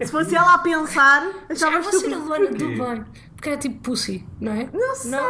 Se 0.00 0.10
fosse 0.10 0.34
ela 0.34 0.54
a 0.54 0.58
pensar, 0.58 1.22
achava 1.48 1.76
Ah, 1.78 1.82
você 1.82 2.06
era 2.06 2.16
estúpido. 2.16 2.24
Luana 2.24 2.50
do 2.50 2.66
bem. 2.68 3.04
Porque 3.34 3.48
era 3.50 3.58
tipo 3.58 3.80
pussy, 3.82 4.26
não 4.40 4.52
é? 4.52 4.68
Não 4.72 4.94
sei. 4.94 5.20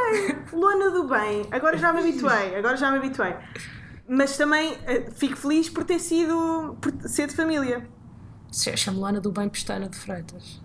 Luana 0.53 0.91
do 0.91 1.07
bem. 1.09 1.47
Agora 1.51 1.77
já 1.77 1.93
me 1.93 2.01
habituei. 2.01 2.55
Agora 2.57 2.77
já 2.77 2.91
me 2.91 2.99
habituei. 2.99 3.35
Mas 4.09 4.37
também 4.37 4.77
eh, 4.87 5.11
fico 5.15 5.37
feliz 5.37 5.69
por 5.69 5.85
ter 5.85 5.99
sido. 5.99 6.77
por 6.81 6.93
ser 7.09 7.27
de 7.29 7.37
família. 7.37 7.87
Chamo 8.51 8.99
Luana 9.01 9.21
do 9.21 9.33
bem 9.33 9.49
Pestana 9.49 9.89
de 9.89 9.97
Freitas. 9.97 10.61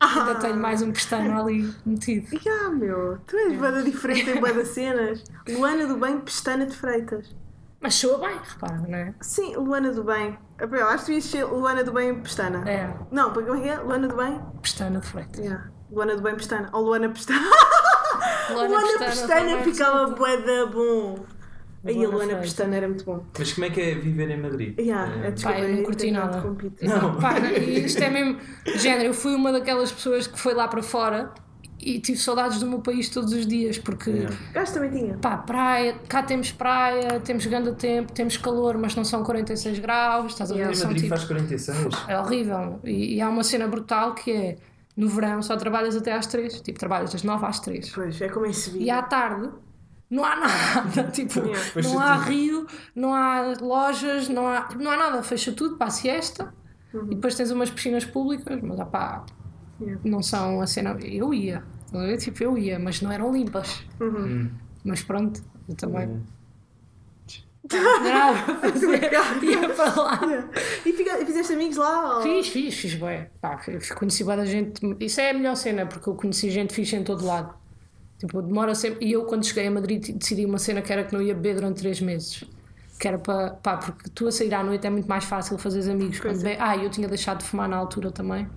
Ah, 0.00 0.20
Ainda 0.20 0.36
tenho 0.36 0.56
mais 0.56 0.80
um 0.80 0.92
pestano 0.92 1.38
ali 1.42 1.74
metido. 1.84 2.28
Ya, 2.46 2.68
meu, 2.70 3.18
tu 3.26 3.36
és 3.36 3.58
bada 3.58 3.82
diferente 3.82 4.30
em 4.30 4.40
bada 4.40 4.64
cenas. 4.64 5.24
Luana 5.48 5.86
do 5.86 5.96
bem 5.96 6.20
Pestana 6.20 6.64
de 6.66 6.74
Freitas. 6.76 7.34
Mas 7.80 7.94
soa 7.94 8.18
bem, 8.18 8.38
repara, 8.42 8.76
não 8.78 8.94
é? 8.94 9.14
Sim, 9.20 9.56
Luana 9.56 9.92
do 9.92 10.02
Bem. 10.04 10.38
Eu 10.60 10.88
acho 10.88 11.04
que 11.04 11.12
devias 11.12 11.24
ser 11.24 11.44
Luana 11.44 11.84
do 11.84 11.92
Bem 11.92 12.14
Pestana. 12.20 12.68
É, 12.68 12.92
Não, 13.12 13.32
como 13.32 13.54
é 13.54 13.60
que 13.60 13.68
é? 13.68 13.78
Luana 13.78 14.08
do 14.08 14.16
Bem? 14.16 14.40
pestana 14.60 15.00
de 15.00 15.06
Freitas. 15.06 15.38
Yeah. 15.44 15.70
Luana 15.90 16.16
do 16.16 16.22
Bem 16.22 16.34
Pestana. 16.34 16.68
Ou 16.72 16.82
Luana 16.84 17.08
Pestana. 17.10 17.40
Luana 18.50 18.68
Luana 18.68 18.86
Pestana 18.98 19.10
Pestana 19.10 19.40
também, 19.50 19.64
ficava 19.72 20.08
sim. 20.08 20.14
bué 20.14 20.36
da 20.38 20.66
bom. 20.66 21.24
Aí 21.86 22.04
a 22.04 22.08
Luana. 22.08 22.36
Pestana 22.36 22.76
era 22.76 22.88
muito 22.88 23.04
bom. 23.04 23.24
Mas 23.38 23.52
como 23.52 23.66
é 23.66 23.70
que 23.70 23.80
é 23.80 23.94
viver 23.94 24.30
em 24.30 24.36
Madrid? 24.40 24.78
Yeah, 24.78 25.24
É. 25.24 25.28
é, 25.28 25.30
desculpa, 25.30 25.58
eu 25.60 25.76
não 25.76 25.82
curti 25.84 26.10
nada. 26.10 26.40
Não. 26.82 27.20
Pá, 27.20 27.38
e 27.38 27.84
isto 27.84 28.02
é 28.02 28.10
mesmo. 28.10 28.38
Género, 28.76 29.04
eu 29.10 29.14
fui 29.14 29.34
uma 29.34 29.52
daquelas 29.52 29.92
pessoas 29.92 30.26
que 30.26 30.38
foi 30.38 30.54
lá 30.54 30.66
para 30.66 30.82
fora 30.82 31.30
e 31.80 32.00
tive 32.00 32.18
saudades 32.18 32.58
do 32.60 32.66
meu 32.66 32.80
país 32.80 33.08
todos 33.08 33.32
os 33.32 33.46
dias, 33.46 33.78
porque. 33.78 34.10
Yeah. 34.10 34.36
Gajo 34.52 34.72
também 34.74 34.90
tinha. 34.90 35.16
Pá, 35.18 35.36
praia, 35.38 35.94
cá 36.08 36.22
temos 36.22 36.50
praia, 36.52 37.20
temos 37.20 37.46
grande 37.46 37.72
tempo, 37.76 38.12
temos 38.12 38.36
calor, 38.36 38.76
mas 38.78 38.94
não 38.96 39.04
são 39.04 39.22
46 39.22 39.78
graus, 39.78 40.32
estás 40.32 40.50
a 40.50 40.54
ver? 40.54 40.70
Em 40.70 40.74
São 40.74 40.86
Madrid 40.88 41.04
tipo- 41.04 41.14
faz 41.16 41.24
46. 41.26 41.88
É 42.08 42.18
horrível. 42.18 42.80
E, 42.84 43.14
e 43.16 43.20
há 43.20 43.28
uma 43.28 43.44
cena 43.44 43.66
brutal 43.68 44.14
que 44.14 44.30
é 44.32 44.56
no 44.96 45.08
verão 45.08 45.40
só 45.42 45.56
trabalhas 45.56 45.94
até 45.96 46.12
às 46.12 46.26
3, 46.26 46.60
tipo, 46.60 46.78
trabalhas 46.78 47.12
das 47.12 47.22
9 47.22 47.46
às 47.46 47.60
3. 47.60 47.90
Pois, 47.94 48.20
é 48.20 48.28
como 48.28 48.46
em 48.46 48.50
E 48.50 48.54
Sevilha. 48.54 48.98
à 48.98 49.02
tarde 49.02 49.48
não 50.10 50.24
há 50.24 50.34
nada, 50.36 51.04
tipo, 51.12 51.40
não 51.84 52.00
há 52.00 52.16
tudo. 52.16 52.28
rio, 52.28 52.66
não 52.96 53.14
há 53.14 53.54
lojas, 53.60 54.28
não 54.28 54.48
há, 54.48 54.68
não 54.76 54.90
há 54.90 54.96
nada, 54.96 55.22
fecha 55.22 55.52
tudo 55.52 55.76
para 55.76 55.86
a 55.86 55.90
siesta 55.90 56.52
e 56.94 57.14
depois 57.14 57.34
tens 57.34 57.50
umas 57.50 57.70
piscinas 57.70 58.04
públicas, 58.04 58.58
mas 58.62 58.78
Yeah. 58.78 59.24
Não 60.04 60.22
são 60.22 60.60
a 60.60 60.66
cena. 60.66 60.96
Eu 61.00 61.32
ia, 61.34 61.62
ver? 61.92 62.16
tipo, 62.18 62.42
eu 62.42 62.56
ia, 62.58 62.78
mas 62.78 63.00
não 63.00 63.10
eram 63.12 63.32
limpas. 63.32 63.84
Uhum. 64.00 64.50
Mas 64.84 65.02
pronto, 65.02 65.42
eu 65.68 65.74
também. 65.74 66.08
Hum. 66.08 66.22
Para 67.68 68.54
fazer, 68.70 69.02
ia 69.42 69.68
para 69.74 70.02
lá. 70.02 70.20
E 70.86 70.92
fica- 70.92 71.20
e 71.20 71.26
fizeste 71.26 71.52
amigos 71.52 71.76
lá? 71.76 72.16
Ou... 72.16 72.22
Fiz, 72.22 72.48
fiz, 72.48 72.74
fiz 72.74 72.94
bem. 72.94 73.26
Pá, 73.40 73.60
conheci 73.96 74.24
bem 74.24 74.36
da 74.36 74.46
gente. 74.46 74.80
Isso 75.00 75.20
é 75.20 75.30
a 75.30 75.34
melhor 75.34 75.54
cena, 75.56 75.84
porque 75.84 76.08
eu 76.08 76.14
conheci 76.14 76.50
gente 76.50 76.72
fixe 76.72 76.96
em 76.96 77.04
todo 77.04 77.26
lado. 77.26 77.52
Tipo, 78.18 78.40
demora 78.40 78.74
sempre. 78.74 79.04
E 79.06 79.12
eu, 79.12 79.24
quando 79.26 79.44
cheguei 79.44 79.66
a 79.66 79.70
Madrid, 79.70 80.16
decidi 80.16 80.46
uma 80.46 80.58
cena 80.58 80.80
que 80.80 80.90
era 80.92 81.04
que 81.04 81.12
não 81.12 81.20
ia 81.20 81.34
beber 81.34 81.56
durante 81.56 81.80
três 81.80 82.00
meses. 82.00 82.42
Que 82.98 83.06
era 83.06 83.18
para. 83.18 83.50
Pá, 83.50 83.76
porque 83.76 84.08
tu 84.14 84.26
a 84.26 84.32
sair 84.32 84.52
à 84.54 84.64
noite 84.64 84.86
é 84.86 84.90
muito 84.90 85.06
mais 85.06 85.24
fácil 85.24 85.58
fazer 85.58 85.88
amigos. 85.90 86.18
Quando 86.20 86.40
é. 86.46 86.56
be- 86.56 86.60
Ah, 86.62 86.76
eu 86.76 86.88
tinha 86.90 87.06
deixado 87.06 87.38
de 87.40 87.44
fumar 87.44 87.68
na 87.68 87.76
altura 87.76 88.10
também. 88.10 88.48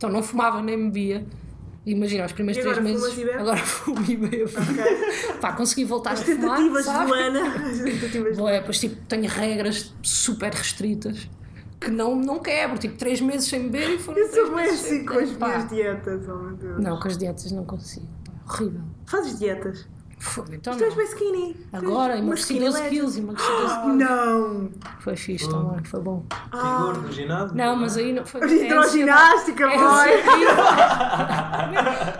Então 0.00 0.08
não 0.08 0.22
fumava 0.22 0.62
nem 0.62 0.78
bebia. 0.84 1.26
Imagina, 1.84 2.24
os 2.24 2.32
primeiros 2.32 2.62
três 2.62 2.78
meses. 2.78 3.18
Agora 3.38 3.58
fumo 3.60 4.02
e 4.08 4.16
bebo. 4.16 4.50
Pá, 5.42 5.52
consegui 5.52 5.84
voltar 5.84 6.12
As 6.12 6.22
a 6.22 6.24
fumar. 6.24 6.56
tentativas 6.56 6.84
de 6.84 6.90
sabe? 6.90 7.12
As 7.12 7.78
tentativas 7.80 8.32
de 8.32 8.38
Boa, 8.38 8.52
depois 8.52 8.80
tipo, 8.80 8.96
tenho 9.06 9.28
regras 9.28 9.92
super 10.02 10.54
restritas 10.54 11.28
que 11.78 11.90
não, 11.90 12.16
não 12.16 12.38
quebro. 12.38 12.78
Tipo, 12.78 12.96
três 12.96 13.20
meses 13.20 13.46
sem 13.46 13.64
beber 13.68 13.90
e 13.96 13.98
foram 13.98 14.18
Eu 14.20 14.28
sou 14.32 14.46
bem 14.46 14.54
meses 14.56 14.86
assim 14.86 15.04
com 15.04 15.18
as 15.18 15.32
minhas 15.36 15.68
dietas, 15.68 16.28
oh 16.30 16.34
meu 16.34 16.56
Deus. 16.56 16.82
Não, 16.82 16.98
com 16.98 17.06
as 17.06 17.18
dietas 17.18 17.52
não 17.52 17.66
consigo. 17.66 18.08
Pá, 18.24 18.32
horrível. 18.54 18.80
Fazes 19.04 19.38
dietas? 19.38 19.86
Fogo, 20.20 20.52
então 20.52 20.76
Tu 20.76 20.84
és 20.84 20.94
bem 20.94 21.06
skinny. 21.06 21.56
Agora, 21.72 22.14
uma 22.14 22.18
emagreci 22.18 22.42
skinny 22.42 22.60
12 22.60 22.76
legend. 22.76 22.94
quilos, 22.94 23.16
emagreci 23.16 23.48
12 23.50 23.80
quilos. 23.80 23.96
Não! 23.96 24.70
Foi 25.00 25.16
fixe 25.16 25.48
também, 25.48 25.84
foi 25.84 26.00
bom. 26.00 26.24
Rigor 26.52 26.98
do 26.98 27.10
ginásio? 27.12 27.56
Não, 27.56 27.76
mas 27.76 27.96
aí 27.96 28.12
não 28.12 28.26
foi. 28.26 28.40
Hidroginástica, 28.64 29.64
é 29.64 29.78
boy! 29.78 30.10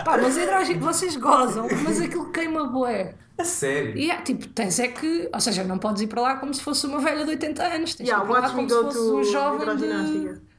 Pá, 0.05 0.19
mas 0.21 0.37
hidroginástica, 0.37 0.81
vocês 0.81 1.17
gozam, 1.17 1.69
mas 1.85 2.01
aquilo 2.01 2.31
queima 2.33 2.65
bué. 2.69 3.15
A 3.39 3.45
sério? 3.45 3.97
E 3.97 4.11
é, 4.11 4.17
tipo, 4.21 4.47
tens 4.49 4.79
é 4.79 4.89
que. 4.89 5.29
Ou 5.33 5.41
seja, 5.41 5.65
não 5.65 5.79
podes 5.79 6.03
ir 6.03 6.07
para 6.07 6.21
lá 6.21 6.37
como 6.37 6.53
se 6.53 6.63
fosse 6.63 6.87
uma 6.87 7.01
velha 7.01 7.25
de 7.25 7.31
80 7.31 7.63
anos. 7.63 7.95
Tens 7.95 8.09
Yeah, 8.09 8.25
que 8.27 8.31
ir 8.31 8.35
para 8.35 8.49
lá 8.49 8.55
como 8.55 8.69
se 8.69 8.75
fosse 8.83 8.99
um 8.99 9.25
jovem 9.25 9.77
de. 9.77 10.50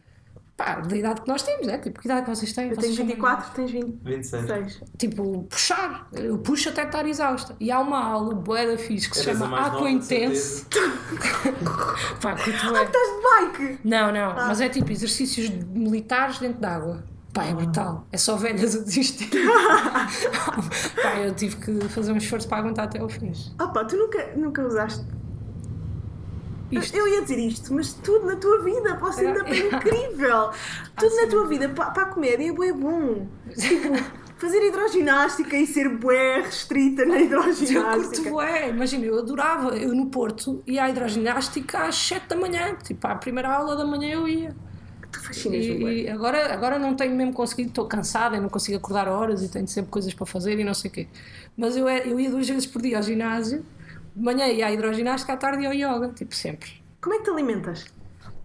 Pá, 0.63 0.76
da 0.76 0.95
idade 0.95 1.21
que 1.21 1.28
nós 1.28 1.41
temos, 1.41 1.67
é? 1.67 1.80
Tipo, 1.80 2.00
que 2.00 2.08
idade 2.08 2.24
que 2.26 2.30
vocês 2.36 2.54
têm? 2.54 2.69
Eu 2.69 2.76
Vocês 2.76 2.86
tenho 2.95 2.97
são- 2.97 3.06
24, 3.08 3.52
tens 3.56 3.71
26. 3.71 4.43
26. 4.45 4.82
Tipo, 4.95 5.43
puxar. 5.50 6.08
Eu 6.13 6.38
puxo 6.38 6.69
até 6.69 6.84
estar 6.84 7.04
exausta. 7.08 7.56
E 7.60 7.71
há 7.71 7.80
uma 7.80 7.97
aula 8.04 8.36
bué 8.36 8.67
da 8.67 8.78
fixe 8.78 9.10
que 9.10 9.17
se 9.17 9.28
Eras 9.28 9.41
a 9.41 9.45
chama 9.45 9.60
Aqua 9.60 9.89
Intense. 9.89 10.67
Pá, 12.21 12.36
curto 12.36 12.65
bué. 12.69 12.80
Ah, 12.80 12.84
Estás 12.84 13.08
de 13.10 13.58
bike! 13.58 13.80
Não, 13.84 14.12
não, 14.12 14.36
mas 14.36 14.62
é 14.62 14.69
tipo 14.69 14.91
exercícios 14.91 15.50
militares 15.50 16.38
dentro 16.38 16.60
d'água. 16.62 17.04
Pá, 17.34 17.45
é 17.45 17.54
brutal. 17.56 18.06
É 18.12 18.17
só 18.17 18.36
velhas 18.36 18.76
a 18.76 18.80
desistir. 18.84 19.30
Pá, 21.02 21.15
eu 21.19 21.34
tive 21.34 21.56
que 21.56 21.88
fazer 21.89 22.12
um 22.12 22.17
esforço 22.17 22.47
para 22.47 22.60
aguentar 22.60 22.86
até 22.86 23.00
ao 23.00 23.10
fim. 23.10 23.32
Ah 23.58 23.67
pá, 23.67 23.84
tu 23.86 23.95
nunca, 23.97 24.32
nunca 24.36 24.62
usaste. 24.67 25.04
Isto. 26.72 26.96
Eu 26.98 27.08
ia 27.08 27.22
dizer 27.22 27.38
isto, 27.40 27.74
mas 27.74 27.94
tudo 27.94 28.26
na 28.28 28.36
tua 28.36 28.62
vida, 28.64 28.96
posso 28.96 29.22
É, 29.22 29.28
ainda 29.28 29.44
bem 29.44 29.62
é. 29.62 29.68
incrível! 29.68 30.50
Tudo 30.98 31.16
na 31.16 31.28
tua 31.28 31.48
vida, 31.48 31.70
para 31.70 32.02
a 32.04 32.06
comédia 32.06 32.48
é 32.50 32.74
bom. 32.74 33.28
Tipo, 33.56 33.94
fazer 34.38 34.66
hidroginástica 34.68 35.56
e 35.56 35.68
ser 35.68 35.90
bué 35.90 36.42
restrita 36.42 37.06
na 37.06 37.20
Eu 37.20 37.30
curto 37.30 37.50
hidroginástica. 37.50 38.30
bué, 38.30 38.70
imagina, 38.70 39.06
eu 39.06 39.20
adorava. 39.20 39.78
Eu 39.78 39.94
no 39.94 40.08
Porto 40.08 40.64
ia 40.66 40.84
à 40.86 40.90
hidroginástica 40.90 41.80
às 41.84 41.96
7 41.96 42.28
da 42.30 42.36
manhã. 42.36 42.76
Tipo, 42.84 43.06
à 43.08 43.16
primeira 43.16 43.50
aula 43.54 43.76
da 43.76 43.86
manhã 43.86 44.14
eu 44.14 44.28
ia. 44.28 44.56
Tu 45.12 45.22
fascinas-me 45.22 45.78
bué. 45.78 45.94
E, 45.94 46.04
e 46.06 46.10
agora, 46.10 46.54
agora 46.54 46.80
não 46.80 46.96
tenho 46.96 47.14
mesmo 47.16 47.34
conseguido, 47.34 47.70
estou 47.70 47.86
cansada 47.86 48.38
e 48.38 48.40
não 48.40 48.48
consigo 48.48 48.78
acordar 48.78 49.10
horas 49.10 49.44
e 49.44 49.50
tenho 49.50 49.68
sempre 49.68 49.92
coisas 49.92 50.14
para 50.14 50.26
fazer 50.26 50.58
e 50.58 50.64
não 50.64 50.74
sei 50.74 50.90
o 50.90 50.94
quê. 50.94 51.08
Mas 51.58 51.76
eu, 51.76 51.88
é- 51.88 52.08
eu 52.08 52.18
ia 52.18 52.30
duas 52.32 52.48
vezes 52.48 52.66
por 52.66 52.82
dia 52.82 52.96
ao 52.96 53.04
ginásio, 53.04 53.64
de 54.15 54.24
manhã 54.24 54.47
ia 54.47 54.67
à 54.67 54.71
hidroginástica, 54.71 55.34
à 55.34 55.38
tarde 55.38 55.63
ia 55.63 55.69
ao 55.69 55.74
yoga, 55.97 56.10
tipo 56.13 56.36
sempre. 56.36 56.69
Como 57.02 57.15
é 57.15 57.17
que 57.19 57.24
te 57.26 57.30
alimentas? 57.32 57.86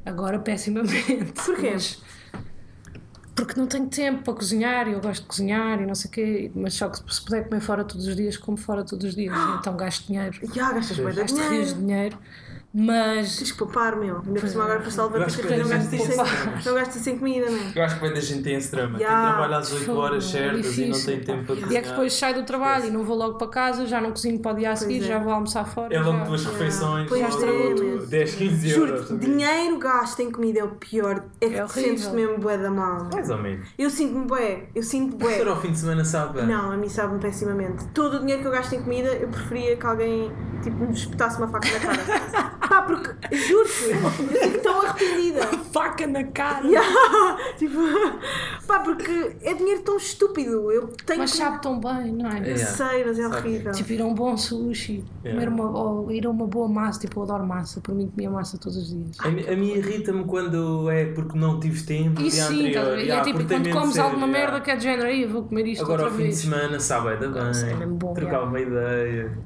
Agora 0.04 0.38
pessimamente. 0.38 1.32
Porquê? 1.44 1.70
Mas- 1.72 2.02
porque 3.34 3.60
não 3.60 3.66
tenho 3.66 3.86
tempo 3.88 4.22
para 4.22 4.32
cozinhar 4.32 4.88
e 4.88 4.92
eu 4.92 5.00
gosto 5.00 5.22
de 5.22 5.28
cozinhar 5.28 5.78
e 5.82 5.84
não 5.86 5.94
sei 5.94 6.08
o 6.08 6.12
quê, 6.12 6.50
mas 6.54 6.72
só 6.72 6.88
que 6.88 6.98
se 7.12 7.22
puder 7.22 7.46
comer 7.46 7.60
fora 7.60 7.84
todos 7.84 8.06
os 8.06 8.16
dias, 8.16 8.36
como 8.38 8.56
fora 8.56 8.82
todos 8.82 9.04
os 9.08 9.14
dias. 9.14 9.34
Então 9.60 9.76
gasto 9.76 10.06
dinheiro. 10.06 10.38
Já 10.54 10.72
gastas 10.72 10.96
de 10.96 11.02
Gasto 11.02 11.36
rios 11.50 11.74
de 11.74 11.80
dinheiro. 11.80 12.18
Mas 12.78 13.36
Tens 13.38 13.52
que 13.52 13.58
poupar, 13.58 13.96
meu. 13.96 14.20
Ainda 14.26 14.38
por 14.40 14.48
cima 14.50 14.64
agora 14.64 14.80
para 14.80 14.90
salvar 14.90 15.24
que 15.26 15.42
não 15.42 15.48
a 15.64 15.68
gastas 15.68 16.00
que- 16.00 16.68
não 16.68 16.74
gastas 16.74 16.96
isso 16.96 17.08
em 17.10 17.18
comida, 17.18 17.50
não 17.50 17.56
é? 17.58 17.72
Eu 17.74 17.82
acho 17.82 17.94
que 17.94 18.00
bem 18.02 18.12
da 18.12 18.20
gente 18.20 18.42
tem 18.42 18.54
esse 18.56 18.70
drama. 18.70 18.98
Ya. 19.00 19.06
Quem 19.08 19.16
trabalha 19.16 19.56
às 19.56 19.72
8 19.72 19.92
horas 19.96 20.24
é 20.26 20.28
certas 20.28 20.76
e 20.78 20.84
não 20.86 21.00
tem 21.02 21.20
tempo 21.20 21.44
para 21.44 21.54
E 21.54 21.60
cozinhar. 21.62 21.80
é 21.82 21.82
que 21.82 21.88
depois 21.88 22.12
saio 22.12 22.34
do 22.34 22.42
trabalho 22.42 22.84
e 22.86 22.90
não 22.90 23.02
vou 23.02 23.16
logo 23.16 23.38
para 23.38 23.48
casa, 23.48 23.86
já 23.86 23.98
não 23.98 24.10
cozinho 24.10 24.38
para 24.40 24.52
o 24.52 24.56
dia 24.56 24.72
a 24.72 24.76
seguir, 24.76 24.98
é. 25.02 25.06
já 25.06 25.18
vou 25.18 25.32
almoçar 25.32 25.64
fora. 25.64 25.94
É 25.94 25.98
logo 26.00 26.24
duas 26.26 26.44
refeições, 26.44 27.08
Pois 27.08 27.20
Já 27.22 27.28
estragou 27.28 27.70
é, 27.70 27.74
tudo. 27.74 27.84
meu. 27.84 28.06
10, 28.06 28.34
15 28.34 28.70
euros. 28.70 29.08
Juro, 29.08 29.18
dinheiro 29.20 29.78
gasto 29.78 30.20
em 30.20 30.30
comida 30.30 30.58
é 30.60 30.64
o 30.64 30.68
pior. 30.68 31.24
É 31.40 31.48
que 31.48 31.54
É 31.58 31.64
te 31.64 31.72
sentes 31.72 32.06
horrível. 32.06 32.28
mesmo 32.28 32.38
bué 32.42 32.58
da 32.58 32.70
mal. 32.70 33.08
Mais 33.10 33.30
ou 33.30 33.38
menos. 33.38 33.68
Eu 33.78 33.88
sinto-me 33.88 34.26
bué. 34.26 34.64
Eu 34.74 34.82
sinto 34.82 35.16
bué. 35.16 35.34
Ser 35.38 35.48
ao 35.48 35.58
fim 35.60 35.72
de 35.72 35.78
semana 35.78 36.04
sabe. 36.04 36.42
Não, 36.42 36.72
a 36.72 36.76
mim 36.76 36.88
sabe-me 36.90 37.20
pessimamente. 37.20 37.86
Todo 37.94 38.16
o 38.16 38.20
dinheiro 38.20 38.42
que 38.42 38.48
eu 38.48 38.52
gasto 38.52 38.74
em 38.74 38.82
comida, 38.82 39.08
eu 39.14 39.28
preferia 39.28 39.76
que 39.76 39.86
alguém 39.86 40.30
tipo, 40.62 40.76
me 40.84 40.92
espetasse 40.92 41.38
uma 41.38 41.48
faca 41.48 41.68
na 41.72 41.78
cara. 41.80 42.56
Pá, 42.68 42.82
porque, 42.82 43.10
juro-te, 43.36 43.90
eu 43.90 44.10
fico 44.50 44.58
tão 44.62 44.80
arrependida. 44.82 45.46
Faca 45.72 46.06
na 46.06 46.24
cara! 46.24 46.66
Yeah, 46.76 47.36
tipo, 47.58 47.78
pá, 48.66 48.80
porque 48.80 49.36
é 49.42 49.54
dinheiro 49.54 49.82
tão 49.82 49.96
estúpido. 49.96 50.70
Eu 50.72 50.88
tenho 51.04 51.20
Mas 51.20 51.32
que. 51.32 51.36
sabe 51.38 51.60
tão 51.62 51.78
bem, 51.78 52.12
não 52.12 52.28
é? 52.30 52.40
Eu 52.40 52.44
Yeah. 52.56 52.66
sei, 52.66 53.04
mas 53.04 53.18
é 53.18 53.22
Sabe. 53.22 53.36
horrível. 53.36 53.72
Tipo, 53.72 53.92
ir 53.92 54.00
a 54.02 54.04
um 54.04 54.14
bom 54.14 54.36
sushi, 54.36 55.04
Yeah. 55.24 55.46
comer 55.46 55.48
uma, 55.48 55.70
ou 55.78 56.10
ir 56.10 56.26
a 56.26 56.30
uma 56.30 56.46
boa 56.46 56.68
massa, 56.68 57.00
tipo, 57.00 57.20
eu 57.20 57.24
adoro 57.24 57.46
massa, 57.46 57.80
por 57.80 57.94
mim 57.94 58.08
comia 58.08 58.30
massa 58.30 58.58
todos 58.58 58.76
os 58.78 58.88
dias. 58.88 59.16
A, 59.20 59.28
a 59.28 59.56
mim 59.56 59.72
irrita-me 59.72 60.24
quando 60.24 60.90
é 60.90 61.04
porque 61.06 61.38
não 61.38 61.60
tive 61.60 61.82
tempo 61.84 62.20
E 62.20 62.30
sim, 62.30 62.68
anterior. 62.68 62.98
E 62.98 63.06
Ya, 63.08 63.16
é 63.18 63.20
tipo, 63.22 63.46
quando 63.46 63.70
comes 63.70 63.94
sério, 63.94 64.10
alguma 64.10 64.26
merda 64.26 64.60
que 64.60 64.70
é 64.70 64.76
de 64.76 64.82
género, 64.82 65.08
aí 65.08 65.22
eu 65.22 65.28
vou 65.30 65.42
comer 65.44 65.66
isto 65.68 65.82
Agora 65.84 66.02
ao 66.02 66.08
outra 66.08 66.16
fim 66.18 66.24
de 66.30 66.30
vez. 66.30 66.38
semana 66.42 66.80
sabe 66.80 67.08
ainda 67.10 67.28
bem. 67.28 67.44
Nossa, 67.44 67.66
é 67.66 67.74
Trocar 68.14 68.42
uma 68.44 68.60
ideia. 68.60 69.38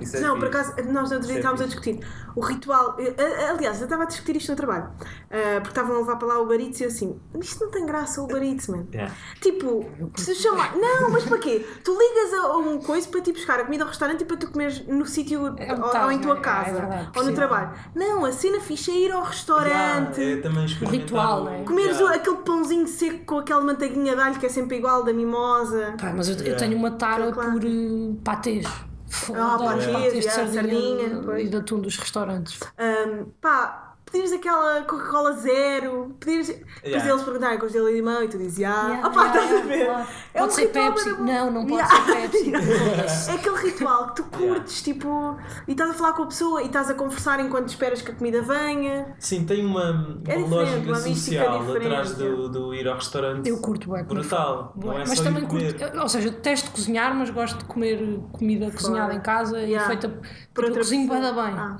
Isso 0.00 0.16
é 0.16 0.20
Não, 0.20 0.38
por 0.38 0.48
acaso, 0.48 0.74
nós 0.92 1.10
outro 1.12 1.26
dia 1.26 1.36
é 1.36 1.38
estávamos 1.38 1.62
a 1.62 1.68
fixe. 1.68 1.97
O 2.36 2.40
ritual. 2.40 2.96
eu- 2.98 3.14
Aliás, 3.54 3.78
eu 3.78 3.84
estava 3.84 4.02
a 4.04 4.06
discutir 4.06 4.36
isto 4.36 4.50
no 4.50 4.56
trabalho, 4.56 4.90
ah, 5.30 5.60
porque 5.60 5.68
estavam 5.68 5.96
a 5.96 5.98
levar 6.00 6.16
para 6.16 6.28
lá 6.28 6.38
o 6.40 6.46
Baritz 6.46 6.80
e 6.80 6.84
eu 6.84 6.88
assim: 6.88 7.18
isto 7.40 7.64
não 7.64 7.70
tem 7.70 7.84
graça, 7.86 8.22
o 8.22 8.26
Baritz, 8.26 8.68
man. 8.68 8.86
Ya. 8.92 9.10
Tipo, 9.40 9.84
se 10.16 10.34
chamar. 10.34 10.76
Não, 10.76 11.10
mas 11.10 11.24
para 11.24 11.38
quê? 11.38 11.66
Tu 11.84 11.90
ligas 11.92 12.34
a 12.34 12.48
a 12.48 12.56
um 12.56 12.78
coisa 12.78 13.08
para 13.08 13.20
te 13.20 13.30
ir 13.30 13.32
buscar 13.32 13.60
a 13.60 13.64
comida 13.64 13.84
ao 13.84 13.88
restaurante 13.88 14.22
e 14.22 14.24
para 14.24 14.36
tu 14.36 14.50
comeres 14.50 14.86
no 14.86 15.04
sítio 15.06 15.54
É 15.58 15.72
ou, 15.72 15.88
tal, 15.90 16.04
ou 16.06 16.12
em 16.12 16.18
tua 16.20 16.34
não 16.34 16.40
é? 16.40 16.44
casa 16.44 16.70
É 16.70 16.72
verdade, 16.80 17.08
ou 17.16 17.24
no 17.24 17.34
trabalho. 17.34 17.70
Não, 17.94 18.24
a 18.24 18.32
cena 18.32 18.60
fixe 18.60 18.90
é 18.90 18.94
ir 19.06 19.12
ao 19.12 19.22
restaurante. 19.22 20.20
Ya, 20.20 20.38
é 20.38 20.86
ritual, 20.88 21.40
o- 21.42 21.44
não 21.44 21.52
é? 21.54 21.62
Comeres 21.64 21.98
Ya. 21.98 22.04
o- 22.04 22.08
aquele 22.08 22.36
pãozinho 22.38 22.86
seco 22.86 23.24
com 23.24 23.38
aquela 23.38 23.60
manteiguinha 23.62 24.14
de 24.14 24.20
alho 24.22 24.38
que 24.38 24.46
é 24.46 24.48
sempre 24.48 24.76
igual 24.78 25.02
da 25.02 25.12
mimosa. 25.12 25.94
Pá, 26.00 26.12
mas 26.16 26.28
eu, 26.28 26.36
eu 26.36 26.40
Yeah. 26.42 26.58
tenho 26.58 26.76
uma 26.76 26.90
tara 26.92 27.30
Claro. 27.32 27.52
por 27.52 27.64
uh, 27.64 28.14
patês. 28.24 28.66
Fogo, 29.08 29.38
Ah, 29.40 29.58
patês, 29.58 29.86
patês 29.86 30.24
de 30.24 30.30
sardinha, 30.30 30.62
sardinha, 30.62 31.40
e 31.40 31.48
de 31.48 31.56
atum 31.56 31.80
dos 31.80 31.96
restaurantes. 31.96 32.60
Ahm, 32.76 33.26
pá, 33.40 33.87
pedires 34.10 34.32
aquela 34.32 34.82
Coca-Cola 34.82 35.32
zero, 35.32 36.14
pedires. 36.18 36.48
Depois 36.48 36.66
Yeah. 36.84 37.10
eles 37.10 37.22
perguntarem 37.22 37.58
com 37.58 37.68
gelo 37.68 37.88
e 37.90 37.94
limão 37.94 38.22
e 38.22 38.28
tu 38.28 38.38
dizes, 38.38 38.58
ah, 38.64 38.88
Yeah, 38.88 39.08
opá, 39.08 39.24
yeah, 39.26 39.42
estás 39.44 39.60
a 39.60 39.64
ver? 39.66 39.84
claro. 39.86 40.08
É 40.34 40.38
um 40.38 40.40
Pode 40.42 40.54
ser 40.54 40.62
ritual 40.66 40.92
Pepsi. 40.92 41.10
Não, 41.20 41.50
não 41.50 41.66
pode 41.66 41.72
Yeah. 41.82 42.04
ser 42.06 42.28
Pepsi. 42.30 42.52
É 43.28 43.34
aquele 43.34 43.56
ritual 43.56 44.08
que 44.08 44.16
tu 44.16 44.24
curtes, 44.24 44.82
tipo, 44.82 45.36
e 45.66 45.72
estás 45.72 45.90
a 45.90 45.94
falar 45.94 46.12
com 46.14 46.22
a 46.22 46.26
pessoa 46.26 46.62
e 46.62 46.66
estás 46.66 46.88
a 46.90 46.94
conversar 46.94 47.40
enquanto 47.40 47.68
esperas 47.68 48.00
que 48.02 48.10
a 48.10 48.14
comida 48.14 48.40
venha. 48.42 49.14
Sim, 49.18 49.44
tem 49.44 49.64
uma, 49.64 49.90
uma 49.90 50.20
É 50.26 50.36
lógica 50.38 50.78
uma 50.88 50.94
social 50.96 51.70
atrás 51.76 52.12
é. 52.12 52.14
do, 52.14 52.48
do 52.48 52.74
ir 52.74 52.88
ao 52.88 52.94
restaurante. 52.94 53.48
Eu 53.48 53.58
curto 53.60 53.90
bem. 53.90 54.04
comer 54.04 54.20
Brutal. 54.20 54.72
Não 54.76 54.92
é 54.94 54.98
mas 55.00 55.18
só 55.18 55.24
também 55.24 55.44
comer. 55.46 55.76
curto, 55.78 55.98
ou 56.00 56.08
seja, 56.08 56.28
eu 56.28 56.32
detesto 56.32 56.70
cozinhar, 56.70 57.14
mas 57.14 57.30
gosto 57.30 57.58
de 57.58 57.64
comer 57.66 58.20
comida 58.32 58.70
cozinhada 58.70 59.12
em 59.14 59.20
casa 59.20 59.58
Yeah. 59.60 59.84
e 59.84 59.88
feita. 59.88 60.08
Por 60.08 60.18
Tipo, 60.18 60.60
eu 60.60 60.64
outra 60.66 60.80
cozinho 60.80 61.08
bem 61.08 61.20
pessoa. 61.20 61.34
da 61.34 61.42
bem. 61.50 61.54
Ah. 61.58 61.76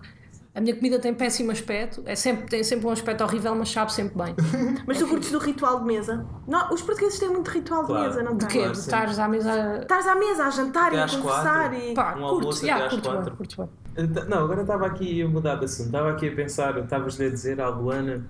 A 0.54 0.60
minha 0.60 0.74
comida 0.74 0.98
tem 0.98 1.14
péssimo 1.14 1.52
aspecto, 1.52 2.02
é 2.04 2.16
sempre, 2.16 2.46
tem 2.46 2.64
sempre 2.64 2.86
um 2.86 2.90
aspecto 2.90 3.22
horrível, 3.22 3.54
mas 3.54 3.70
sabe 3.70 3.92
sempre 3.92 4.16
bem. 4.24 4.34
Mas 4.86 4.98
tu 4.98 5.06
curtes 5.06 5.30
do 5.30 5.38
ritual 5.38 5.78
de 5.80 5.84
mesa? 5.86 6.26
Não, 6.48 6.72
os 6.72 6.82
portugueses 6.82 7.18
têm 7.20 7.28
muito 7.28 7.48
ritual 7.48 7.82
de 7.82 7.86
Claro. 7.88 8.08
mesa, 8.08 8.22
não 8.24 8.32
De 8.32 8.38
têm? 8.38 8.48
quê? 8.48 8.58
Claro, 8.58 8.72
de 8.72 8.78
sim. 8.78 8.84
estares 8.84 9.18
à 9.20 9.28
mesa. 9.28 9.78
Estás 9.82 10.06
à 10.08 10.14
mesa 10.16 10.44
a 10.44 10.50
jantar 10.50 10.86
Até 10.88 10.96
e 10.96 10.98
a 11.00 11.04
às 11.04 11.14
conversar 11.16 11.70
quatro. 11.70 11.78
e. 11.78 11.94
Pá, 11.94 12.10
Um 12.10 12.20
curto, 12.20 12.34
almoço 12.34 12.64
yeah, 12.64 12.86
até 12.86 12.96
às 12.96 13.00
curto 13.02 13.08
bem, 13.10 13.18
quatro. 13.22 13.36
curto 13.36 13.56
bem. 13.56 14.04
Então, 14.04 14.24
Não, 14.24 14.38
agora 14.38 14.62
estava 14.62 14.86
aqui 14.86 15.22
a 15.22 15.28
mudar 15.28 15.54
de 15.56 15.64
assunto. 15.66 15.86
Estava 15.86 16.10
aqui 16.10 16.28
a 16.28 16.34
pensar, 16.34 16.78
estavas-lhe 16.78 17.26
a 17.26 17.30
dizer 17.30 17.60
à 17.60 17.68
Luana 17.68 18.24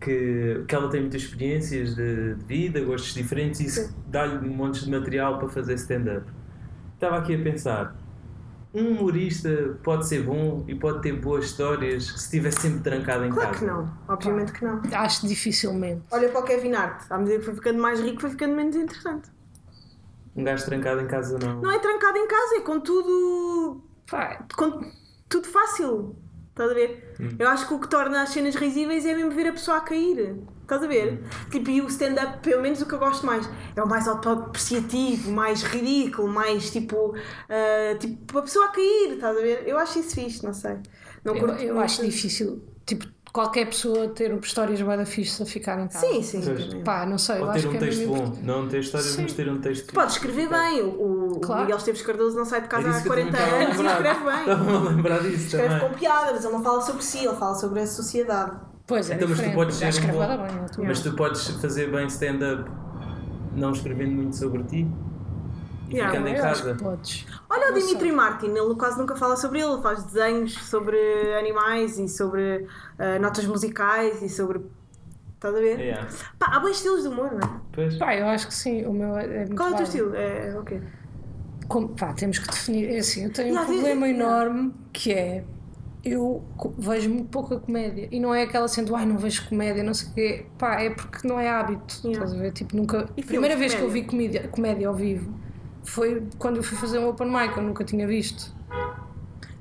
que, 0.00 0.64
que 0.68 0.74
ela 0.74 0.88
tem 0.88 1.00
muitas 1.00 1.22
experiências 1.22 1.96
de, 1.96 2.34
de 2.34 2.44
vida, 2.44 2.80
gostos 2.82 3.14
diferentes 3.14 3.60
e 3.60 3.64
isso 3.66 3.92
dá-lhe 4.06 4.36
um 4.46 4.52
monte 4.54 4.84
de 4.84 4.90
material 4.90 5.38
para 5.38 5.48
fazer 5.48 5.74
stand-up. 5.74 6.26
Estava 6.94 7.16
aqui 7.18 7.34
a 7.34 7.42
pensar, 7.42 7.96
um 8.74 8.88
humorista 8.88 9.78
pode 9.82 10.06
ser 10.06 10.22
bom 10.22 10.64
e 10.68 10.74
pode 10.74 11.00
ter 11.02 11.12
boas 11.12 11.46
histórias 11.46 12.06
se 12.06 12.16
estiver 12.16 12.52
sempre 12.52 12.80
trancado 12.80 13.24
em 13.24 13.30
Claro 13.30 13.48
casa. 13.50 13.58
que 13.60 13.64
não, 13.66 13.90
obviamente 14.08 14.52
que 14.52 14.64
não. 14.64 14.82
Acho 14.92 15.26
dificilmente. 15.26 16.02
Olha 16.10 16.28
para 16.28 16.40
o 16.40 16.44
Kevin 16.44 16.74
Hart, 16.74 17.02
à 17.10 17.18
medida 17.18 17.38
que 17.38 17.44
foi 17.44 17.54
ficando 17.54 17.80
mais 17.80 18.00
rico, 18.00 18.20
foi 18.20 18.30
ficando 18.30 18.54
menos 18.54 18.76
interessante. 18.76 19.30
Um 20.36 20.44
gajo 20.44 20.64
trancado 20.66 21.00
em 21.00 21.06
casa 21.06 21.38
não. 21.38 21.60
Não 21.62 21.70
é 21.70 21.78
trancado 21.78 22.16
em 22.18 22.28
casa, 22.28 22.56
é 22.56 22.60
com 22.60 22.78
tudo. 22.80 23.82
Pá, 24.08 24.44
com 24.56 24.80
tudo 25.28 25.48
fácil. 25.48 26.14
Estás 26.50 26.70
a 26.70 26.74
ver? 26.74 27.14
Eu 27.38 27.48
acho 27.48 27.66
que 27.68 27.74
o 27.74 27.78
que 27.80 27.88
torna 27.88 28.22
as 28.22 28.28
cenas 28.30 28.54
risíveis 28.54 29.04
é 29.06 29.14
mesmo 29.14 29.30
ver 29.30 29.48
a 29.48 29.52
pessoa 29.52 29.78
a 29.78 29.80
cair. 29.80 30.36
Estás 30.68 30.82
a 30.82 30.86
ver? 30.86 31.22
Tipo, 31.50 31.70
e 31.70 31.80
o 31.80 31.86
stand-up, 31.86 32.40
pelo 32.42 32.60
menos 32.60 32.82
o 32.82 32.86
que 32.86 32.92
eu 32.94 32.98
gosto 32.98 33.24
mais, 33.24 33.48
é 33.74 33.82
o 33.82 33.88
mais 33.88 34.06
autodepreciativo, 34.06 35.30
mais 35.30 35.62
ridículo, 35.62 36.28
mais 36.28 36.70
tipo. 36.70 37.14
ah, 37.48 37.96
tipo, 37.98 38.38
a 38.38 38.42
pessoa 38.42 38.66
a 38.66 38.68
cair, 38.68 39.14
estás 39.14 39.34
a 39.34 39.40
ver? 39.40 39.62
Eu 39.66 39.78
acho 39.78 39.98
isso 39.98 40.14
fixe, 40.14 40.44
não 40.44 40.52
sei. 40.52 40.76
Não 41.24 41.34
eu, 41.34 41.48
eu 41.48 41.80
acho 41.80 42.04
difícil, 42.04 42.62
tipo, 42.84 43.06
qualquer 43.32 43.66
pessoa 43.66 44.08
ter 44.08 44.30
histórias 44.42 44.80
bem 44.80 44.96
da 44.98 45.06
fixe 45.06 45.42
a 45.42 45.46
ficar 45.46 45.80
em 45.80 45.88
casa. 45.88 46.06
Sim, 46.06 46.22
sim. 46.22 46.42
Pois. 46.44 46.64
também. 46.66 46.84
Pá, 46.84 47.06
não 47.06 47.16
sei, 47.16 47.38
eu 47.38 47.44
Ou 47.44 47.50
acho 47.50 47.60
ter 47.62 47.68
um 47.68 47.70
que 47.70 47.76
é 47.76 47.80
texto 47.80 47.98
mesmo 48.00 48.14
bom. 48.16 48.38
Não 48.42 48.68
ter 48.68 48.80
histórias, 48.80 49.10
Sim. 49.10 49.22
mas 49.22 49.32
ter 49.32 49.48
um 49.50 49.60
texto 49.62 49.92
Podes 49.94 50.14
escrever 50.16 50.48
bem. 50.50 50.82
O, 50.82 51.32
o 51.36 51.40
Claro. 51.40 51.62
Miguel 51.62 51.78
Esteves 51.78 52.02
Cardoso 52.02 52.36
não 52.36 52.44
sai 52.44 52.60
de 52.62 52.68
casa 52.68 52.88
há 52.88 52.90
isso 52.90 53.02
que 53.02 53.08
eu 53.08 53.12
40 53.12 53.36
também 53.36 53.48
estava 53.48 53.56
a 53.56 53.64
anos 53.64 53.80
e 53.80 53.86
escreve 53.86 54.24
bem. 54.24 54.40
Estava-me 54.52 54.76
a 54.76 54.90
lembrar 54.90 55.18
disso 55.20 55.46
Escreve 55.46 55.68
também. 55.74 55.88
com 55.88 55.94
piada, 55.98 56.32
mas 56.32 56.44
ele 56.44 56.52
não 56.52 56.62
fala 56.62 56.80
sobre 56.82 57.02
si, 57.02 57.24
ele 57.24 57.36
fala 57.36 57.54
sobre 57.54 57.80
a 57.80 57.86
sociedade. 57.86 58.67
Pois 58.88 59.10
é, 59.10 59.14
Então, 59.14 59.28
mas 59.28 59.38
tu 59.40 59.50
podes 59.52 59.76
ser 59.76 59.86
um 59.86 60.12
bom- 60.12 60.18
bem, 60.18 60.84
é. 60.84 60.88
Mas 60.88 61.00
tu 61.02 61.12
podes 61.14 61.46
fazer 61.60 61.90
bem 61.92 62.06
stand-up 62.06 62.68
não 63.54 63.70
escrevendo 63.72 64.12
muito 64.12 64.34
sobre 64.34 64.62
ti 64.64 64.86
e 65.90 65.94
Yeah, 65.94 66.10
ficando 66.12 66.28
em 66.28 66.34
casa. 66.34 66.76
Olha 67.50 67.70
o 67.70 67.74
Dimitri 67.74 67.98
sei. 68.08 68.12
Martin, 68.12 68.46
ele 68.48 68.74
quase 68.74 68.98
nunca 68.98 69.14
fala 69.14 69.36
sobre 69.36 69.60
ele, 69.60 69.80
faz 69.82 70.04
desenhos 70.04 70.54
sobre 70.54 70.98
animais 71.38 71.98
e 71.98 72.08
sobre 72.08 72.66
ah, 72.98 73.18
notas 73.18 73.44
musicais 73.46 74.22
e 74.22 74.28
sobre. 74.28 74.60
Estás 75.34 75.54
a 75.54 75.58
ver? 75.60 75.78
Yeah. 75.78 76.08
Pá, 76.38 76.46
há 76.56 76.60
bons 76.60 76.70
estilos 76.76 77.02
de 77.02 77.08
humor, 77.08 77.30
não 77.32 77.38
é? 77.40 77.60
Pois. 77.72 77.96
Pá, 77.96 78.16
eu 78.16 78.26
acho 78.26 78.48
que 78.48 78.54
sim, 78.54 78.84
o 78.86 78.92
meu 78.92 79.16
é 79.16 79.26
muito 79.44 79.54
Qual 79.56 79.68
é 79.68 79.72
o 79.72 79.76
teu 79.76 79.84
estilo? 79.84 80.14
É, 80.16 80.48
é 80.48 80.58
o 80.58 80.64
quê? 80.64 80.80
Como- 81.68 81.90
pá, 81.90 82.12
temos 82.14 82.38
que 82.38 82.48
definir. 82.48 82.90
É 82.94 82.98
assim, 82.98 83.24
eu 83.24 83.32
tenho 83.32 83.48
Yeah, 83.48 83.62
um 83.70 83.72
problema 83.74 84.08
yeah. 84.08 84.24
enorme 84.24 84.74
que 84.92 85.12
é. 85.12 85.44
Eu 86.04 86.44
vejo 86.78 87.10
muito 87.10 87.28
pouca 87.28 87.58
comédia 87.58 88.08
e 88.10 88.20
não 88.20 88.34
é 88.34 88.44
aquela 88.44 88.68
sendo, 88.68 88.94
ai, 88.94 89.04
não 89.04 89.18
vejo 89.18 89.48
comédia, 89.48 89.82
não 89.82 89.92
sei 89.92 90.08
o 90.08 90.14
quê. 90.14 90.46
Pá, 90.56 90.80
é 90.80 90.90
porque 90.90 91.26
não 91.26 91.40
é 91.40 91.48
hábito. 91.48 92.00
Yeah. 92.04 92.24
Estás 92.24 92.34
a 92.34 92.42
ver? 92.42 92.52
Tipo, 92.52 92.76
nunca. 92.76 93.08
E 93.16 93.22
primeira 93.22 93.56
vez 93.56 93.72
de 93.72 93.78
que 93.78 93.82
eu 93.82 93.90
vi 93.90 94.04
comédia? 94.04 94.40
comédia, 94.40 94.48
comédia 94.48 94.88
ao 94.88 94.94
vivo 94.94 95.32
foi 95.88 96.22
quando 96.38 96.58
eu 96.58 96.62
fui 96.62 96.76
fazer 96.76 96.98
um 96.98 97.08
open 97.08 97.28
mic, 97.28 97.56
eu 97.56 97.62
nunca 97.62 97.82
tinha 97.84 98.06
visto. 98.06 98.52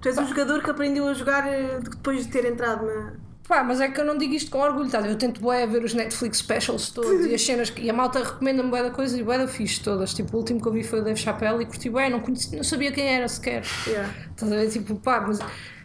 Tu 0.01 0.09
és 0.09 0.17
um 0.17 0.27
jogador 0.27 0.61
que 0.61 0.69
aprendeu 0.69 1.07
a 1.07 1.13
jogar 1.13 1.47
eh, 1.47 1.79
depois 1.81 2.25
de 2.25 2.31
ter 2.31 2.45
entrado 2.45 2.85
na. 2.85 3.13
Pá, 3.47 3.63
mas 3.63 3.79
é 3.79 3.87
que 3.87 3.99
eu 3.99 4.03
não 4.03 4.17
digo 4.17 4.33
isto 4.33 4.51
com 4.51 4.59
orgulho, 4.59 4.89
tá? 4.89 4.99
eu 4.99 5.17
tento 5.17 5.39
bué 5.39 5.65
ver 5.65 5.81
os 5.81 5.93
Netflix 5.93 6.39
specials 6.39 6.89
todos 6.89 7.25
e 7.25 7.33
as 7.33 7.41
cenas 7.41 7.69
que, 7.69 7.81
e 7.81 7.89
a 7.89 7.93
malta 7.93 8.21
recomenda-me 8.21 8.69
bué 8.69 8.83
da 8.83 8.91
coisa 8.91 9.17
e 9.17 9.23
bué 9.23 9.37
da 9.37 9.47
fixe 9.47 9.79
todas. 9.79 10.13
Tipo, 10.13 10.35
o 10.35 10.39
último 10.39 10.61
que 10.61 10.67
eu 10.67 10.73
vi 10.73 10.83
foi 10.83 10.99
o 10.99 11.01
Dave 11.01 11.17
Chappelle 11.17 11.63
e 11.63 11.65
curti 11.65 11.89
bué, 11.89 12.09
não, 12.09 12.19
conheci, 12.19 12.53
não 12.53 12.63
sabia 12.63 12.91
quem 12.91 13.07
era 13.07 13.27
sequer. 13.29 13.63
Yeah. 13.87 14.13
Estás 14.31 14.51
a 14.51 14.55
ver? 14.55 14.69
Tipo, 14.69 14.95
pá, 14.97 15.21
mas 15.25 15.39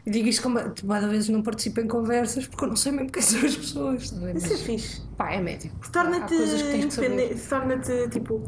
digo 0.06 0.28
isto 0.28 0.42
como 0.42 0.58
tipo, 0.70 0.86
bué 0.88 1.00
da 1.00 1.06
vezes 1.06 1.28
não 1.28 1.42
participo 1.42 1.80
em 1.80 1.86
conversas 1.86 2.46
porque 2.46 2.64
eu 2.64 2.68
não 2.68 2.76
sei 2.76 2.92
mesmo 2.92 3.10
quem 3.10 3.22
são 3.22 3.40
as 3.44 3.56
pessoas. 3.56 4.10
Ver? 4.10 4.36
Isso 4.36 4.46
é 4.46 4.50
Mas, 4.50 4.60
fixe. 4.62 5.02
pá, 5.16 5.32
é 5.32 5.40
médio. 5.40 5.70
Torna-te 5.92 6.34
independente, 6.34 7.40
torna-te 7.48 8.08
tipo. 8.10 8.42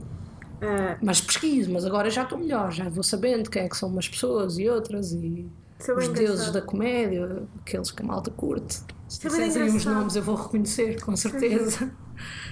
ah, 0.60 0.96
Mas 1.02 1.20
pesquiso, 1.20 1.70
mas 1.72 1.84
agora 1.84 2.10
já 2.10 2.22
estou 2.22 2.38
melhor, 2.38 2.72
já 2.72 2.88
vou 2.88 3.02
sabendo 3.02 3.48
quem 3.50 3.62
é 3.62 3.68
que 3.68 3.76
são 3.76 3.88
umas 3.88 4.08
pessoas 4.08 4.58
e 4.58 4.68
outras 4.68 5.12
e 5.12 5.48
Isso 5.78 5.90
é 5.90 5.94
os 5.94 6.08
deuses 6.08 6.50
da 6.50 6.60
comédia, 6.62 7.42
aqueles 7.60 7.90
que 7.90 8.02
a 8.02 8.06
malta 8.06 8.30
curte. 8.30 8.80
Se 9.08 9.26
é 9.26 9.30
disseres 9.30 9.56
aí 9.56 9.70
uns 9.70 9.84
nomes 9.84 10.16
eu 10.16 10.22
vou 10.22 10.34
reconhecer, 10.34 11.00
com 11.02 11.14
certeza. 11.16 11.90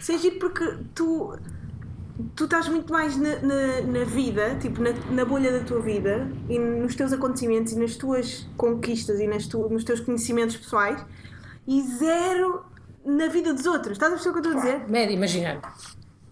É 0.08 0.18
giro 0.18 0.38
porque 0.38 0.76
tu, 0.94 1.36
tu 2.36 2.44
estás 2.44 2.68
muito 2.68 2.92
mais 2.92 3.16
na, 3.16 3.36
na, 3.40 3.80
na 3.82 4.04
vida, 4.04 4.56
tipo, 4.60 4.80
na, 4.82 4.90
na 5.10 5.24
bolha 5.24 5.50
da 5.52 5.60
tua 5.64 5.80
vida 5.80 6.28
e 6.48 6.58
nos 6.58 6.94
teus 6.94 7.12
acontecimentos 7.12 7.72
e 7.72 7.78
nas 7.78 7.96
tuas 7.96 8.46
conquistas 8.56 9.18
e 9.20 9.26
nas 9.26 9.46
tu, 9.46 9.68
nos 9.68 9.84
teus 9.84 10.00
conhecimentos 10.00 10.56
pessoais 10.56 11.04
e 11.66 11.82
zero 11.82 12.64
na 13.04 13.28
vida 13.28 13.52
dos 13.54 13.66
outros. 13.66 13.92
Estás 13.92 14.12
a 14.12 14.16
perceber 14.16 14.38
o 14.38 14.42
que 14.42 14.48
eu 14.48 14.52
estou 14.52 14.70
a 14.70 14.74
dizer? 14.76 14.88
Médio, 14.90 15.14
imagina. 15.14 15.60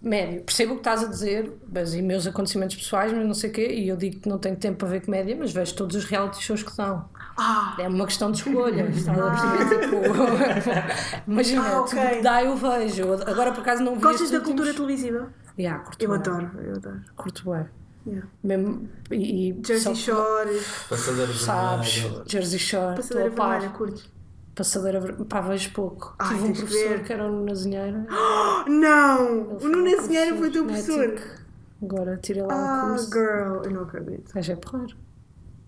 Médio. 0.03 0.43
Percebo 0.45 0.73
o 0.73 0.75
que 0.77 0.81
estás 0.81 1.03
a 1.05 1.07
dizer, 1.09 1.53
mas 1.71 1.93
e 1.95 2.01
meus 2.01 2.27
acontecimentos 2.27 2.75
pessoais, 2.77 3.13
mas 3.13 3.27
não 3.27 3.35
sei 3.35 3.51
o 3.51 3.53
quê, 3.53 3.67
e 3.69 3.89
eu 3.89 3.97
digo 3.97 4.21
que 4.21 4.29
não 4.31 4.39
tenho 4.39 4.57
tempo 4.57 4.79
para 4.79 4.89
ver 4.89 5.05
comédia, 5.05 5.37
mas 5.39 5.53
vejo 5.53 5.75
todos 5.75 5.95
os 5.95 6.05
reality 6.07 6.43
shows 6.43 6.63
que 6.63 6.75
dão. 6.75 7.05
Ah, 7.37 7.77
É 7.79 7.87
uma 7.87 8.07
questão 8.07 8.31
de 8.33 8.39
escolha, 8.39 8.83
estás 8.89 9.19
a 9.19 9.31
perceber? 9.31 9.81
Tipo, 9.83 9.97
imagina, 11.31 11.63
Ah, 11.69 11.81
ok. 11.83 11.99
tudo 12.01 12.11
que 12.17 12.23
dá 12.23 12.43
eu 12.45 12.57
vejo. 12.57 13.13
Agora 13.27 13.53
por 13.53 13.61
acaso 13.61 13.83
não 13.83 13.95
vi 13.97 14.01
gostas 14.03 14.31
da 14.31 14.39
últimos- 14.39 14.47
cultura 14.47 14.73
televisiva? 14.75 15.33
Yeah, 15.61 15.85
curto 15.85 16.03
Eu 16.03 16.09
bué, 16.09 16.17
adoro, 16.19 16.51
eu 16.63 16.73
adoro. 16.77 17.01
Curto 17.17 17.51
bem. 17.51 17.67
Yeah. 18.07 18.29
Mesmo, 18.43 18.89
e, 19.11 19.51
e 19.51 19.63
Jersey 19.65 19.95
Shore, 19.95 20.61
Passadeira 20.89 21.33
Sabes, 21.35 21.97
vermelha. 21.99 22.25
Jersey 22.27 22.59
Shore, 22.59 22.97
Passadeira. 22.97 23.31
Vermelha, 23.31 23.69
curtes? 23.71 24.11
Passadeira 24.55 25.01
vermelha, 25.01 25.25
pá, 25.27 25.41
vejo 25.43 25.71
pouco. 25.73 26.15
Ai, 26.19 26.29
Tive 26.35 26.45
um 26.49 26.53
professor 26.55 26.89
ver. 26.89 27.05
que 27.05 27.13
era 27.13 27.25
o 27.29 27.31
Nuno 27.31 27.53
Azinheira. 27.53 28.07
Oh, 28.11 28.71
não! 28.71 29.57
O 29.59 29.69
Nuno 29.69 29.91
foi 30.03 30.37
foi 30.39 30.51
teu 30.51 30.65
professor. 30.65 31.21
Agora 31.83 32.17
tirei 32.19 32.43
lá 32.43 32.53
Ah, 32.55 32.85
o 32.87 32.89
curso. 32.91 33.11
girl, 33.13 33.65
eu 33.65 33.71
não 33.71 33.83
acredito. 33.83 34.31
O 34.31 34.35
gajo 34.35 34.53
é 34.53 34.57
porreiro. 34.57 34.97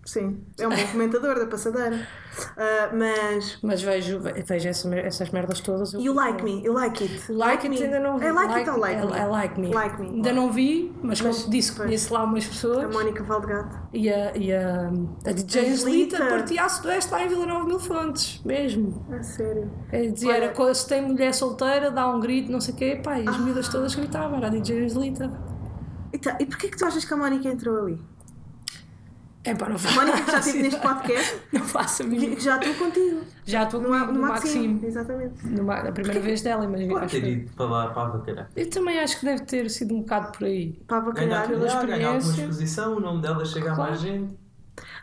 Sim, 0.04 0.40
é 0.58 0.66
um 0.66 0.70
bom 0.70 0.86
comentador 0.90 1.38
da 1.38 1.46
passadeira. 1.46 2.06
Ah, 2.56 2.90
mas. 2.92 3.58
Mas 3.62 3.80
vejo, 3.82 4.18
vejo 4.18 4.68
essa 4.68 4.88
mer- 4.88 5.06
essas 5.06 5.30
merdas 5.30 5.60
todas. 5.60 5.94
eu 5.94 6.00
You 6.00 6.12
like 6.12 6.42
me, 6.42 6.60
you 6.64 6.72
like 6.72 7.04
it. 7.04 7.30
Like, 7.30 7.66
it 7.68 7.82
ainda 7.84 8.00
não 8.00 8.18
vi. 8.18 8.26
I 8.26 8.32
like, 8.32 8.52
it 8.54 8.68
or 8.70 8.78
like 8.80 9.00
me? 9.06 9.12
I 9.16 9.26
like 9.26 9.60
me. 9.60 9.68
Like 9.72 10.00
me. 10.02 10.08
Ainda 10.08 10.32
não 10.32 10.50
vi, 10.50 10.92
mas, 11.02 11.20
Mas, 11.20 11.38
como 11.42 11.50
disse, 11.52 11.72
conheço 11.76 12.12
lá 12.12 12.24
umas 12.24 12.44
A 12.44 12.48
pessoas. 12.48 12.92
Mónica 12.92 13.22
Valdegato. 13.22 13.78
E 13.92 14.10
a, 14.10 14.36
e 14.36 14.52
a, 14.52 14.88
a 15.24 15.32
DJ 15.32 15.60
A 15.60 15.70
Angelita 15.72 16.18
partia 16.26 16.64
a 16.64 16.68
Sudoeste 16.68 17.12
lá 17.12 17.22
em 17.24 17.28
Vila 17.28 17.46
Nova 17.46 17.64
Mil 17.66 17.78
Fontes. 17.78 18.40
Mesmo. 18.44 19.06
A 19.12 19.22
sério. 19.22 19.70
É, 19.92 20.06
dizia, 20.08 20.30
Olha- 20.30 20.44
era, 20.46 20.74
se 20.74 20.88
tem 20.88 21.00
mulher 21.02 21.32
solteira, 21.32 21.92
dá 21.92 22.08
um 22.08 22.18
grito, 22.18 22.50
não 22.50 22.60
sei 22.60 22.74
o 22.74 22.76
quê. 22.76 23.00
Pá, 23.04 23.20
e 23.20 23.28
Ah. 23.28 23.30
as 23.30 23.38
miúdas 23.38 23.68
todas 23.68 23.94
gritavam. 23.94 24.38
Era 24.38 24.48
a 24.48 24.50
DJ 24.50 24.84
Angelita. 24.84 25.30
E, 26.12 26.18
tá, 26.18 26.36
e 26.40 26.44
porquê 26.44 26.68
que 26.68 26.76
tu 26.76 26.84
achas 26.84 27.04
que 27.04 27.14
a 27.14 27.16
Mónica 27.16 27.48
entrou 27.48 27.78
ali? 27.84 27.98
É 29.44 29.54
pá, 29.56 29.68
não 29.68 29.74
A 29.74 29.78
faço. 29.78 29.94
Mónica 29.96 30.22
que 30.22 30.30
já 30.30 30.38
esteve 30.38 30.62
neste 30.62 30.80
podcast, 30.80 31.36
Não 31.52 31.60
faço 31.62 32.02
a 32.02 32.06
mínima. 32.06 32.38
já 32.38 32.56
estou 32.58 32.74
contigo. 32.74 33.20
Já 33.44 33.62
estou 33.64 33.80
No, 33.80 33.88
comigo 33.88 34.06
no, 34.06 34.12
no 34.12 34.20
Maxime. 34.20 34.68
Maxime. 34.68 34.86
Exatamente. 34.86 35.46
Numa, 35.48 35.74
a 35.80 35.90
primeira 35.92 36.20
vez 36.20 36.42
dela, 36.42 36.64
imagina. 36.64 36.92
Pode 36.94 37.20
ter 37.20 37.24
ido 37.28 37.50
para 37.56 37.66
lá 37.66 37.90
para 37.90 38.42
a. 38.42 38.46
Eu 38.54 38.70
também 38.70 39.00
acho 39.00 39.18
que 39.18 39.26
deve 39.26 39.42
ter 39.44 39.68
sido 39.68 39.94
um 39.96 40.00
bocado 40.02 40.30
por 40.38 40.44
aí. 40.46 40.72
Para 40.86 41.00
Ganhar, 41.00 41.42
avacalhar. 41.42 41.48
pela 41.48 41.60
ganhar, 41.60 41.86
ganhar 41.86 42.06
alguma 42.08 42.18
experiência. 42.18 42.42
exposição, 42.42 42.96
o 42.96 43.00
nome 43.00 43.20
dela 43.22 43.44
chega 43.44 43.72
a 43.72 43.74
Claro. 43.74 43.90
mais 43.90 44.00
gente. 44.02 44.41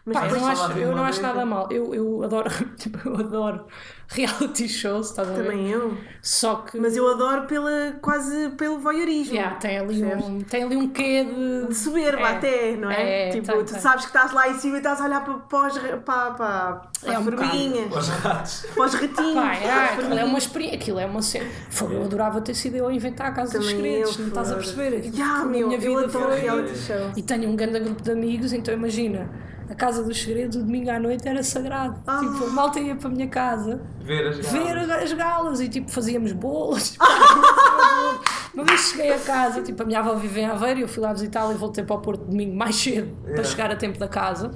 Mas 0.06 0.18
Pá, 0.18 0.28
eu 0.28 0.36
não 0.40 0.48
acho, 0.48 0.68
ver 0.70 0.84
eu 0.84 0.96
não 0.96 1.04
acho 1.04 1.22
nada 1.22 1.46
mal. 1.46 1.68
Eu, 1.72 1.94
eu 1.94 2.24
adoro, 2.24 2.50
tipo, 2.78 3.08
eu 3.08 3.16
adoro 3.18 3.66
reality 4.08 4.68
shows, 4.68 5.10
estás 5.10 5.30
a 5.30 5.34
ver? 5.34 5.44
também 5.44 5.70
eu. 5.70 5.96
Só 6.22 6.56
que. 6.56 6.80
Mas 6.80 6.96
eu 6.98 7.08
adoro 7.12 7.44
pela, 7.46 7.94
quase 8.02 8.50
pelo 8.58 8.80
voyeurismo. 8.80 9.36
Yeah, 9.36 9.56
tem, 9.58 9.78
ali 9.78 10.00
Percebes? 10.00 10.26
um, 10.26 10.40
tem 10.42 10.64
ali 10.64 10.76
um 10.78 10.88
quê 10.90 11.24
de. 11.26 11.68
De 11.68 11.76
soberba 11.76 12.22
É. 12.30 12.36
até, 12.38 12.76
não 12.78 12.90
é? 12.90 13.28
É, 13.28 13.30
tipo, 13.30 13.46
tem, 13.52 13.64
tu 13.66 13.74
tem. 13.74 13.82
sabes 13.82 14.06
que 14.06 14.10
estás 14.10 14.32
lá 14.32 14.50
em 14.50 14.54
cima 14.56 14.76
e 14.76 14.78
estás 14.80 15.00
a 15.02 15.06
olhar 15.06 15.24
para, 15.24 15.34
para, 15.36 15.68
os, 15.68 15.78
para, 15.78 15.98
para, 16.00 16.32
para 16.32 16.82
É 17.06 17.12
as 17.16 17.20
um 17.20 17.24
formiguinhas, 17.26 17.96
Os 17.96 18.08
ratos. 18.08 18.66
para 18.74 18.84
os 18.86 18.94
ratinhos. 18.94 19.34
Pá, 19.36 19.42
para 19.42 19.54
é, 19.56 19.94
aquilo 19.94 20.14
é 20.18 20.24
uma 20.24 20.38
experiência, 20.38 20.78
aquilo 20.80 21.00
é 21.00 21.06
uma 21.06 21.22
cena. 21.22 21.50
Fogo, 21.70 21.94
Eu 21.94 22.04
adorava 22.04 22.42
ter 22.42 22.56
sido 22.56 22.78
eu 22.78 22.88
a 22.88 22.94
inventar 22.94 23.28
a 23.28 23.32
Casa 23.32 23.60
dos 23.60 23.68
Também 23.70 23.84
Segredos, 23.84 24.16
eu, 24.16 24.22
não 24.22 24.28
estás 24.30 24.52
a 24.52 24.56
perceber? 24.56 25.12
Na 25.18 25.46
meu, 25.46 25.68
minha 25.68 25.78
eu 25.78 25.82
vida 25.82 26.06
adoro 26.06 26.10
foi- 26.32 26.40
reality 26.40 26.76
show. 26.78 27.12
E 27.16 27.22
tenho 27.22 27.48
um 27.50 27.56
grande 27.56 27.80
grupo 27.80 28.02
de 28.02 28.12
amigos, 28.12 28.54
então 28.54 28.74
imagina, 28.74 29.30
a 29.70 29.76
Casa 29.76 30.04
dos 30.04 30.20
Segredos, 30.22 30.56
o 30.58 30.64
domingo 30.64 30.90
à 30.90 31.00
noite 31.00 31.28
era 31.28 31.44
sagrado. 31.44 31.96
Ah. 32.08 32.20
Tipo, 32.20 32.46
a 32.46 32.50
malta 32.50 32.80
ia 32.80 32.96
para 32.96 33.08
a 33.08 33.12
minha 33.12 33.28
casa 33.28 33.82
Ver 34.02 34.28
as 34.28 34.38
ver 34.38 34.76
galas. 34.76 35.04
as 35.04 35.14
galas 35.14 35.62
e 35.62 35.70
tipo 35.70 35.92
fazíamos 35.92 36.32
bolos. 36.34 36.98
Uma 38.54 38.64
vez 38.66 38.82
cheguei 38.82 39.14
a 39.14 39.20
casa, 39.20 39.62
tipo, 39.62 39.82
a 39.84 39.86
minha 39.86 40.00
avó 40.00 40.16
vive 40.16 40.42
em 40.42 40.46
Aveiro 40.46 40.80
e 40.80 40.82
eu 40.82 40.88
fui 40.88 41.02
lá 41.02 41.14
visitá-la 41.14 41.54
e 41.54 41.58
voltei 41.58 41.84
para 41.84 41.96
o 41.96 42.00
Porto 42.00 42.26
domingo 42.26 42.56
mais 42.56 42.76
cedo 42.76 43.16
para 43.22 43.30
Yeah. 43.32 43.44
chegar 43.50 43.72
a 43.72 43.76
tempo 43.76 43.98
da 44.00 44.08
casa. 44.08 44.52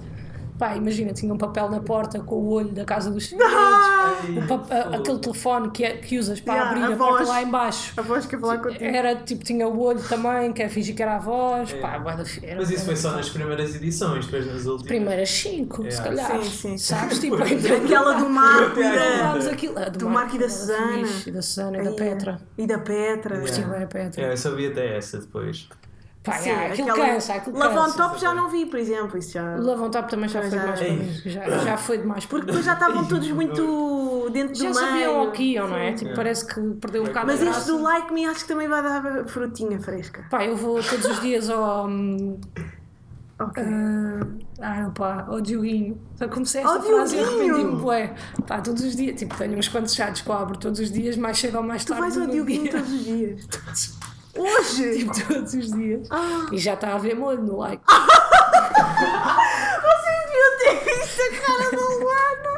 Pá, 0.57 0.75
imagina, 0.75 1.11
tinha 1.13 1.33
um 1.33 1.37
papel 1.37 1.69
na 1.69 1.79
porta 1.79 2.19
com 2.19 2.35
o 2.35 2.49
olho 2.51 2.69
da 2.69 2.85
Casa 2.85 3.09
dos 3.09 3.33
a- 3.33 4.95
aquele 4.97 5.19
telefone 5.19 5.71
que, 5.71 5.83
é- 5.83 5.97
que 5.97 6.17
usas 6.19 6.39
para 6.39 6.53
Yeah, 6.53 6.71
abrir 6.71 6.83
a 6.91 6.95
a, 6.95 6.97
porta 6.97 7.17
voz. 7.17 7.29
lá 7.29 7.41
em 7.41 7.49
baixo. 7.49 7.93
A 7.97 8.01
voz 8.01 8.25
que 8.25 8.35
ia 8.35 8.39
falar 8.41 8.57
contigo. 8.59 8.83
Era 8.83 9.15
tipo, 9.15 9.43
tinha 9.43 9.67
o 9.67 9.79
olho 9.81 10.01
também, 10.03 10.53
que 10.53 10.61
é 10.61 10.69
fingir 10.69 10.95
que 10.95 11.01
era 11.01 11.15
a 11.15 11.19
voz. 11.19 11.71
É. 11.73 11.79
Pá, 11.79 11.97
bué 11.99 12.15
da 12.15 12.23
fi- 12.25 12.45
era- 12.45 12.57
Mas 12.59 12.69
isso 12.69 12.85
foi 12.85 12.95
só 12.95 13.11
nas 13.11 13.29
primeiras 13.29 13.75
edições, 13.75 14.25
depois 14.25 14.45
nas 14.45 14.65
últimas. 14.65 14.87
primeiras 14.87 15.29
cinco, 15.29 15.83
se 15.83 15.87
Yeah. 15.97 16.03
calhar. 16.03 16.43
Sim, 16.43 16.49
sim. 16.49 16.77
Sabes? 16.77 17.19
Tipo, 17.19 17.35
Aquela 17.83 18.13
do 18.13 18.29
Marco 18.29 18.79
e 18.79 18.83
da, 18.83 19.51
aquilo. 19.51 19.75
Do 19.97 20.09
Marco 20.09 20.35
e 20.35 20.39
da 20.39 20.49
Susana. 20.49 21.07
E 21.25 21.31
da 21.31 21.41
Susana 21.41 21.77
e 21.79 21.83
da 21.83 21.89
Ai, 21.89 21.95
Petra. 21.95 22.41
E 22.57 22.67
da 22.67 22.77
Petra. 22.79 23.47
Sim, 23.47 23.63
bem 23.63 23.83
a 23.83 23.87
Petra. 23.87 24.21
É, 24.23 24.31
eu 24.31 24.37
só 24.37 24.51
vi 24.55 24.67
até 24.67 24.97
essa 24.97 25.17
depois. 25.19 25.67
Pá, 26.23 26.33
Sim, 26.33 26.49
yeah, 26.51 26.71
aquilo 26.73 26.89
aquela- 26.89 27.07
cansa, 27.09 27.33
aquilo 27.33 27.57
Love 27.59 27.77
on 27.77 27.83
cansa. 27.83 27.97
Top 27.97 28.21
já 28.21 28.33
não 28.33 28.49
vi, 28.49 28.65
por 28.65 28.79
exemplo. 28.79 29.17
Isso 29.17 29.33
já... 29.33 29.55
O 29.57 29.61
Love 29.61 29.81
on 29.83 29.89
Top 29.91 30.09
também 30.09 30.29
já 30.29 30.41
Já- 30.41 30.49
foi 30.49 30.57
já- 30.57 30.61
demais 30.63 30.79
para 30.79 30.87
Ei. 30.87 30.95
mim. 30.97 31.21
Já, 31.25 31.49
já 31.59 31.77
foi 31.77 31.97
demais 31.97 32.25
para 32.25 32.29
Porque 32.37 32.45
depois 32.47 32.65
já 32.65 32.73
estavam 32.73 33.03
todos 33.09 33.29
muito 33.31 34.29
dentro 34.31 34.55
Já 34.55 34.69
do 34.71 34.75
meio. 34.75 34.87
sabiam 34.87 35.27
o 35.27 35.31
que 35.33 35.43
iam, 35.43 35.67
não 35.67 35.75
é? 35.75 35.89
Tipo, 35.91 36.03
Yeah. 36.05 36.15
parece 36.15 36.47
que 36.47 36.61
perdeu 36.79 37.01
um 37.03 37.05
bocado 37.07 37.27
Mas 37.27 37.41
a 37.41 37.49
este 37.49 37.67
do 37.67 37.81
Like 37.81 38.13
Me 38.13 38.25
acho 38.25 38.39
que 38.41 38.47
também 38.47 38.69
vai 38.69 38.81
dar 38.81 39.25
frutinha 39.27 39.77
fresca. 39.81 40.25
Pá, 40.29 40.45
eu 40.45 40.55
vou 40.55 40.81
todos 40.81 41.05
os 41.05 41.19
dias 41.19 41.49
ao. 41.49 41.87
hum, 41.87 42.39
Ok. 43.39 43.61
Ah, 44.61 44.91
pá, 44.95 45.25
ao 45.27 45.41
Dioguinho. 45.41 45.99
Só 46.15 46.27
comecei 46.29 46.61
esta 46.61 46.73
Ao 46.75 46.81
frase 46.81 47.17
e 47.17 47.19
Dioguinho! 47.19 47.53
arrependi-me, 47.55 47.81
bué. 47.81 48.13
Pá, 48.47 48.61
todos 48.61 48.81
os 48.83 48.95
dias. 48.95 49.19
Tipo, 49.19 49.35
tenho 49.37 49.57
uns 49.57 49.67
quantos 49.67 49.93
chatos 49.93 50.21
que 50.21 50.29
eu 50.29 50.33
abro 50.33 50.57
todos 50.57 50.79
os 50.79 50.89
dias, 50.89 51.17
mais 51.17 51.37
cedo 51.37 51.57
ou 51.57 51.63
mais 51.63 51.83
Tu 51.83 51.89
tarde. 51.89 52.01
vais 52.01 52.17
ao 52.17 52.27
Dioguinho 52.27 52.63
dia. 52.63 52.71
todos 52.71 52.91
os 52.93 53.03
dias. 53.03 53.47
Hoje! 54.35 54.97
Tipo, 54.99 55.13
todos 55.33 55.53
os 55.53 55.71
dias. 55.71 56.07
Ah. 56.11 56.47
E 56.51 56.57
já 56.57 56.73
está 56.73 56.95
a 56.95 56.97
ver 56.97 57.15
molho 57.15 57.41
no 57.41 57.57
like. 57.57 57.81
Vocês 57.85 58.05
deviam 60.25 60.57
ter 60.59 60.83
visto 60.85 61.21
a 61.21 61.29
cara 61.41 61.71
da 61.71 61.81
Luana! 61.81 62.53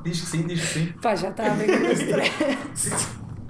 Diz 0.02 0.20
que 0.20 0.26
sim, 0.26 0.42
diz 0.46 0.60
que 0.60 0.66
sim. 0.66 0.92
Pá, 1.02 1.14
já 1.14 1.28
está 1.28 1.44
a 1.44 1.48
ver 1.50 1.66
com 1.78 1.90
stress. 1.92 2.90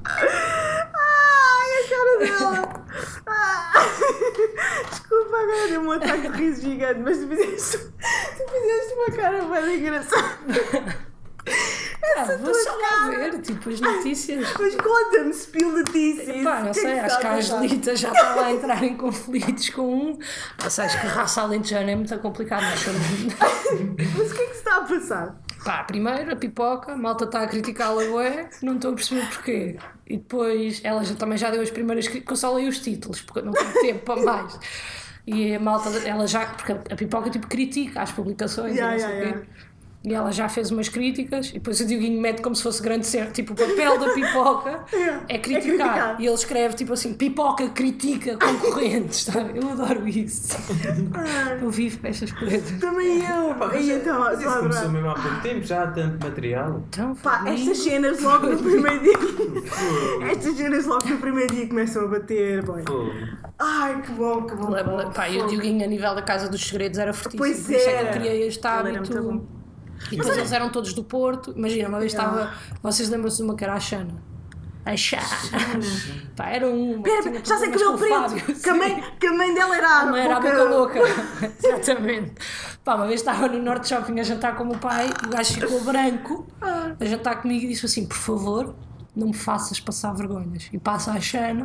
Ai, 0.04 1.68
a 1.78 1.88
cara 1.88 2.18
dela! 2.18 2.84
Ah. 3.26 3.72
Desculpa, 4.90 5.36
agora 5.36 5.68
deu 5.68 5.80
um 5.80 5.92
ataque 5.92 6.28
de 6.28 6.36
riso 6.36 6.62
gigante, 6.62 6.98
mas 7.00 7.18
tu 7.18 7.28
fizeste, 7.28 7.78
tu 7.78 8.48
fizeste 8.50 8.92
uma 8.94 9.11
cara 9.16 9.44
bem 9.44 9.78
engraçada. 9.78 11.09
Ah, 12.16 12.36
vou 12.40 12.54
só 12.54 12.76
lá 12.76 13.08
ver, 13.11 13.40
tipo, 13.40 13.70
as 13.70 13.80
notícias. 13.80 14.46
Mas 14.58 14.74
conta-me, 14.76 15.32
spill 15.32 15.72
notícias. 15.72 16.44
Pá, 16.44 16.61
não 16.61 16.70
é 16.70 16.72
sei, 16.72 16.98
acho 16.98 17.18
que 17.18 17.26
a? 17.26 17.34
Angelita 17.34 17.96
já 17.96 18.12
está 18.12 18.34
lá 18.34 18.46
a 18.46 18.52
entrar 18.52 18.82
em 18.82 18.96
conflitos 18.96 19.70
com 19.70 19.94
um. 19.94 20.18
Pá, 20.58 20.70
sabes 20.70 20.94
que 20.94 21.06
a 21.06 21.11
raça 21.11 21.42
alentejana 21.42 21.90
é 21.90 21.96
muito 21.96 22.08
somos... 22.78 23.00
Mas 24.18 24.30
o 24.30 24.34
que 24.34 24.42
é 24.42 24.46
que 24.46 24.52
se 24.52 24.58
está 24.58 24.76
a 24.76 24.80
passar? 24.82 25.36
Pá, 25.64 25.84
primeiro 25.84 26.32
a 26.32 26.36
pipoca, 26.36 26.92
a 26.92 26.96
malta 26.96 27.24
está 27.24 27.42
a 27.42 27.46
criticá-la, 27.46 28.02
ué, 28.02 28.48
não 28.62 28.76
estou 28.76 28.92
a 28.92 28.94
perceber 28.94 29.26
porquê. 29.28 29.78
E 30.06 30.16
depois 30.16 30.80
ela 30.82 31.04
já, 31.04 31.14
também 31.14 31.36
já 31.36 31.50
deu 31.50 31.61
as 31.61 31.70
primeiras 31.70 32.08
críticas, 32.08 32.30
eu 32.30 32.36
só 32.48 32.54
leio 32.54 32.68
os 32.68 32.78
títulos, 32.80 33.20
porque 33.20 33.40
eu 33.40 33.44
não 33.44 33.52
tenho 33.52 33.72
tempo 33.80 34.04
para 34.04 34.22
mais. 34.22 34.58
E 35.26 35.54
a 35.54 35.61
malta, 35.61 35.90
ela 36.06 36.26
já, 36.26 36.46
porque 36.46 36.72
a 36.72 36.96
pipoca 36.96 37.30
tipo 37.30 37.46
critica 37.46 38.02
as 38.02 38.11
publicações 38.11 38.74
Yeah, 38.74 38.96
e 38.96 39.00
não 39.00 39.08
sei 39.08 39.16
yeah, 39.18 39.36
o 39.36 39.40
quê. 39.40 39.48
E 40.03 40.14
ela 40.14 40.32
já 40.32 40.48
fez 40.48 40.70
umas 40.70 40.88
críticas, 40.88 41.51
e 41.51 41.55
depois 41.55 41.78
o 41.78 41.84
Dioguinho 41.84 42.18
mete 42.18 42.40
como 42.40 42.57
se 42.57 42.62
fosse 42.62 42.82
grande 42.82 43.07
ser, 43.07 43.30
tipo 43.32 43.53
o 43.53 43.57
papel 43.57 43.98
da 43.98 44.14
pipoca 44.14 44.82
é 45.28 45.34
é 45.34 45.38
criticar. 45.38 45.61
criticar. 45.76 46.16
E 46.20 46.24
ele 46.24 46.34
escreve 46.34 46.74
tipo 46.74 46.94
assim: 46.94 47.12
pipoca 47.12 47.68
critica 47.68 48.34
concorrentes. 48.38 49.26
tá? 49.30 49.40
Eu 49.55 49.68
adoro 49.70 50.09
isso. 50.09 50.57
Eu 51.61 51.70
vivo 51.70 51.98
para 51.98 52.09
estas 52.09 52.32
coisas. 52.32 52.80
Também 52.80 53.18
eu. 53.18 53.55
Pá, 53.57 53.66
mas 53.66 53.84
e 53.84 53.92
é- 53.92 53.96
então, 53.96 54.20
mas 54.20 54.40
isso 54.40 54.59
começou 54.59 54.88
mesmo 54.88 55.11
há 55.11 55.14
pouco 55.14 55.40
tempo, 55.42 55.62
já 55.66 55.82
há 55.84 55.86
tanto 55.88 56.24
material. 56.26 56.82
Então, 56.88 57.14
Pá, 57.16 57.44
estas 57.46 57.78
cenas 57.78 58.22
logo 58.22 58.46
no 58.46 58.57
primeiro 58.62 59.01
dia. 59.03 59.12
estas 60.32 60.57
cenas 60.57 60.86
logo 60.86 61.07
no 61.09 61.18
primeiro 61.18 61.55
dia 61.55 61.66
começam 61.68 62.05
a 62.05 62.09
bater, 62.09 62.62
boy. 62.64 62.82
Ai, 63.59 64.01
que 64.01 64.12
bom, 64.12 64.44
que 64.46 64.55
bom. 64.55 64.70
Pá, 65.14 65.28
e 65.28 65.42
o 65.42 65.46
Dioguinho 65.46 65.84
a 65.84 65.88
nível 65.88 66.14
da 66.14 66.22
Casa 66.22 66.48
dos 66.48 66.66
Segredos 66.66 66.98
era 66.98 67.12
fortíssimo. 67.12 67.38
Pois 67.44 67.66
por 67.66 67.72
isso 67.74 67.86
é 67.88 67.96
que 67.98 68.05
eu 68.07 68.11
criei 68.12 68.46
este 68.48 68.66
hábito. 68.66 69.59
E 70.11 70.16
depois 70.16 70.36
eles 70.36 70.52
eram 70.52 70.70
todos 70.70 70.92
do 70.92 71.04
Porto. 71.04 71.52
Imagina, 71.56 71.88
uma 71.88 71.98
vez 71.98 72.12
estava. 72.12 72.52
Vocês 72.82 73.08
lembram-se 73.08 73.38
de 73.38 73.42
uma 73.42 73.56
era 73.61 73.74
a 73.74 73.80
Xana? 73.80 74.22
A 74.84 74.96
Xana. 74.96 75.22
Pá, 76.34 76.48
era 76.48 76.66
uma. 76.66 77.02
Pera, 77.02 77.40
já 77.44 77.58
sei 77.58 77.70
que 77.70 77.84
o 77.84 77.98
preto. 77.98 78.61
Que 78.62 78.70
a, 78.70 78.74
mãe, 78.74 79.04
que 79.20 79.26
a 79.26 79.32
mãe 79.32 79.54
dela 79.54 79.76
era 79.76 79.88
a 79.88 80.18
era 80.18 80.36
a 80.36 80.40
boca 80.40 80.64
louca. 80.64 80.98
Exatamente. 81.62 82.32
Pá, 82.82 82.94
uma 82.94 83.06
vez 83.06 83.20
estava 83.20 83.46
no 83.48 83.62
Norte 83.62 83.88
Shopping 83.88 84.18
a 84.18 84.22
jantar 84.22 84.56
com 84.56 84.64
o 84.64 84.68
meu 84.68 84.78
pai 84.78 85.11
e 85.22 85.26
o 85.26 85.30
gajo 85.30 85.54
ficou 85.54 85.80
branco 85.84 86.46
a 86.62 87.04
jantar 87.04 87.42
comigo 87.42 87.66
e 87.66 87.68
disse 87.68 87.84
assim: 87.84 88.06
por 88.06 88.16
favor, 88.16 88.74
não 89.14 89.28
me 89.28 89.34
faças 89.34 89.78
passar 89.78 90.14
vergonhas. 90.14 90.68
E 90.72 90.78
passa 90.78 91.12
a 91.12 91.20
Xana. 91.20 91.64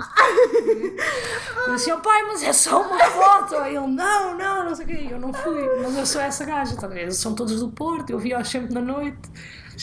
Eu 1.68 1.76
disse: 1.76 1.92
oh 1.92 2.00
pai, 2.00 2.24
mas 2.24 2.44
é 2.44 2.52
só 2.52 2.82
uma 2.82 3.00
foto. 3.00 3.56
Aí 3.56 3.76
ele: 3.76 3.88
não, 3.88 4.38
não, 4.38 4.65
não 4.66 4.76
sei 4.76 4.86
o 4.86 4.88
quê. 4.88 5.08
E 5.08 5.12
Eu 5.12 5.20
não 5.20 5.34
fui, 5.34 5.62
mas 5.84 5.98
eu 5.98 6.06
sou 6.06 6.22
essa 6.22 6.44
gaja. 6.46 6.76
Tá 6.76 6.88
ver? 6.88 7.04
Eles 7.04 7.18
são 7.18 7.34
todos 7.36 7.60
do 7.60 7.70
Porto, 7.70 8.10
eu 8.10 8.20
via-os 8.20 8.48
sempre 8.50 8.74
na 8.74 8.82
noite. 8.82 9.18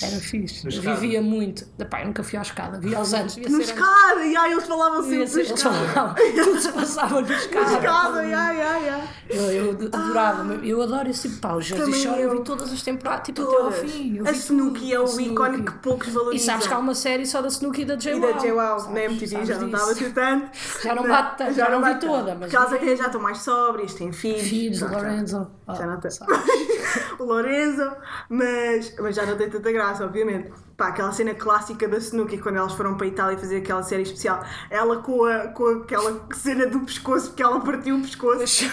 Era 0.03 0.17
fixe. 0.21 0.65
Na 0.65 0.71
Eu 0.73 0.79
escada. 0.79 0.97
via 1.01 1.21
muito. 1.21 1.67
Epá, 1.79 2.01
eu 2.01 2.07
nunca 2.07 2.23
fui 2.23 2.39
à 2.39 2.43
escada, 2.43 2.79
via-os 2.81 3.13
antes. 3.13 3.35
Devia 3.35 3.51
No 3.51 3.63
ser 3.63 3.73
antes. 3.73 3.83
escada, 3.83 4.25
e 4.25 4.35
aí 4.35 4.53
eles 4.53 4.65
falavam 4.65 5.03
sempre 5.03 5.17
no 5.17 5.23
Eles 5.23 5.37
escada. 5.37 5.75
falavam, 5.89 6.15
tudo 6.45 6.61
se 6.63 6.73
passava 6.73 7.21
no 7.21 7.31
escada. 7.33 7.67
No 7.71 7.77
escada, 7.77 8.19
ai, 8.21 8.33
ai, 8.35 8.89
ai. 8.89 9.09
Eu, 9.29 9.43
eu 9.53 9.71
adorava, 9.93 10.55
eu 10.65 10.81
adoro 10.83 11.11
esse 11.11 11.29
tipo, 11.29 11.61
Jersey 11.61 11.85
Também 11.85 12.01
Shore 12.03 12.23
eu 12.23 12.29
eu. 12.31 12.39
vi 12.39 12.43
todas 12.43 12.73
as 12.73 12.81
temporadas, 12.83 13.27
tipo 13.27 13.43
até 13.43 13.55
ao 13.55 13.63
Todas. 13.71 13.91
fim. 13.93 14.17
eu 14.17 14.27
A 14.27 14.31
Snooki 14.33 14.95
é 14.95 14.99
o 15.01 15.21
ícone 15.21 15.63
que 15.63 15.73
poucos 15.73 16.09
E 16.09 16.11
valorizam. 16.11 16.47
sabes 16.55 16.67
que 16.69 16.73
há 16.73 16.79
uma 16.79 16.95
série 16.95 17.27
só 17.27 17.43
da 17.43 17.49
Snooki 17.49 17.83
e 17.83 17.85
da 17.85 17.97
J. 17.97 18.17
E 18.17 18.21
da 18.21 18.33
J-Wow, 18.33 18.91
na 18.93 19.01
MTV 19.05 19.45
já 19.45 19.59
não 19.59 19.67
estava 19.67 19.91
a 19.91 19.95
ser 19.95 20.13
tanto. 20.15 20.49
Já 20.83 20.95
não 20.95 21.03
bate 21.07 21.37
tanto, 21.37 21.53
já 21.53 21.69
não 21.71 21.79
vi 21.83 21.85
bate 21.91 22.07
toda, 22.07 22.35
Porque 22.37 22.57
elas 22.57 22.71
vi. 22.71 22.77
até 22.77 22.97
já 22.97 23.07
estão 23.07 23.21
mais 23.21 23.39
sóbrias, 23.43 23.93
têm 23.93 24.11
filhos. 24.11 24.49
Filhos, 24.79 24.93
Já- 25.31 25.47
já- 25.75 25.87
Lorenzo. 25.87 26.19
Já 26.19 26.27
não 26.27 26.43
tem. 26.43 26.73
o 27.19 27.25
Lorenzo, 27.25 27.91
mas, 28.29 28.95
mas 28.99 29.15
já 29.17 29.27
não 29.27 29.37
tem 29.37 29.49
tanta 29.51 29.71
graça, 29.73 30.05
obviamente. 30.05 30.51
Pá, 30.77 30.89
aquela 30.89 31.13
cena 31.13 31.35
clássica 31.35 31.87
da 31.87 31.99
Snooki, 31.99 32.39
quando 32.39 32.57
elas 32.57 32.73
foram 32.73 32.97
para 32.97 33.05
a 33.07 33.09
Itália 33.09 33.39
fazer 33.39 33.59
aquela 33.59 33.83
série 33.83 34.03
especial, 34.03 34.43
ela 34.71 34.97
com, 35.03 35.25
a, 35.27 35.49
com 35.49 35.67
aquela 35.83 36.27
cena 36.33 36.67
do 36.67 36.81
pescoço, 36.81 37.29
porque 37.29 37.43
ela 37.43 37.61
partiu 37.61 37.97
o 37.97 38.01
pescoço, 38.01 38.65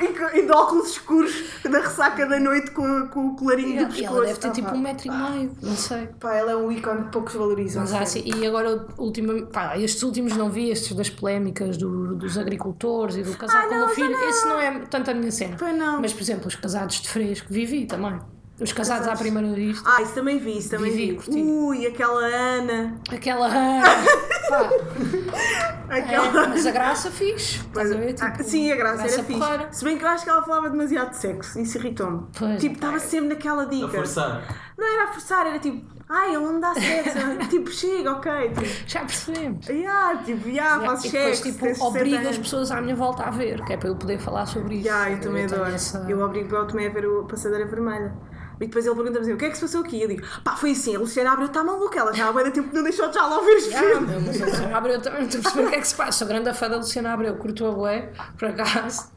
e, 0.00 0.38
e 0.38 0.46
de 0.46 0.52
óculos 0.52 0.90
escuros 0.90 1.44
da 1.64 1.80
ressaca 1.80 2.26
da 2.26 2.38
noite 2.38 2.70
com, 2.70 3.08
com 3.08 3.28
o 3.28 3.36
colarinho 3.36 3.86
do 3.86 3.86
pescoço. 3.86 4.02
e 4.02 4.04
ela 4.04 4.26
deve 4.26 4.38
ter 4.38 4.48
Ah, 4.48 4.52
tipo 4.52 4.68
pá. 4.68 4.74
um 4.74 4.78
metro 4.80 5.08
e 5.08 5.10
meio, 5.10 5.52
não 5.62 5.74
sei. 5.74 6.08
Pá, 6.20 6.34
ela 6.34 6.52
é 6.52 6.56
um 6.56 6.70
ícone 6.70 7.04
que 7.04 7.12
poucos 7.12 7.34
valorizam. 7.34 7.80
Mas 7.82 7.94
assim, 7.94 8.22
e 8.24 8.46
agora, 8.46 8.86
ultima, 8.98 9.42
pá, 9.46 9.76
estes 9.78 10.02
últimos 10.02 10.36
não 10.36 10.50
vi, 10.50 10.70
estes 10.70 10.94
das 10.94 11.08
polémicas 11.08 11.78
do- 11.78 12.14
dos 12.14 12.36
agricultores 12.36 13.16
e 13.16 13.22
do 13.22 13.34
casar 13.36 13.64
Ah, 13.64 13.68
com 13.68 13.84
o 13.86 13.88
filho, 13.88 14.10
não. 14.12 14.28
esse 14.28 14.46
não 14.46 14.60
é 14.60 14.78
tanto 14.80 15.10
a 15.10 15.14
minha 15.14 15.32
cena. 15.32 15.56
Pois 15.58 15.76
não. 15.76 16.00
Mas, 16.00 16.12
por 16.12 16.20
exemplo, 16.22 16.37
os 16.46 16.54
casados 16.54 17.00
de 17.00 17.08
fresco, 17.08 17.52
vivi 17.52 17.86
também. 17.86 18.20
Os 18.60 18.72
casados 18.72 19.06
à 19.06 19.14
primeira 19.14 19.52
vista. 19.52 19.88
Ah, 19.88 20.02
isso 20.02 20.14
também 20.14 20.38
vi, 20.38 20.58
isso 20.58 20.70
também 20.70 20.90
vi. 20.90 21.14
curti. 21.14 21.30
Ui, 21.40 21.86
aquela 21.86 22.24
Ana. 22.26 22.96
Aquela. 23.12 23.48
pá, 24.48 24.70
Aquela. 25.88 26.26
É, 26.44 26.48
mas 26.48 26.66
a 26.66 26.70
graça 26.70 27.10
fixe. 27.10 27.58
Estás 27.60 27.92
a 27.92 27.96
ver? 27.96 28.16
Ah, 28.20 28.30
Tipo, 28.32 28.44
sim, 28.44 28.72
a 28.72 28.76
graça, 28.76 29.02
era 29.06 29.22
fixe. 29.22 29.38
porreira. 29.38 29.68
Se 29.72 29.84
bem 29.84 29.96
que 29.96 30.04
eu 30.04 30.08
acho 30.08 30.24
que 30.24 30.30
ela 30.30 30.42
falava 30.42 30.70
demasiado 30.70 31.10
de 31.10 31.16
sexo, 31.16 31.58
isso 31.60 31.78
irritou-me. 31.78 32.26
Tipo, 32.58 32.74
estava 32.74 32.92
pá. 32.94 32.98
sempre 32.98 33.28
naquela 33.28 33.62
a 33.62 33.66
dica. 33.66 33.88
forçar. 33.88 34.42
Não 34.76 34.86
era 34.92 35.04
a 35.04 35.12
forçar, 35.12 35.46
era 35.46 35.58
tipo, 35.58 35.84
ai, 36.08 36.28
ele 36.34 36.38
não 36.44 36.54
me 36.54 36.60
dá 36.60 36.74
sexo. 36.74 37.18
tipo, 37.50 37.70
chega, 37.70 38.12
ok. 38.12 38.32
Tipo, 38.50 38.64
Já 38.86 39.00
percebemos. 39.00 39.66
yeah, 39.68 40.22
tipo, 40.24 40.48
yeah, 40.48 40.84
faço 40.84 41.06
e 41.06 41.10
depois, 41.10 41.36
cheque. 41.38 41.52
tipo, 41.52 41.64
tens 41.64 41.78
60 41.78 41.84
obrigo 41.98 42.28
as 42.28 42.38
pessoas 42.38 42.70
à 42.70 42.80
minha 42.80 42.94
volta 42.96 43.22
a 43.24 43.30
ver, 43.30 43.64
que 43.64 43.72
é 43.72 43.76
para 43.76 43.88
eu 43.88 43.96
poder 43.96 44.18
falar 44.18 44.46
sobre 44.46 44.76
isso. 44.76 44.86
Yeah, 44.88 45.12
eu 45.12 45.20
também 45.20 45.44
adoro. 45.44 45.64
essa- 45.70 46.04
Eu 46.08 46.20
obrigo 46.20 46.54
o 46.56 46.64
também 46.66 46.86
a 46.86 46.90
ver 46.90 47.06
o 47.06 47.24
Passadeira 47.24 47.66
Vermelha. 47.66 48.12
E 48.60 48.66
depois 48.66 48.84
ele 48.86 48.94
pergunta-me 48.94 49.24
assim, 49.24 49.32
o 49.32 49.36
que 49.36 49.44
é 49.44 49.50
que 49.50 49.54
se 49.56 49.62
passou 49.62 49.80
aqui? 49.82 50.02
Eu 50.02 50.08
digo, 50.08 50.22
pá, 50.42 50.56
foi 50.56 50.72
assim, 50.72 50.96
a 50.96 50.98
Luciana 50.98 51.32
Abreu 51.32 51.46
está 51.46 51.62
maluca, 51.62 51.98
ela 52.00 52.12
já 52.12 52.28
há 52.28 52.50
tempo 52.50 52.68
que 52.70 52.74
não 52.74 52.82
deixou 52.82 53.08
de 53.08 53.14
já 53.14 53.26
lá 53.26 53.38
ouvir 53.38 53.56
os 53.56 53.66
filmes. 53.66 54.26
mas 54.26 54.42
a 54.42 54.46
Luciana 54.46 54.76
Abreu 54.76 54.94
eu 54.94 55.02
também 55.02 55.20
não 55.20 55.26
estou 55.28 55.40
a 55.40 55.42
perceber 55.44 55.66
o 55.66 55.70
que 55.70 55.76
é 55.76 55.80
que 55.80 55.88
se 55.88 55.94
passa. 55.94 56.12
Sou 56.18 56.26
grande 56.28 56.52
fã 56.54 56.68
da 56.68 56.76
Luciana 56.76 57.12
Abreu, 57.12 57.36
curto 57.36 57.66
a 57.66 57.70
bué, 57.70 58.10
por 58.38 58.48
acaso. 58.48 59.10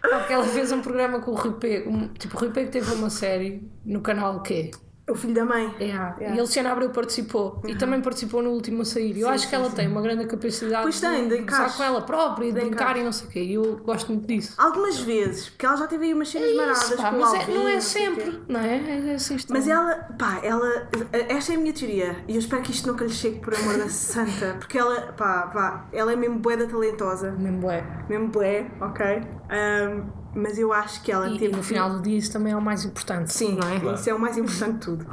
Porque 0.00 0.32
ela 0.32 0.44
fez 0.44 0.72
um 0.72 0.80
programa 0.80 1.20
com 1.20 1.30
o 1.32 1.34
Rui 1.34 1.52
Pego. 1.54 1.90
um- 1.90 2.08
Tipo, 2.08 2.36
o 2.36 2.40
Rui 2.40 2.50
Pego 2.50 2.70
teve 2.70 2.92
uma 2.94 3.10
série 3.10 3.70
no 3.84 4.00
canal 4.00 4.42
que 4.42 4.70
O 5.08 5.14
filho 5.14 5.34
da 5.34 5.44
mãe. 5.44 5.74
Yeah. 5.80 6.14
Yeah. 6.18 6.36
E 6.36 6.38
a 6.38 6.42
Luciana 6.42 6.72
Abreu 6.72 6.90
participou. 6.90 7.62
E 7.66 7.74
também 7.76 8.00
participou 8.00 8.42
no 8.42 8.50
último 8.50 8.82
a 8.82 8.84
sair. 8.84 9.18
Eu 9.18 9.28
acho 9.28 9.48
que 9.48 9.54
ela 9.54 9.70
tem 9.70 9.88
uma 9.88 10.02
grande 10.02 10.26
capacidade 10.26 10.82
Pois 10.82 11.00
tem, 11.00 11.28
de 11.28 11.38
de 11.38 11.76
com 11.76 11.82
ela 11.82 12.02
própria 12.02 12.46
e 12.46 12.52
de 12.52 12.60
De 12.60 12.66
brincar 12.66 12.96
e 12.96 13.02
não 13.02 13.12
sei 13.12 13.26
o 13.28 13.30
quê. 13.30 13.40
E 13.42 13.54
eu 13.54 13.78
gosto 13.78 14.12
muito 14.12 14.26
disso. 14.26 14.54
Algumas 14.58 14.98
vezes, 14.98 15.48
porque 15.48 15.64
ela 15.64 15.76
já 15.76 15.86
teve 15.86 16.06
aí 16.06 16.14
umas 16.14 16.28
cenas 16.28 16.54
maradas 16.54 16.82
Isso, 16.82 16.96
pá, 16.96 17.10
mas 17.12 17.34
é- 17.34 17.52
não 17.54 17.68
é 17.68 17.80
sempre, 17.80 18.40
não 18.48 18.60
é? 18.60 19.10
É 19.10 19.14
assim 19.14 19.36
estranho. 19.36 19.60
Mas 19.60 19.68
ela, 19.68 19.94
pá, 20.18 20.40
ela, 20.42 20.88
esta 21.28 21.52
é 21.52 21.56
a 21.56 21.58
minha 21.58 21.72
teoria 21.72 22.16
e 22.26 22.32
eu 22.34 22.38
espero 22.38 22.62
que 22.62 22.70
isto 22.72 22.86
nunca 22.86 23.04
lhe 23.04 23.10
chegue 23.12 23.38
por 23.40 23.54
amor 23.54 23.78
da 23.78 23.88
santa, 23.90 24.56
porque 24.58 24.76
ela, 24.78 25.12
pá, 25.16 25.46
pá, 25.52 25.86
ela 25.92 26.12
é 26.12 26.16
mesmo 26.16 26.38
bué 26.38 26.56
da 26.56 26.66
talentosa, 26.66 27.30
Mesmo 27.32 27.70
é. 27.70 27.82
mesmo 28.08 28.28
bué, 28.28 28.66
ok? 28.80 29.22
Ahm, 29.50 30.02
mas 30.34 30.58
eu 30.58 30.72
acho 30.72 31.02
que 31.02 31.10
ela 31.10 31.28
E, 31.28 31.38
teve... 31.38 31.52
e 31.52 31.56
no 31.56 31.62
final 31.62 31.90
do 31.90 32.02
dia 32.02 32.16
isso 32.18 32.32
também 32.32 32.52
é 32.52 32.56
o 32.56 32.60
mais 32.62 32.84
importante. 32.84 33.32
Sim, 33.32 33.56
não 33.56 33.90
é? 33.90 33.94
isso 33.94 34.08
é 34.10 34.14
o 34.14 34.18
mais 34.18 34.36
importante 34.36 34.74
de 34.74 34.78
tudo. 34.80 35.06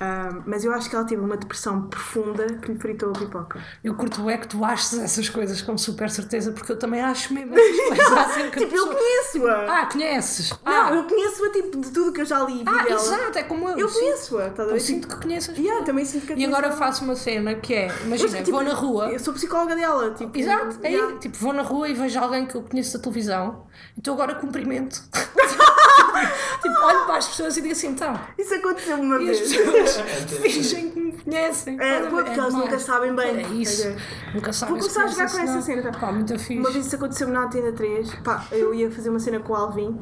Ahm, 0.00 0.42
mas 0.46 0.64
eu 0.64 0.72
acho 0.72 0.90
que 0.90 0.96
ela 0.96 1.04
teve 1.04 1.22
uma 1.22 1.36
depressão 1.36 1.82
profunda 1.82 2.44
que 2.54 2.72
lhe 2.72 2.78
fritou 2.78 3.10
a 3.10 3.12
pipoca. 3.12 3.60
Eu 3.84 3.94
curto 3.94 4.28
é 4.28 4.36
que 4.36 4.48
tu 4.48 4.64
achas 4.64 4.98
essas 4.98 5.28
coisas 5.28 5.62
com 5.62 5.78
super 5.78 6.10
certeza, 6.10 6.50
porque 6.52 6.72
eu 6.72 6.78
também 6.78 7.00
acho 7.00 7.32
mesmo 7.32 7.54
essas 7.56 7.76
coisas. 7.86 8.50
Que 8.50 8.60
tipo, 8.60 8.74
eu 8.74 8.86
pessoa- 8.88 8.94
conheço-a! 8.96 9.80
Ah, 9.82 9.86
conheces? 9.86 10.50
Não, 10.50 10.58
ah, 10.72 10.90
eu 10.94 11.04
conheço-a 11.04 11.50
tipo 11.50 11.80
de 11.80 11.90
tudo 11.90 12.12
que 12.12 12.20
eu 12.20 12.24
já 12.24 12.40
li 12.40 12.58
e 12.62 12.64
ah 12.66 12.82
dela. 12.82 13.00
exato, 13.00 13.38
é 13.38 13.42
como 13.44 13.68
eu. 13.68 13.78
Eu 13.78 13.88
conheço-a, 13.88 14.48
estás 14.48 14.68
a 14.68 14.72
Eu 14.72 14.74
ver? 14.74 14.80
sinto 14.80 15.06
que 15.08 15.16
conheço 15.22 15.52
Yeah, 15.52 15.84
também 15.84 16.04
sinto 16.04 16.26
que 16.26 16.34
E 16.34 16.44
agora 16.44 16.72
faço 16.72 17.04
uma 17.04 17.14
cena 17.14 17.54
que 17.54 17.72
é, 17.74 17.86
imagina, 18.04 18.30
Mas, 18.32 18.38
tipo, 18.40 18.50
vou 18.50 18.62
na 18.64 18.74
rua. 18.74 19.10
Eu 19.12 19.18
sou 19.20 19.32
psicóloga 19.34 19.76
dela, 19.76 20.12
tipo. 20.14 20.36
Exato, 20.36 20.78
é 20.82 20.88
yeah. 20.90 21.12
aí, 21.12 21.18
tipo, 21.20 21.36
vou 21.36 21.52
na 21.52 21.62
rua 21.62 21.88
e 21.88 21.94
vejo 21.94 22.18
alguém 22.18 22.44
que 22.46 22.54
eu 22.56 22.62
conheço 22.62 22.96
da 22.96 23.02
televisão, 23.04 23.66
então 23.96 24.14
agora 24.14 24.34
cumprimento. 24.62 25.02
tipo, 26.62 26.84
olho 26.84 27.04
para 27.06 27.16
as 27.16 27.28
pessoas 27.28 27.56
e 27.56 27.60
digo 27.62 27.72
assim, 27.72 27.88
então. 27.88 28.18
Isso 28.38 28.54
aconteceu 28.54 28.96
uma 28.96 29.20
E 29.20 29.30
as 29.30 29.38
vez. 29.38 29.56
pessoas 29.56 29.96
fingem 30.40 30.90
que 30.90 31.00
me 31.00 31.12
conhecem. 31.12 31.80
É, 31.80 32.00
pô, 32.02 32.16
porque 32.16 32.38
elas 32.38 32.54
nunca 32.54 32.78
sabem 32.78 33.14
bem. 33.14 33.44
É 33.44 33.48
isso. 33.48 33.88
É. 33.88 33.96
Nunca 34.34 34.52
sabem 34.52 34.74
Vou 34.74 34.80
começar 34.80 35.04
a 35.04 35.06
jogar 35.08 35.30
com 35.30 35.38
essa 35.38 35.62
cena. 35.62 35.92
Pá, 35.92 36.12
muito 36.12 36.38
fixe. 36.38 36.58
Uma 36.58 36.70
vez 36.70 36.86
isso 36.86 36.96
aconteceu 36.96 37.28
na 37.28 37.44
Antena 37.44 37.72
3. 37.72 38.14
Pá, 38.16 38.46
eu 38.52 38.72
ia 38.74 38.90
fazer 38.90 39.10
uma 39.10 39.18
cena 39.18 39.40
com 39.40 39.52
o 39.52 39.56
Alvin 39.56 40.00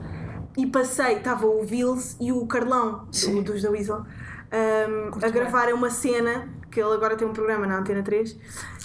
e 0.56 0.66
passei, 0.66 1.16
estava 1.16 1.46
o 1.46 1.62
Vils 1.64 2.16
e 2.20 2.32
o 2.32 2.46
Carlão, 2.46 3.06
do, 3.06 3.42
dos 3.42 3.62
da 3.62 3.70
Weasel, 3.70 3.98
um, 3.98 5.08
a 5.14 5.18
bem. 5.18 5.32
gravarem 5.32 5.72
uma 5.74 5.90
cena, 5.90 6.48
que 6.70 6.80
ele 6.80 6.92
agora 6.92 7.16
tem 7.16 7.26
um 7.26 7.32
programa 7.32 7.66
na 7.66 7.78
Antena 7.78 8.02
3. 8.02 8.36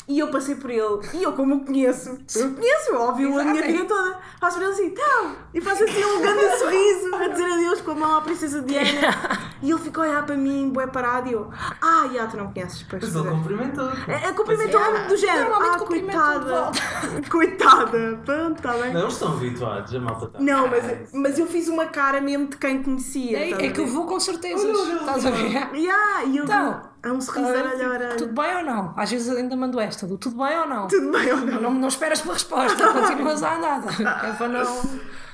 E 0.07 0.19
eu 0.19 0.27
passei 0.27 0.53
por 0.55 0.69
ele, 0.69 0.99
e 1.13 1.23
eu 1.23 1.33
como 1.33 1.55
o 1.55 1.65
conheço, 1.65 2.17
eu 2.35 2.53
conheço, 2.53 2.91
eu 2.91 3.01
ouvi-o 3.01 3.39
a 3.39 3.43
minha 3.43 3.55
Exato. 3.65 3.71
vida 3.71 3.85
toda, 3.85 4.19
faço 4.39 4.57
por 4.57 4.63
ele 4.63 4.73
assim, 4.73 4.85
então, 4.85 5.35
e 5.51 5.59
faço 5.59 5.83
assim 5.83 6.05
um 6.05 6.21
grande 6.21 6.57
sorriso, 6.59 7.15
a 7.15 7.27
dizer 7.27 7.45
adeus 7.51 7.81
com 7.81 7.91
a 7.91 7.95
mão 7.95 8.17
à 8.17 8.21
princesa 8.21 8.61
Diana, 8.61 9.15
e 9.63 9.71
ele 9.71 9.79
ficou 9.79 10.03
a 10.03 10.07
olhar 10.07 10.25
para 10.25 10.37
mim, 10.37 10.69
bué 10.69 10.85
parado, 10.85 11.27
e 11.27 11.33
eu, 11.33 11.49
ah, 11.81 12.07
já, 12.13 12.27
tu 12.27 12.37
não 12.37 12.53
conheces, 12.53 12.83
pois, 12.83 13.01
Mas 13.01 13.15
ele 13.15 13.27
é. 13.27 13.31
cumprimentou. 13.31 13.89
É, 14.07 14.27
é 14.27 14.31
cumprimentou-me 14.31 14.85
Yeah. 14.85 15.07
do 15.07 15.17
género. 15.17 15.53
Ah, 15.53 15.79
coitada. 15.79 16.71
coitada. 17.29 18.19
Pronto, 18.25 18.57
está 18.57 18.73
bem. 18.73 18.93
Não, 18.93 19.01
eles 19.01 19.13
estão 19.13 19.33
habituados, 19.33 19.95
a 19.95 19.99
malta 19.99 20.25
está. 20.25 20.39
Não, 20.39 20.67
mas, 20.67 21.13
mas 21.13 21.39
eu 21.39 21.47
fiz 21.47 21.67
uma 21.67 21.85
cara 21.85 22.21
mesmo 22.21 22.47
de 22.47 22.57
quem 22.57 22.81
conhecia. 22.83 23.37
É, 23.37 23.49
estás 23.49 23.63
é 23.63 23.69
que 23.71 23.79
eu 23.81 23.87
vou 23.87 24.05
com 24.05 24.19
certeza. 24.19 24.67
Estás 24.67 25.25
a 25.25 25.31
ver? 25.31 25.73
Yeah, 25.75 26.23
e 26.25 26.37
eu 26.37 26.43
Então, 26.43 26.81
é 27.05 27.11
um 27.11 27.21
sorriso 27.21 27.51
de 27.51 27.57
orelha 27.59 27.87
a 27.87 27.89
orelha. 27.91 28.17
Tudo 28.17 28.33
bem 28.33 28.55
ou 28.57 28.63
não? 28.63 28.93
Às 28.97 29.11
vezes 29.11 29.29
ainda 29.35 29.55
mando 29.55 29.79
esta, 29.79 30.07
do 30.07 30.17
tudo 30.17 30.37
bem 30.43 30.57
ou 30.59 30.67
não? 30.67 30.87
Tudo 30.87 31.11
bem 31.11 31.31
ou 31.31 31.37
não? 31.37 31.61
Não, 31.61 31.73
não 31.73 31.87
esperas 31.87 32.21
pela 32.21 32.33
resposta, 32.33 32.87
continuas 32.91 33.43
a 33.43 33.55
andar. 33.55 33.83
É 34.01 34.33
para 34.33 34.47
não. 34.47 34.81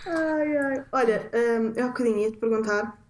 Ai, 0.05 0.57
ai. 0.57 0.84
Olha, 0.91 1.30
hum, 1.34 1.74
eu 1.76 1.86
há 1.86 1.88
bocadinho 1.88 2.17
ia 2.19 2.32
te 2.32 2.38
perguntar. 2.38 3.00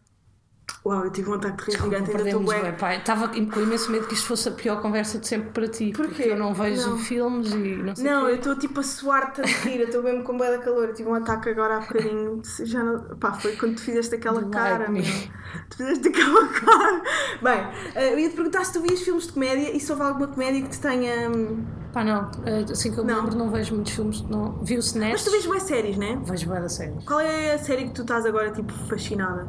Uau, 0.84 1.06
eu 1.06 1.12
tive 1.12 1.30
um 1.30 1.36
ataque 1.36 1.58
de 1.58 1.64
riso 1.72 1.84
gigante, 1.84 2.10
ainda 2.10 2.24
estou 2.24 2.44
bem. 2.44 2.98
Estava 2.98 3.28
com 3.28 3.60
imenso 3.62 3.92
medo 3.92 4.08
que 4.08 4.16
isto 4.16 4.26
fosse 4.26 4.50
a 4.50 4.52
pior 4.52 4.82
conversa 4.82 5.20
de 5.20 5.28
sempre 5.28 5.50
para 5.52 5.68
ti. 5.68 5.92
Porquê? 5.96 6.10
Porque 6.16 6.30
eu 6.30 6.38
não 6.38 6.56
vejo 6.56 6.90
Não. 6.90 6.98
filmes 6.98 7.52
e 7.54 7.76
não 7.76 7.96
sei 7.96 8.04
Não, 8.06 8.28
eu 8.28 8.36
estou 8.38 8.56
tipo 8.58 8.80
a 8.80 8.84
suar-te 8.84 9.42
a 9.42 9.46
rir, 9.46 9.82
estou 9.82 10.02
mesmo 10.02 10.24
com 10.24 10.36
bué 10.36 10.50
da 10.50 10.58
calor. 10.58 10.88
Eu 10.88 10.94
tive 10.96 11.08
um 11.08 11.14
ataque 11.14 11.50
agora 11.50 11.78
há 11.78 11.80
bocadinho. 11.82 12.42
Já 12.64 12.84
não... 12.84 13.00
Pá, 13.18 13.32
foi 13.34 13.56
quando 13.58 13.76
tu 13.76 13.82
fizeste 13.82 14.16
aquela 14.16 14.44
cara, 14.50 14.90
like 14.90 14.92
meu. 14.92 15.04
me. 15.04 15.32
Tu 15.70 15.78
fizeste 15.78 16.08
aquela 16.08 16.48
cara. 16.48 17.02
Bem, 17.44 17.68
eh, 17.94 18.14
eu 18.14 18.20
ia 18.20 18.30
te 18.30 18.36
perguntar 18.36 18.64
se 18.66 18.74
tu 18.74 18.82
vias 18.82 19.02
filmes 19.02 19.28
de 19.28 19.34
comédia 19.34 19.76
e 19.76 19.80
se 19.80 19.92
houve 19.92 20.02
alguma 20.04 20.28
comédia 20.30 20.64
que 20.64 20.70
te 20.70 20.80
tenha. 20.80 21.30
hum, 21.30 21.64
Pá, 21.94 22.04
não. 22.04 22.32
eh, 22.44 22.66
Assim 22.72 22.92
que 22.92 22.98
eu 22.98 23.06
me 23.06 23.12
Não. 23.14 23.22
lembro, 23.22 23.38
não 23.38 23.52
vejo 23.52 23.76
muitos 23.76 23.94
filmes. 23.94 24.24
Não. 24.24 24.54
Vi 24.64 24.78
o 24.78 24.80
Snatch. 24.80 25.12
Mas 25.12 25.24
tu 25.26 25.30
vês 25.30 25.46
bué 25.46 25.60
séries, 25.60 25.96
né? 25.98 26.20
Vejo 26.26 26.50
bem 26.50 26.60
da 26.60 26.70
série. 26.70 26.96
Qual 27.06 27.20
é 27.20 27.54
a 27.54 27.60
série 27.60 27.84
que 27.84 27.92
tu 27.94 28.02
estás 28.02 28.26
agora 28.26 28.50
tipo 28.50 28.74
fascinada? 28.88 29.48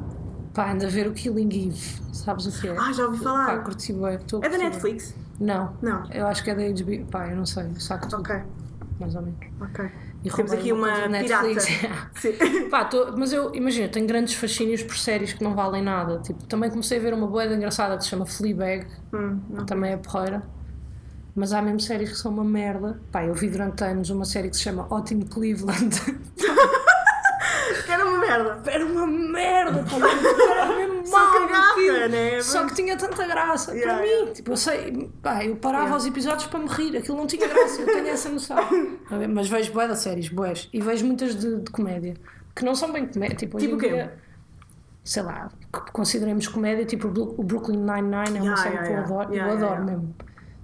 Pá, 0.54 0.72
anda 0.72 0.86
a 0.86 0.90
ver 0.90 1.06
o 1.06 1.12
Killing 1.12 1.68
Eve. 1.68 2.02
Sabes 2.12 2.46
o 2.46 2.60
que 2.60 2.68
é? 2.68 2.76
Ah, 2.78 2.92
já 2.92 3.06
ouvi 3.06 3.18
Pá, 3.18 3.24
falar. 3.24 3.64
curti 3.64 3.92
bem. 3.92 4.18
É 4.42 4.48
da 4.48 4.58
Netflix? 4.58 5.14
Não. 5.40 5.72
Não. 5.80 6.04
Eu 6.12 6.26
acho 6.26 6.44
que 6.44 6.50
é 6.50 6.54
da 6.54 6.62
HBO. 6.62 7.06
Pá, 7.10 7.28
eu 7.28 7.36
não 7.36 7.46
sei. 7.46 7.64
Saco 7.78 8.06
tudo. 8.08 8.20
Ok, 8.20 8.36
Mais 9.00 9.14
ou 9.14 9.22
menos. 9.22 9.38
ok. 9.60 9.90
E 10.24 10.30
Temos 10.30 10.52
aqui 10.52 10.70
uma 10.72 10.86
pirata. 10.92 11.08
Netflix. 11.08 11.64
Sim. 12.20 12.68
Pá, 12.70 12.84
tô- 12.84 13.16
mas 13.16 13.32
eu, 13.32 13.52
imagina, 13.54 13.88
tenho 13.88 14.06
grandes 14.06 14.34
fascínios 14.34 14.82
por 14.82 14.96
séries 14.96 15.32
que 15.32 15.42
não 15.42 15.54
valem 15.54 15.82
nada. 15.82 16.18
Tipo, 16.20 16.44
também 16.44 16.70
comecei 16.70 16.98
a 16.98 17.00
ver 17.00 17.12
uma 17.14 17.26
boeda 17.26 17.54
engraçada 17.56 17.96
que 17.96 18.04
se 18.04 18.10
chama 18.10 18.24
Fleabag, 18.26 18.86
Hum, 19.12 19.40
não. 19.50 19.66
também 19.66 19.92
é 19.92 19.96
porreira. 19.96 20.42
Mas 21.34 21.52
há 21.54 21.62
mesmo 21.62 21.80
séries 21.80 22.10
que 22.10 22.16
são 22.18 22.30
uma 22.30 22.44
merda. 22.44 23.00
Pá, 23.10 23.24
eu 23.24 23.34
vi 23.34 23.48
durante 23.48 23.82
anos 23.82 24.10
uma 24.10 24.24
série 24.26 24.50
que 24.50 24.56
se 24.56 24.62
chama 24.62 24.86
Ótimo 24.90 25.24
Cleveland. 25.24 25.96
Era 27.92 28.04
uma 28.06 28.18
merda. 28.18 28.62
Era 28.70 28.86
uma 28.86 29.06
merda, 29.06 29.84
pá, 29.84 29.96
era 30.50 30.66
mesmo 30.76 31.06
Só 31.06 31.18
mal 31.18 31.72
aquilo. 31.72 32.08
né? 32.08 32.40
Só 32.42 32.66
que 32.66 32.74
tinha 32.74 32.96
tanta 32.96 33.26
graça. 33.26 33.72
Yeah, 33.72 33.94
para 33.94 34.04
yeah. 34.06 34.26
mim, 34.26 34.32
tipo, 34.32 34.50
eu 34.52 34.56
sei, 34.56 35.10
pá, 35.22 35.44
eu 35.44 35.56
parava 35.56 35.82
Yeah. 35.84 35.96
os 35.98 36.06
episódios 36.06 36.46
para 36.46 36.60
me 36.60 36.68
rir, 36.68 36.96
aquilo 36.96 37.16
não 37.16 37.26
tinha 37.26 37.46
graça, 37.46 37.80
eu 37.82 37.86
tenho 37.86 38.08
essa 38.08 38.28
noção. 38.28 38.56
Tá? 39.08 39.16
Mas 39.28 39.48
vejo 39.48 39.72
boas 39.72 39.98
séries, 39.98 40.28
boas. 40.28 40.68
E 40.72 40.80
vejo 40.80 41.04
muitas 41.06 41.34
de, 41.34 41.56
de 41.60 41.70
comédia, 41.70 42.14
que 42.54 42.64
não 42.64 42.74
são 42.74 42.92
bem 42.92 43.06
comédia. 43.06 43.36
Tipo, 43.36 43.58
Tipo 43.58 43.74
o 43.74 43.78
quê? 43.78 43.88
dia, 43.88 44.14
sei 45.04 45.22
lá, 45.22 45.48
que 45.72 45.92
consideremos 45.92 46.46
comédia, 46.48 46.84
tipo 46.84 47.08
o 47.08 47.42
Brooklyn 47.42 47.78
Nine-Nine, 47.78 48.38
é 48.38 48.42
uma 48.42 48.56
série 48.56 48.78
que 48.78 48.92
eu 48.92 48.98
adoro, 48.98 49.34
eu 49.34 49.50
adoro 49.50 49.84
mesmo. 49.84 50.14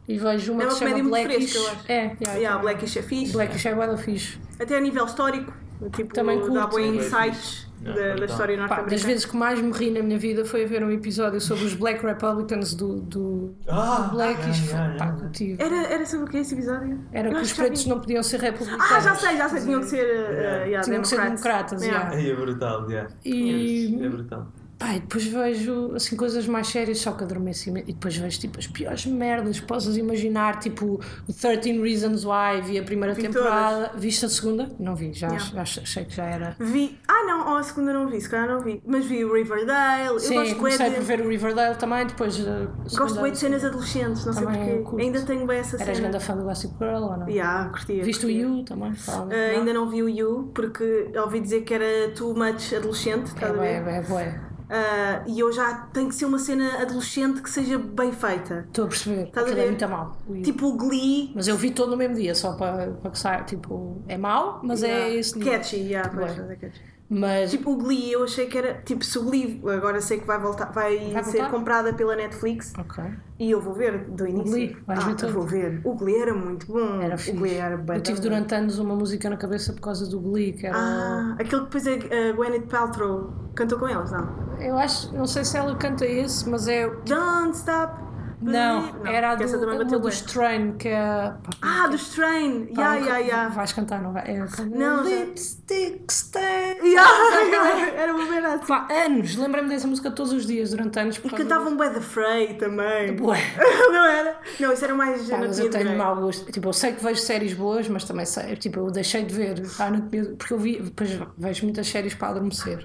E 0.06 0.16
vejo 0.16 0.52
uma 0.54 0.62
É 0.62 0.66
que 0.66 0.72
uma 0.72 0.78
se 0.78 0.88
chama 0.88 1.02
Blackish. 1.10 1.52
fresca, 1.52 1.58
eu 1.58 1.66
acho. 1.68 1.84
É, 1.92 1.94
yeah, 2.22 2.38
Yeah. 2.38 2.62
Blackish 2.62 2.96
é 2.96 3.02
fixe. 3.02 3.32
Blackish 3.32 3.66
é 3.66 3.74
bué 3.74 3.86
da 3.86 3.96
fixe. 3.98 4.38
Até 4.58 4.78
a 4.78 4.80
nível 4.80 5.04
histórico. 5.04 5.52
Tipo, 5.94 6.12
Também 6.12 6.38
dá 6.38 6.44
curto. 6.46 6.60
bons 6.60 6.70
Bué 6.70 6.86
insights 6.86 7.68
da, 7.80 7.92
da 7.92 8.00
brutal. 8.16 8.24
história 8.26 8.56
Pá, 8.56 8.62
das 8.62 8.70
norte-americana. 8.70 9.06
vezes 9.06 9.24
que 9.24 9.36
mais 9.36 9.60
me 9.62 9.70
ri 9.72 9.90
na 9.92 10.02
minha 10.02 10.18
vida 10.18 10.44
foi 10.44 10.64
a 10.64 10.66
ver 10.66 10.82
um 10.82 10.90
episódio 10.90 11.40
sobre 11.40 11.64
os 11.64 11.74
Black 11.74 12.04
Republicans 12.04 12.74
do, 12.74 12.96
do, 13.00 13.54
Ah, 13.68 14.00
do 14.10 14.16
Blackish. 14.16 14.66
yeah, 14.68 14.94
yeah, 14.94 14.98
Pá, 14.98 15.30
yeah. 15.40 15.64
Era, 15.64 15.94
era 15.94 16.06
sobre 16.06 16.26
o 16.26 16.28
que 16.28 16.38
esse 16.38 16.54
episódio? 16.54 16.98
Era 17.12 17.28
Eu 17.28 17.36
que 17.36 17.42
os 17.42 17.52
pretos 17.52 17.84
vi. 17.84 17.88
não 17.90 18.00
podiam 18.00 18.22
ser 18.24 18.40
republicanos. 18.40 18.84
Ah, 18.92 19.00
já 19.00 19.14
sei, 19.14 19.36
já 19.36 19.48
sei. 19.48 19.60
Tinham 19.62 19.80
que 19.80 19.86
ser 19.86 20.04
uh, 20.04 20.30
uh, 20.30 20.66
yeah, 20.66 20.80
Tinham 20.80 21.02
que 21.02 21.08
ser 21.08 21.20
democratas. 21.20 21.82
Yeah. 21.82 22.20
é 22.20 22.34
brutal, 22.34 22.90
yeah. 22.90 23.10
E 23.24 24.04
É 24.04 24.08
brutal. 24.08 24.48
Pá, 24.78 24.94
e 24.94 25.00
depois 25.00 25.24
vejo 25.26 25.92
assim, 25.94 26.16
coisas 26.16 26.46
mais 26.46 26.68
sérias, 26.68 26.98
só 26.98 27.12
que 27.12 27.24
adormeço 27.24 27.68
E 27.70 27.82
depois 27.82 28.16
vejo 28.16 28.38
tipo, 28.38 28.58
as 28.58 28.66
piores 28.66 29.04
merdas 29.06 29.58
que 29.60 29.66
possas 29.66 29.96
imaginar, 29.96 30.58
tipo 30.60 31.00
o 31.28 31.32
13 31.32 31.80
Reasons 31.80 32.24
Why, 32.24 32.62
vi 32.64 32.78
a 32.78 32.82
primeira 32.82 33.14
Vi 33.14 33.22
temporada. 33.22 33.90
Viste 33.96 34.24
a 34.24 34.28
segunda? 34.28 34.68
Não 34.78 34.94
vi, 34.94 35.12
já, 35.12 35.28
Yeah. 35.28 35.64
já 35.64 35.82
achei 35.82 36.04
que 36.04 36.14
já 36.14 36.24
era. 36.24 36.56
Vi. 36.60 36.98
Ah, 37.08 37.24
não, 37.26 37.52
oh, 37.54 37.56
a 37.56 37.62
segunda 37.62 37.92
não 37.92 38.08
vi, 38.08 38.20
se 38.20 38.28
calhar 38.28 38.48
não 38.48 38.60
vi. 38.60 38.80
Mas 38.86 39.04
vi 39.06 39.24
o 39.24 39.32
Riverdale. 39.34 40.06
Eu 40.08 40.18
Sim, 40.20 40.34
gosto 40.34 40.50
bué 40.54 40.56
comecei 40.56 40.90
de. 40.90 40.94
por 40.96 41.04
ver 41.04 41.20
o 41.20 41.28
Riverdale 41.28 41.74
também, 41.76 42.06
depois. 42.06 42.36
a 42.46 42.66
Gosto 42.96 43.20
bem 43.20 43.32
de 43.32 43.38
cenas 43.38 43.64
adolescentes, 43.64 44.24
não 44.24 44.32
sei 44.32 44.44
porquê. 44.46 45.02
Ainda 45.02 45.22
tenho 45.22 45.46
bem 45.46 45.58
essa 45.58 45.76
Eras 45.76 45.96
cena. 45.96 46.08
grande 46.08 46.24
fã 46.24 46.36
do 46.36 46.44
Gossip 46.44 46.74
Girl 46.78 47.02
ou 47.04 47.16
não? 47.16 47.28
Yeah, 47.28 47.68
curtia. 47.70 48.02
Viste 48.04 48.24
o 48.26 48.28
curtia. 48.28 48.42
You 48.46 48.64
também? 48.64 48.90
Uh, 48.92 49.56
ainda 49.58 49.72
não 49.72 49.88
vi 49.88 50.02
o 50.02 50.08
You, 50.08 50.50
porque 50.54 51.10
ouvi 51.16 51.40
dizer 51.40 51.62
que 51.62 51.74
era 51.74 52.10
too 52.14 52.34
much 52.34 52.72
adolescente, 52.74 53.30
É 53.30 53.34
estás 53.34 53.50
a 53.52 53.56
bué, 53.56 53.80
ver? 53.80 53.90
é 53.94 54.02
bué. 54.02 54.40
Uh, 54.68 55.24
e 55.26 55.40
eu 55.40 55.50
já 55.50 55.74
tenho 55.94 56.08
que 56.08 56.14
ser 56.14 56.26
uma 56.26 56.38
cena 56.38 56.82
adolescente 56.82 57.40
que 57.40 57.48
seja 57.48 57.78
bem 57.78 58.12
feita. 58.12 58.66
Estou 58.68 58.84
a 58.84 58.88
perceber. 58.88 59.28
Estás 59.28 59.46
a 59.46 59.50
é 59.50 59.54
ver? 59.54 59.66
muito 59.68 59.88
mal. 59.88 60.16
Tipo 60.44 60.66
o 60.66 60.76
Glee. 60.76 61.32
Mas 61.34 61.48
eu 61.48 61.56
vi 61.56 61.70
todo 61.70 61.90
no 61.90 61.96
mesmo 61.96 62.16
dia, 62.16 62.34
só 62.34 62.52
para, 62.52 62.88
para 62.92 63.10
que 63.10 63.18
saia. 63.18 63.44
Tipo, 63.44 64.02
é 64.06 64.18
mau, 64.18 64.60
mas 64.62 64.82
é 64.82 64.88
yeah, 64.88 65.14
esse 65.14 65.38
nível. 65.38 65.52
Catchy, 65.52 65.76
yeah, 65.76 66.10
pois, 66.10 66.38
é 66.38 66.56
catchy. 66.56 66.97
Mas 67.10 67.50
Tipo, 67.50 67.72
o 67.72 67.76
Glee, 67.76 68.12
eu 68.12 68.22
achei 68.24 68.46
que 68.46 68.58
era. 68.58 68.74
Tipo, 68.84 69.02
se 69.02 69.18
o 69.18 69.24
Glee 69.24 69.62
agora 69.66 69.98
sei 70.00 70.20
que 70.20 70.26
vai 70.26 70.38
voltar, 70.38 70.66
vai, 70.72 71.10
Vai 71.10 71.24
ser 71.24 71.38
voltar? 71.38 71.50
comprada 71.50 71.92
pela 71.94 72.14
Netflix 72.14 72.74
Ok. 72.78 73.02
e 73.38 73.50
eu 73.50 73.60
vou 73.62 73.72
ver 73.72 74.04
do 74.10 74.26
início. 74.26 74.52
Glee, 74.52 74.76
vais 74.86 75.00
ah, 75.00 75.06
ver 75.08 75.14
todo? 75.16 75.32
vou 75.32 75.42
ver. 75.46 75.80
O 75.84 75.94
Glee 75.94 76.16
era 76.20 76.34
muito 76.34 76.66
bom. 76.66 77.00
Era 77.00 77.14
o 77.14 77.18
fixe. 77.18 77.38
Glee 77.38 77.54
era 77.54 77.78
bem. 77.78 77.96
Eu 77.96 78.02
tive 78.02 78.20
durante 78.20 78.54
anos 78.54 78.78
uma 78.78 78.94
música 78.94 79.30
na 79.30 79.38
cabeça 79.38 79.72
por 79.72 79.80
causa 79.80 80.06
do 80.06 80.20
Glee, 80.20 80.52
que 80.52 80.66
era. 80.66 80.76
Ah, 80.76 81.36
aquele 81.38 81.64
que 81.66 81.78
depois 81.78 81.86
a, 81.86 81.92
a 81.92 82.32
Gwyneth 82.32 82.66
Paltrow 82.68 83.32
cantou 83.54 83.78
com 83.78 83.88
eles, 83.88 84.10
não? 84.12 84.48
Eu 84.60 84.76
acho, 84.76 85.14
não 85.16 85.26
sei 85.26 85.44
se 85.44 85.56
ela 85.56 85.74
canta 85.76 86.04
esse, 86.04 86.46
mas 86.48 86.68
é. 86.68 86.86
Don't 87.06 87.56
stop. 87.56 87.97
Não, 88.40 89.06
era 89.06 89.34
do, 89.34 89.38
que 89.38 89.44
essa 89.44 89.58
também 89.58 89.74
uma 89.76 89.84
bateu 89.84 89.98
dos 90.00 90.20
bué. 90.22 90.32
Train, 90.32 90.72
que 90.78 90.88
é. 90.88 91.32
Ah, 91.62 91.86
do 91.88 91.96
Strain. 91.96 92.66
pá, 92.74 92.94
nunca- 92.94 93.06
ya, 93.10 93.18
ya. 93.18 93.48
Vais 93.48 93.72
cantar, 93.72 94.00
não 94.02 94.12
vai? 94.12 94.22
É, 94.30 94.46
Não, 94.66 95.02
Lipstick. 95.04 96.04
Ya, 96.36 97.02
ya, 97.02 97.90
Era 97.98 98.14
uma 98.14 98.24
merda 98.26 98.54
assim. 98.54 98.66
Pá, 98.66 98.86
anos, 98.90 99.36
lembrei-me 99.36 99.68
dessa 99.68 99.86
música 99.86 100.10
todos 100.10 100.32
os 100.32 100.46
dias, 100.46 100.70
durante 100.70 100.98
anos. 100.98 101.16
E 101.22 101.28
cantavam 101.30 101.76
By 101.76 101.90
the 101.90 102.00
Frey 102.00 102.54
também. 102.54 103.14
do- 103.14 103.22
Bué. 103.24 103.38
Não 103.90 104.04
era? 104.04 104.38
Não, 104.60 104.72
isso 104.72 104.84
era 104.84 104.94
mais 104.94 105.28
Pá, 105.28 105.38
mas 105.38 105.58
eu 105.58 105.70
tenho 105.70 105.84
Grey. 105.84 105.96
mau 105.96 106.16
gosto. 106.16 106.50
Tipo, 106.52 106.68
eu 106.68 106.72
sei 106.72 106.92
que 106.92 107.02
vejo 107.02 107.20
séries 107.20 107.54
boas, 107.54 107.88
mas 107.88 108.04
também 108.04 108.24
sei. 108.26 108.54
Tipo, 108.56 108.80
eu 108.80 108.90
deixei 108.90 109.24
de 109.24 109.34
ver 109.34 109.62
a 109.78 109.84
anatomia. 109.86 110.34
Porque 110.36 110.52
eu 110.52 110.58
vi, 110.58 110.80
depois 110.80 111.10
vejo 111.36 111.64
muitas 111.64 111.86
séries 111.88 112.14
para 112.14 112.28
adormecer. 112.28 112.84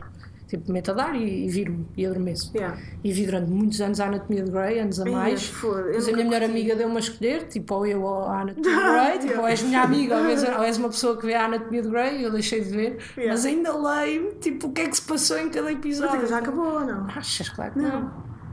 Tipo, 0.53 0.71
meto 0.71 0.91
a 0.91 0.93
dar 0.93 1.15
e, 1.15 1.45
e 1.45 1.49
viro-me 1.49 1.87
e 1.97 2.05
adormeço. 2.05 2.51
Yeah. 2.53 2.77
E 3.03 3.11
vi 3.11 3.25
durante 3.25 3.49
muitos 3.49 3.81
anos 3.81 3.99
a 3.99 4.05
Anatomia 4.05 4.43
de 4.43 4.51
Grey, 4.51 4.77
anos 4.77 4.99
a 4.99 5.03
Ai, 5.05 5.09
mais. 5.11 5.51
eu 5.63 5.73
Depois 5.83 6.07
a 6.07 6.11
minha 6.11 6.25
melhor 6.25 6.43
amiga 6.43 6.75
deu-me 6.75 6.95
a 6.95 6.99
escolher, 6.99 7.47
tipo, 7.47 7.73
ou 7.73 7.87
eu 7.87 8.03
ou 8.03 8.25
a 8.25 8.41
Anatomia 8.41 8.69
de 8.77 8.91
Grey. 8.91 9.19
Tipo, 9.29 9.41
ou 9.41 9.47
és 9.47 9.63
minha 9.63 9.81
amiga, 9.81 10.15
ou 10.17 10.25
és, 10.25 10.43
ou 10.43 10.63
és 10.63 10.77
uma 10.77 10.89
pessoa 10.89 11.17
que 11.17 11.25
vê 11.25 11.33
a 11.33 11.45
Anatomia 11.45 11.81
de 11.81 11.89
Grey, 11.89 12.19
e 12.19 12.23
eu 12.23 12.31
deixei 12.31 12.61
de 12.61 12.69
ver. 12.69 12.97
Yeah. 13.17 13.31
Mas 13.33 13.45
ainda 13.45 13.75
leio, 13.75 14.35
tipo, 14.39 14.67
o 14.67 14.71
que 14.73 14.81
é 14.81 14.87
que 14.89 14.95
se 14.95 15.01
passou 15.01 15.39
em 15.39 15.49
cada 15.49 15.63
Mas 15.69 15.73
episódio. 15.75 16.13
aquilo 16.13 16.27
já 16.29 16.37
acabou 16.37 16.65
ou 16.73 16.81
não? 16.81 17.07
Achas, 17.07 17.49
claro 17.49 17.71
que 17.73 17.79
não. 17.79 18.11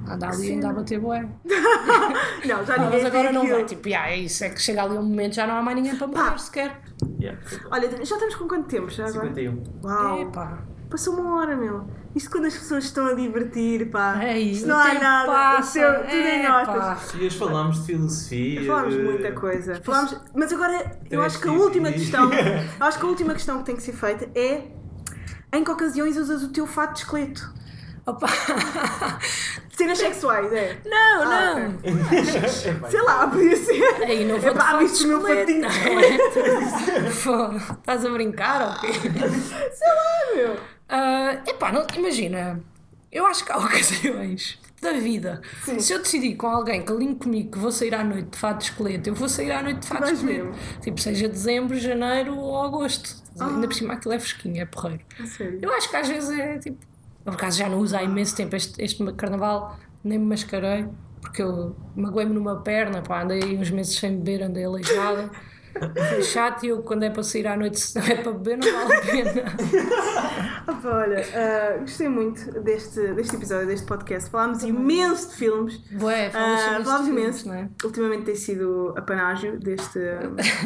Anda 0.09 0.29
ali 0.31 0.53
ainda 0.53 0.71
a 0.71 0.73
bater 0.73 0.99
bué. 0.99 1.29
Não, 2.47 2.65
já 2.65 2.75
Ah, 2.75 2.79
ninguém 2.79 3.03
mas 3.03 3.05
agora 3.05 3.31
não 3.33 3.47
vai. 3.47 3.65
Tipo, 3.67 3.87
yeah, 3.87 4.11
é 4.11 4.17
isso. 4.17 4.43
É 4.43 4.49
que 4.49 4.61
chega 4.61 4.83
ali 4.83 4.97
um 4.97 5.03
momento 5.03 5.35
já 5.35 5.47
não 5.47 5.57
há 5.57 5.63
mais 5.63 5.77
ninguém 5.77 5.95
para 5.95 6.07
morrer 6.07 6.39
sequer. 6.41 6.81
Yeah. 7.21 7.39
Olha, 7.71 7.89
já 7.91 8.03
estamos 8.03 8.35
com 8.35 8.49
quanto 8.49 8.67
tempo 8.67 8.89
já 8.91 9.07
agora? 9.07 9.29
51. 9.29 9.63
Uau, 9.85 10.23
Epá. 10.23 10.59
Passou 10.91 11.14
uma 11.14 11.36
hora, 11.41 11.57
meu. 11.57 11.88
Isto 12.14 12.30
quando 12.30 12.47
as 12.47 12.55
pessoas 12.59 12.84
estão 12.84 13.07
a 13.07 13.14
divertir, 13.14 13.88
pá. 13.91 14.18
Ei, 14.24 14.51
Isto 14.51 14.64
o 14.64 14.68
não 14.68 14.78
há 14.78 14.95
nada. 14.95 15.30
passa. 15.32 15.70
seu- 15.72 15.95
tudo 16.03 16.12
em 16.12 16.43
Epá. 16.45 16.64
notas. 16.66 17.14
E 17.14 17.24
hoje 17.26 17.38
falámos 17.38 17.78
de 17.80 17.86
filosofia. 17.86 18.66
Falámos 18.66 18.95
de- 18.95 19.03
muita 19.03 19.32
coisa. 19.32 19.80
Falámos, 19.84 20.20
mas 20.34 20.53
agora 20.53 20.99
eu 21.11 21.22
acho 21.22 21.41
que 21.41 21.49
a 21.49 21.53
última 21.53 21.93
questão, 21.93 22.28
eu 22.80 22.86
acho 22.86 22.99
que 22.99 23.05
a 23.05 23.09
última 23.09 23.32
questão 23.34 23.59
que 23.59 23.64
tem 23.64 23.76
que 23.76 23.82
ser 23.82 23.93
feita 23.93 24.28
é 24.38 24.64
em 25.53 25.62
que 25.64 25.70
ocasiões 25.70 26.16
usas 26.16 26.43
o 26.43 26.49
teu 26.53 26.66
fato 26.66 26.95
de 26.95 26.99
esqueleto? 27.01 27.55
Opa. 28.07 28.26
Cenas 29.76 29.99
sexuais, 29.99 30.53
é? 30.53 30.78
Não, 30.84 31.22
Ah, 31.22 31.55
não. 31.55 31.68
Epá, 31.82 32.88
Sei 32.91 33.01
lá, 33.03 33.26
podia 33.28 33.57
ser. 33.57 33.82
Aí 34.05 34.24
não 34.26 34.38
vou 34.38 34.78
viste 34.78 35.05
o 35.05 35.09
meu 35.09 35.20
fato 35.20 35.34
fatinho 35.36 35.61
de 35.61 35.66
esqueleto. 35.76 37.11
Foda. 37.12 37.57
Estás 37.57 38.05
a 38.05 38.11
brincar 38.11 38.62
ou 38.68 38.80
quê? 38.80 38.88
Meu. 40.36 40.57
Ah, 40.91 41.43
epá, 41.47 41.72
não, 41.72 41.86
imagina. 41.97 42.61
Eu 43.12 43.26
acho 43.26 43.45
que 43.45 43.53
há 43.53 43.59
ocasiões 43.59 44.59
da 44.80 44.93
vida. 44.93 45.43
Se 45.78 45.93
eu 45.93 45.99
decidir 45.99 46.36
com 46.36 46.47
alguém 46.47 46.82
que 46.82 46.91
alinhe 46.91 47.14
comigo 47.14 47.53
que 47.53 47.59
vou 47.59 47.70
sair 47.70 47.95
à 47.95 48.03
noite 48.03 48.30
de 48.30 48.38
fato 48.38 48.59
de 48.59 48.64
esqueleto, 48.64 49.11
eu 49.11 49.14
vou 49.14 49.28
sair 49.28 49.53
à 49.53 49.62
noite 49.62 49.80
de 49.80 49.86
fato 49.86 50.05
de 50.07 50.12
esqueleto. 50.14 50.45
mesmo? 50.47 50.80
Tipo, 50.80 51.01
seja 51.01 51.28
dezembro, 51.28 51.78
janeiro 51.78 52.36
ou 52.36 52.62
agosto. 52.62 53.22
Ah. 53.38 53.47
Ainda 53.47 53.68
por 53.68 53.74
cima 53.74 53.95
aquilo 53.95 54.14
é 54.14 54.18
fresquinho, 54.18 54.61
é 54.61 54.64
porreiro. 54.64 55.03
A 55.20 55.26
sério. 55.26 55.59
Eu 55.62 55.72
acho 55.74 55.88
que 55.91 55.97
às 55.97 56.09
vezes 56.09 56.30
é 56.38 56.59
tipo. 56.59 56.78
Por 57.24 57.34
acaso 57.34 57.59
já 57.59 57.68
não 57.68 57.78
uso 57.78 57.95
há 57.97 58.03
imenso 58.03 58.34
tempo 58.34 58.57
este, 58.57 58.82
este 58.82 59.05
carnaval, 59.12 59.78
nem 60.03 60.18
me 60.18 60.24
mascarei, 60.24 60.86
porque 61.20 61.43
eu 61.43 61.76
magoei-me 61.95 62.32
numa 62.32 62.57
perna, 62.62 63.03
pá, 63.03 63.22
andei 63.22 63.59
uns 63.59 63.70
meses 63.70 63.95
sem 63.99 64.16
beber, 64.16 64.43
andei 64.45 64.64
aleijada. 64.64 65.30
Foi 66.09 66.23
chato 66.23 66.64
e 66.64 66.68
eu, 66.68 66.83
quando 66.83 67.05
é 67.05 67.11
para 67.11 67.23
sair 67.23 67.47
à 67.47 67.57
noite, 67.57 67.79
se 67.81 67.99
não 67.99 68.05
é 68.07 68.16
para 68.16 68.33
beber, 68.33 68.59
não 68.59 68.73
vale 68.73 68.95
a 68.95 69.01
pena. 69.01 69.45
Opa, 70.68 70.89
olha, 70.89 71.25
ah, 71.35 71.79
gostei 71.79 72.09
muito 72.09 72.61
deste, 72.61 73.01
deste 73.14 73.37
episódio, 73.37 73.66
deste 73.66 73.87
podcast. 73.87 74.31
Falámos 74.31 74.62
imenso 74.62 75.29
de 75.31 75.35
filmes. 75.37 75.79
Bué, 75.93 76.27
Ah, 76.29 76.31
falas 76.31 76.61
sobre 76.61 76.85
falámos 76.85 77.09
imenso. 77.09 77.39
filmes, 77.43 77.45
não 77.47 77.55
é? 77.55 77.68
Ultimamente 77.85 78.25
tem 78.25 78.35
sido 78.35 78.95
a 78.97 79.03
panágio 79.03 79.59
deste, 79.59 79.99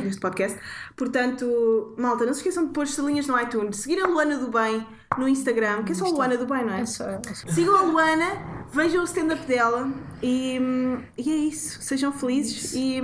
deste 0.02 0.20
podcast. 0.20 0.58
Portanto, 0.96 1.94
malta, 1.98 2.24
não 2.24 2.32
se 2.32 2.40
esqueçam 2.40 2.66
de 2.66 2.72
pôr 2.72 2.84
estrelinhas 2.84 3.26
no 3.26 3.40
iTunes, 3.40 3.76
seguir 3.76 4.02
a 4.02 4.06
Luana 4.06 4.36
do 4.38 4.50
Bem 4.50 4.86
no 5.18 5.28
Instagram, 5.28 5.84
que 5.84 5.92
é 5.92 5.94
só 5.94 6.06
a 6.06 6.10
Luana 6.10 6.36
do 6.36 6.46
Bem, 6.46 6.64
não 6.64 6.74
é? 6.74 6.80
É 6.80 6.86
só, 6.86 7.04
é 7.08 7.20
só. 7.34 7.46
Sigam 7.48 7.76
a 7.76 7.82
Luana, 7.82 8.64
vejam 8.72 9.02
o 9.02 9.04
stand-up 9.04 9.46
dela 9.46 9.88
e, 10.22 10.58
hum, 10.60 10.98
e 11.16 11.30
é 11.30 11.36
isso. 11.36 11.80
Sejam 11.82 12.12
felizes 12.12 12.74
e 12.74 13.00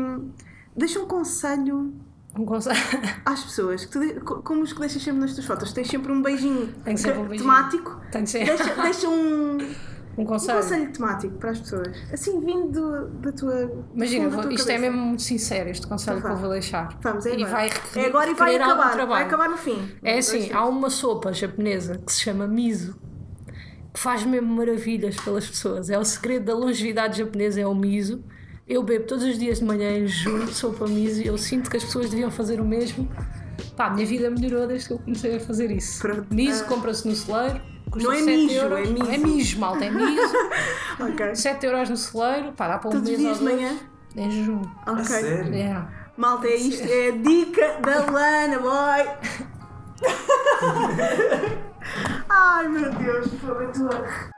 deixem 0.77 1.03
um 1.03 1.07
conselho 1.07 1.93
Um 2.37 2.45
conselho. 2.47 2.77
às 3.25 3.43
pessoas, 3.45 3.85
que 3.85 3.93
tu 4.15 4.21
como 4.43 4.63
os 4.63 4.73
que 4.73 4.81
deixas 4.81 5.03
sempre 5.03 5.21
nas 5.21 5.35
tuas 5.35 5.47
fotos. 5.47 5.73
Tens 5.73 5.89
sempre 5.89 6.13
um 6.13 6.23
beijinho, 6.23 6.73
Tem 6.85 6.97
sempre 6.97 7.19
um 7.21 7.27
beijinho. 7.29 7.51
temático. 7.51 8.01
Tem 8.13 8.25
ser. 8.27 8.45
Deixa, 8.45 8.75
deixa 8.83 9.09
um, 9.09 9.59
Um 10.19 10.23
um 10.23 10.25
conselho. 10.25 10.61
conselho 10.61 10.93
temático 10.93 11.35
para 11.39 11.51
as 11.51 11.61
pessoas. 11.61 11.89
Assim, 12.13 12.41
vindo 12.41 12.71
do- 12.71 13.09
da 13.21 13.33
tua. 13.33 13.85
Imagina, 13.95 14.29
da 14.31 14.43
tua 14.43 14.53
isto 14.53 14.69
é 14.69 14.75
cabeça. 14.75 14.91
mesmo 14.93 15.07
muito 15.07 15.23
sincero, 15.23 15.71
este 15.71 15.87
conselho 15.87 16.19
Então 16.19 16.31
que 16.31 16.37
eu 16.37 16.41
vou 16.41 16.51
deixar. 16.51 16.99
Vamos, 17.03 17.27
é 17.27 17.31
e 17.31 17.45
agora. 17.45 17.51
vai 17.51 17.71
é 17.97 18.07
agora 18.07 18.31
e 18.31 18.35
vai 18.35 18.57
acabar. 18.57 19.07
Vai 19.07 19.23
acabar 19.25 19.49
no 19.49 19.57
fim. 19.57 19.91
É 20.03 20.19
assim, 20.19 20.53
há 20.53 20.65
uma 20.67 20.89
sopa 20.91 21.33
japonesa 21.33 21.99
que 21.99 22.13
se 22.13 22.21
chama 22.21 22.47
miso 22.47 22.97
que 23.93 23.99
faz 23.99 24.25
mesmo 24.25 24.55
maravilhas 24.55 25.17
pelas 25.17 25.49
pessoas. 25.49 25.91
É 25.91 25.99
o 25.99 26.05
segredo 26.05 26.45
da 26.45 26.55
longevidade 26.55 27.19
japonesa, 27.19 27.61
é 27.61 27.67
o 27.67 27.75
miso. 27.75 28.23
Eu 28.71 28.85
bebo 28.85 29.05
todos 29.05 29.25
os 29.25 29.37
dias 29.37 29.59
de 29.59 29.65
manhã 29.65 29.91
em 29.99 30.07
jejum 30.07 30.47
sopa 30.47 30.87
miso 30.87 31.21
e 31.21 31.27
eu 31.27 31.37
sinto 31.37 31.69
que 31.69 31.77
as 31.77 31.83
pessoas 31.83 32.09
deviam 32.09 32.31
fazer 32.31 32.61
o 32.61 32.65
mesmo. 32.65 33.11
Pá, 33.77 33.87
a 33.87 33.91
minha 33.91 34.07
vida 34.07 34.31
melhorou 34.31 34.65
desde 34.69 34.87
que 34.87 34.95
eu 34.95 34.99
comecei 35.01 35.35
a 35.37 35.41
fazer 35.41 35.73
isso. 35.73 36.01
Pronto. 36.01 36.33
Miso 36.33 36.65
compra-se 36.67 37.09
no 37.09 37.17
celeiro. 37.17 37.61
Custa 37.91 38.09
Não 38.09 38.15
é 38.15 38.19
7 38.23 38.31
mijo, 38.37 38.55
euros. 38.55 38.79
é 38.79 38.83
miso. 38.93 39.11
É 39.11 39.19
mijo, 39.19 39.59
malta, 39.59 39.85
é 39.85 39.91
miso. 39.91 40.35
Ok. 41.01 41.35
7 41.35 41.67
euros 41.67 41.91
no 41.91 41.97
celeiro, 41.97 42.53
pá, 42.53 42.69
dá 42.69 42.79
para 42.79 42.91
um 42.91 42.93
Todos 42.93 43.11
os 43.11 43.19
mês 43.19 43.21
dias 43.21 43.39
de 43.39 43.45
manhã? 43.45 43.77
Em 44.15 44.31
jejum. 44.31 44.63
A 44.87 44.93
Ok. 44.93 45.05
sério? 45.07 45.53
É. 45.53 45.89
Malta, 46.17 46.47
é 46.47 46.55
isto. 46.55 46.87
É 46.87 47.09
a 47.09 47.11
dica 47.11 47.81
da 47.81 48.09
Lana, 48.09 48.59
boy. 48.61 49.09
Ai 52.29 52.69
meu 52.69 52.89
Deus, 52.95 53.27
por 53.31 53.39
favor, 53.41 53.73
tua. 53.73 54.31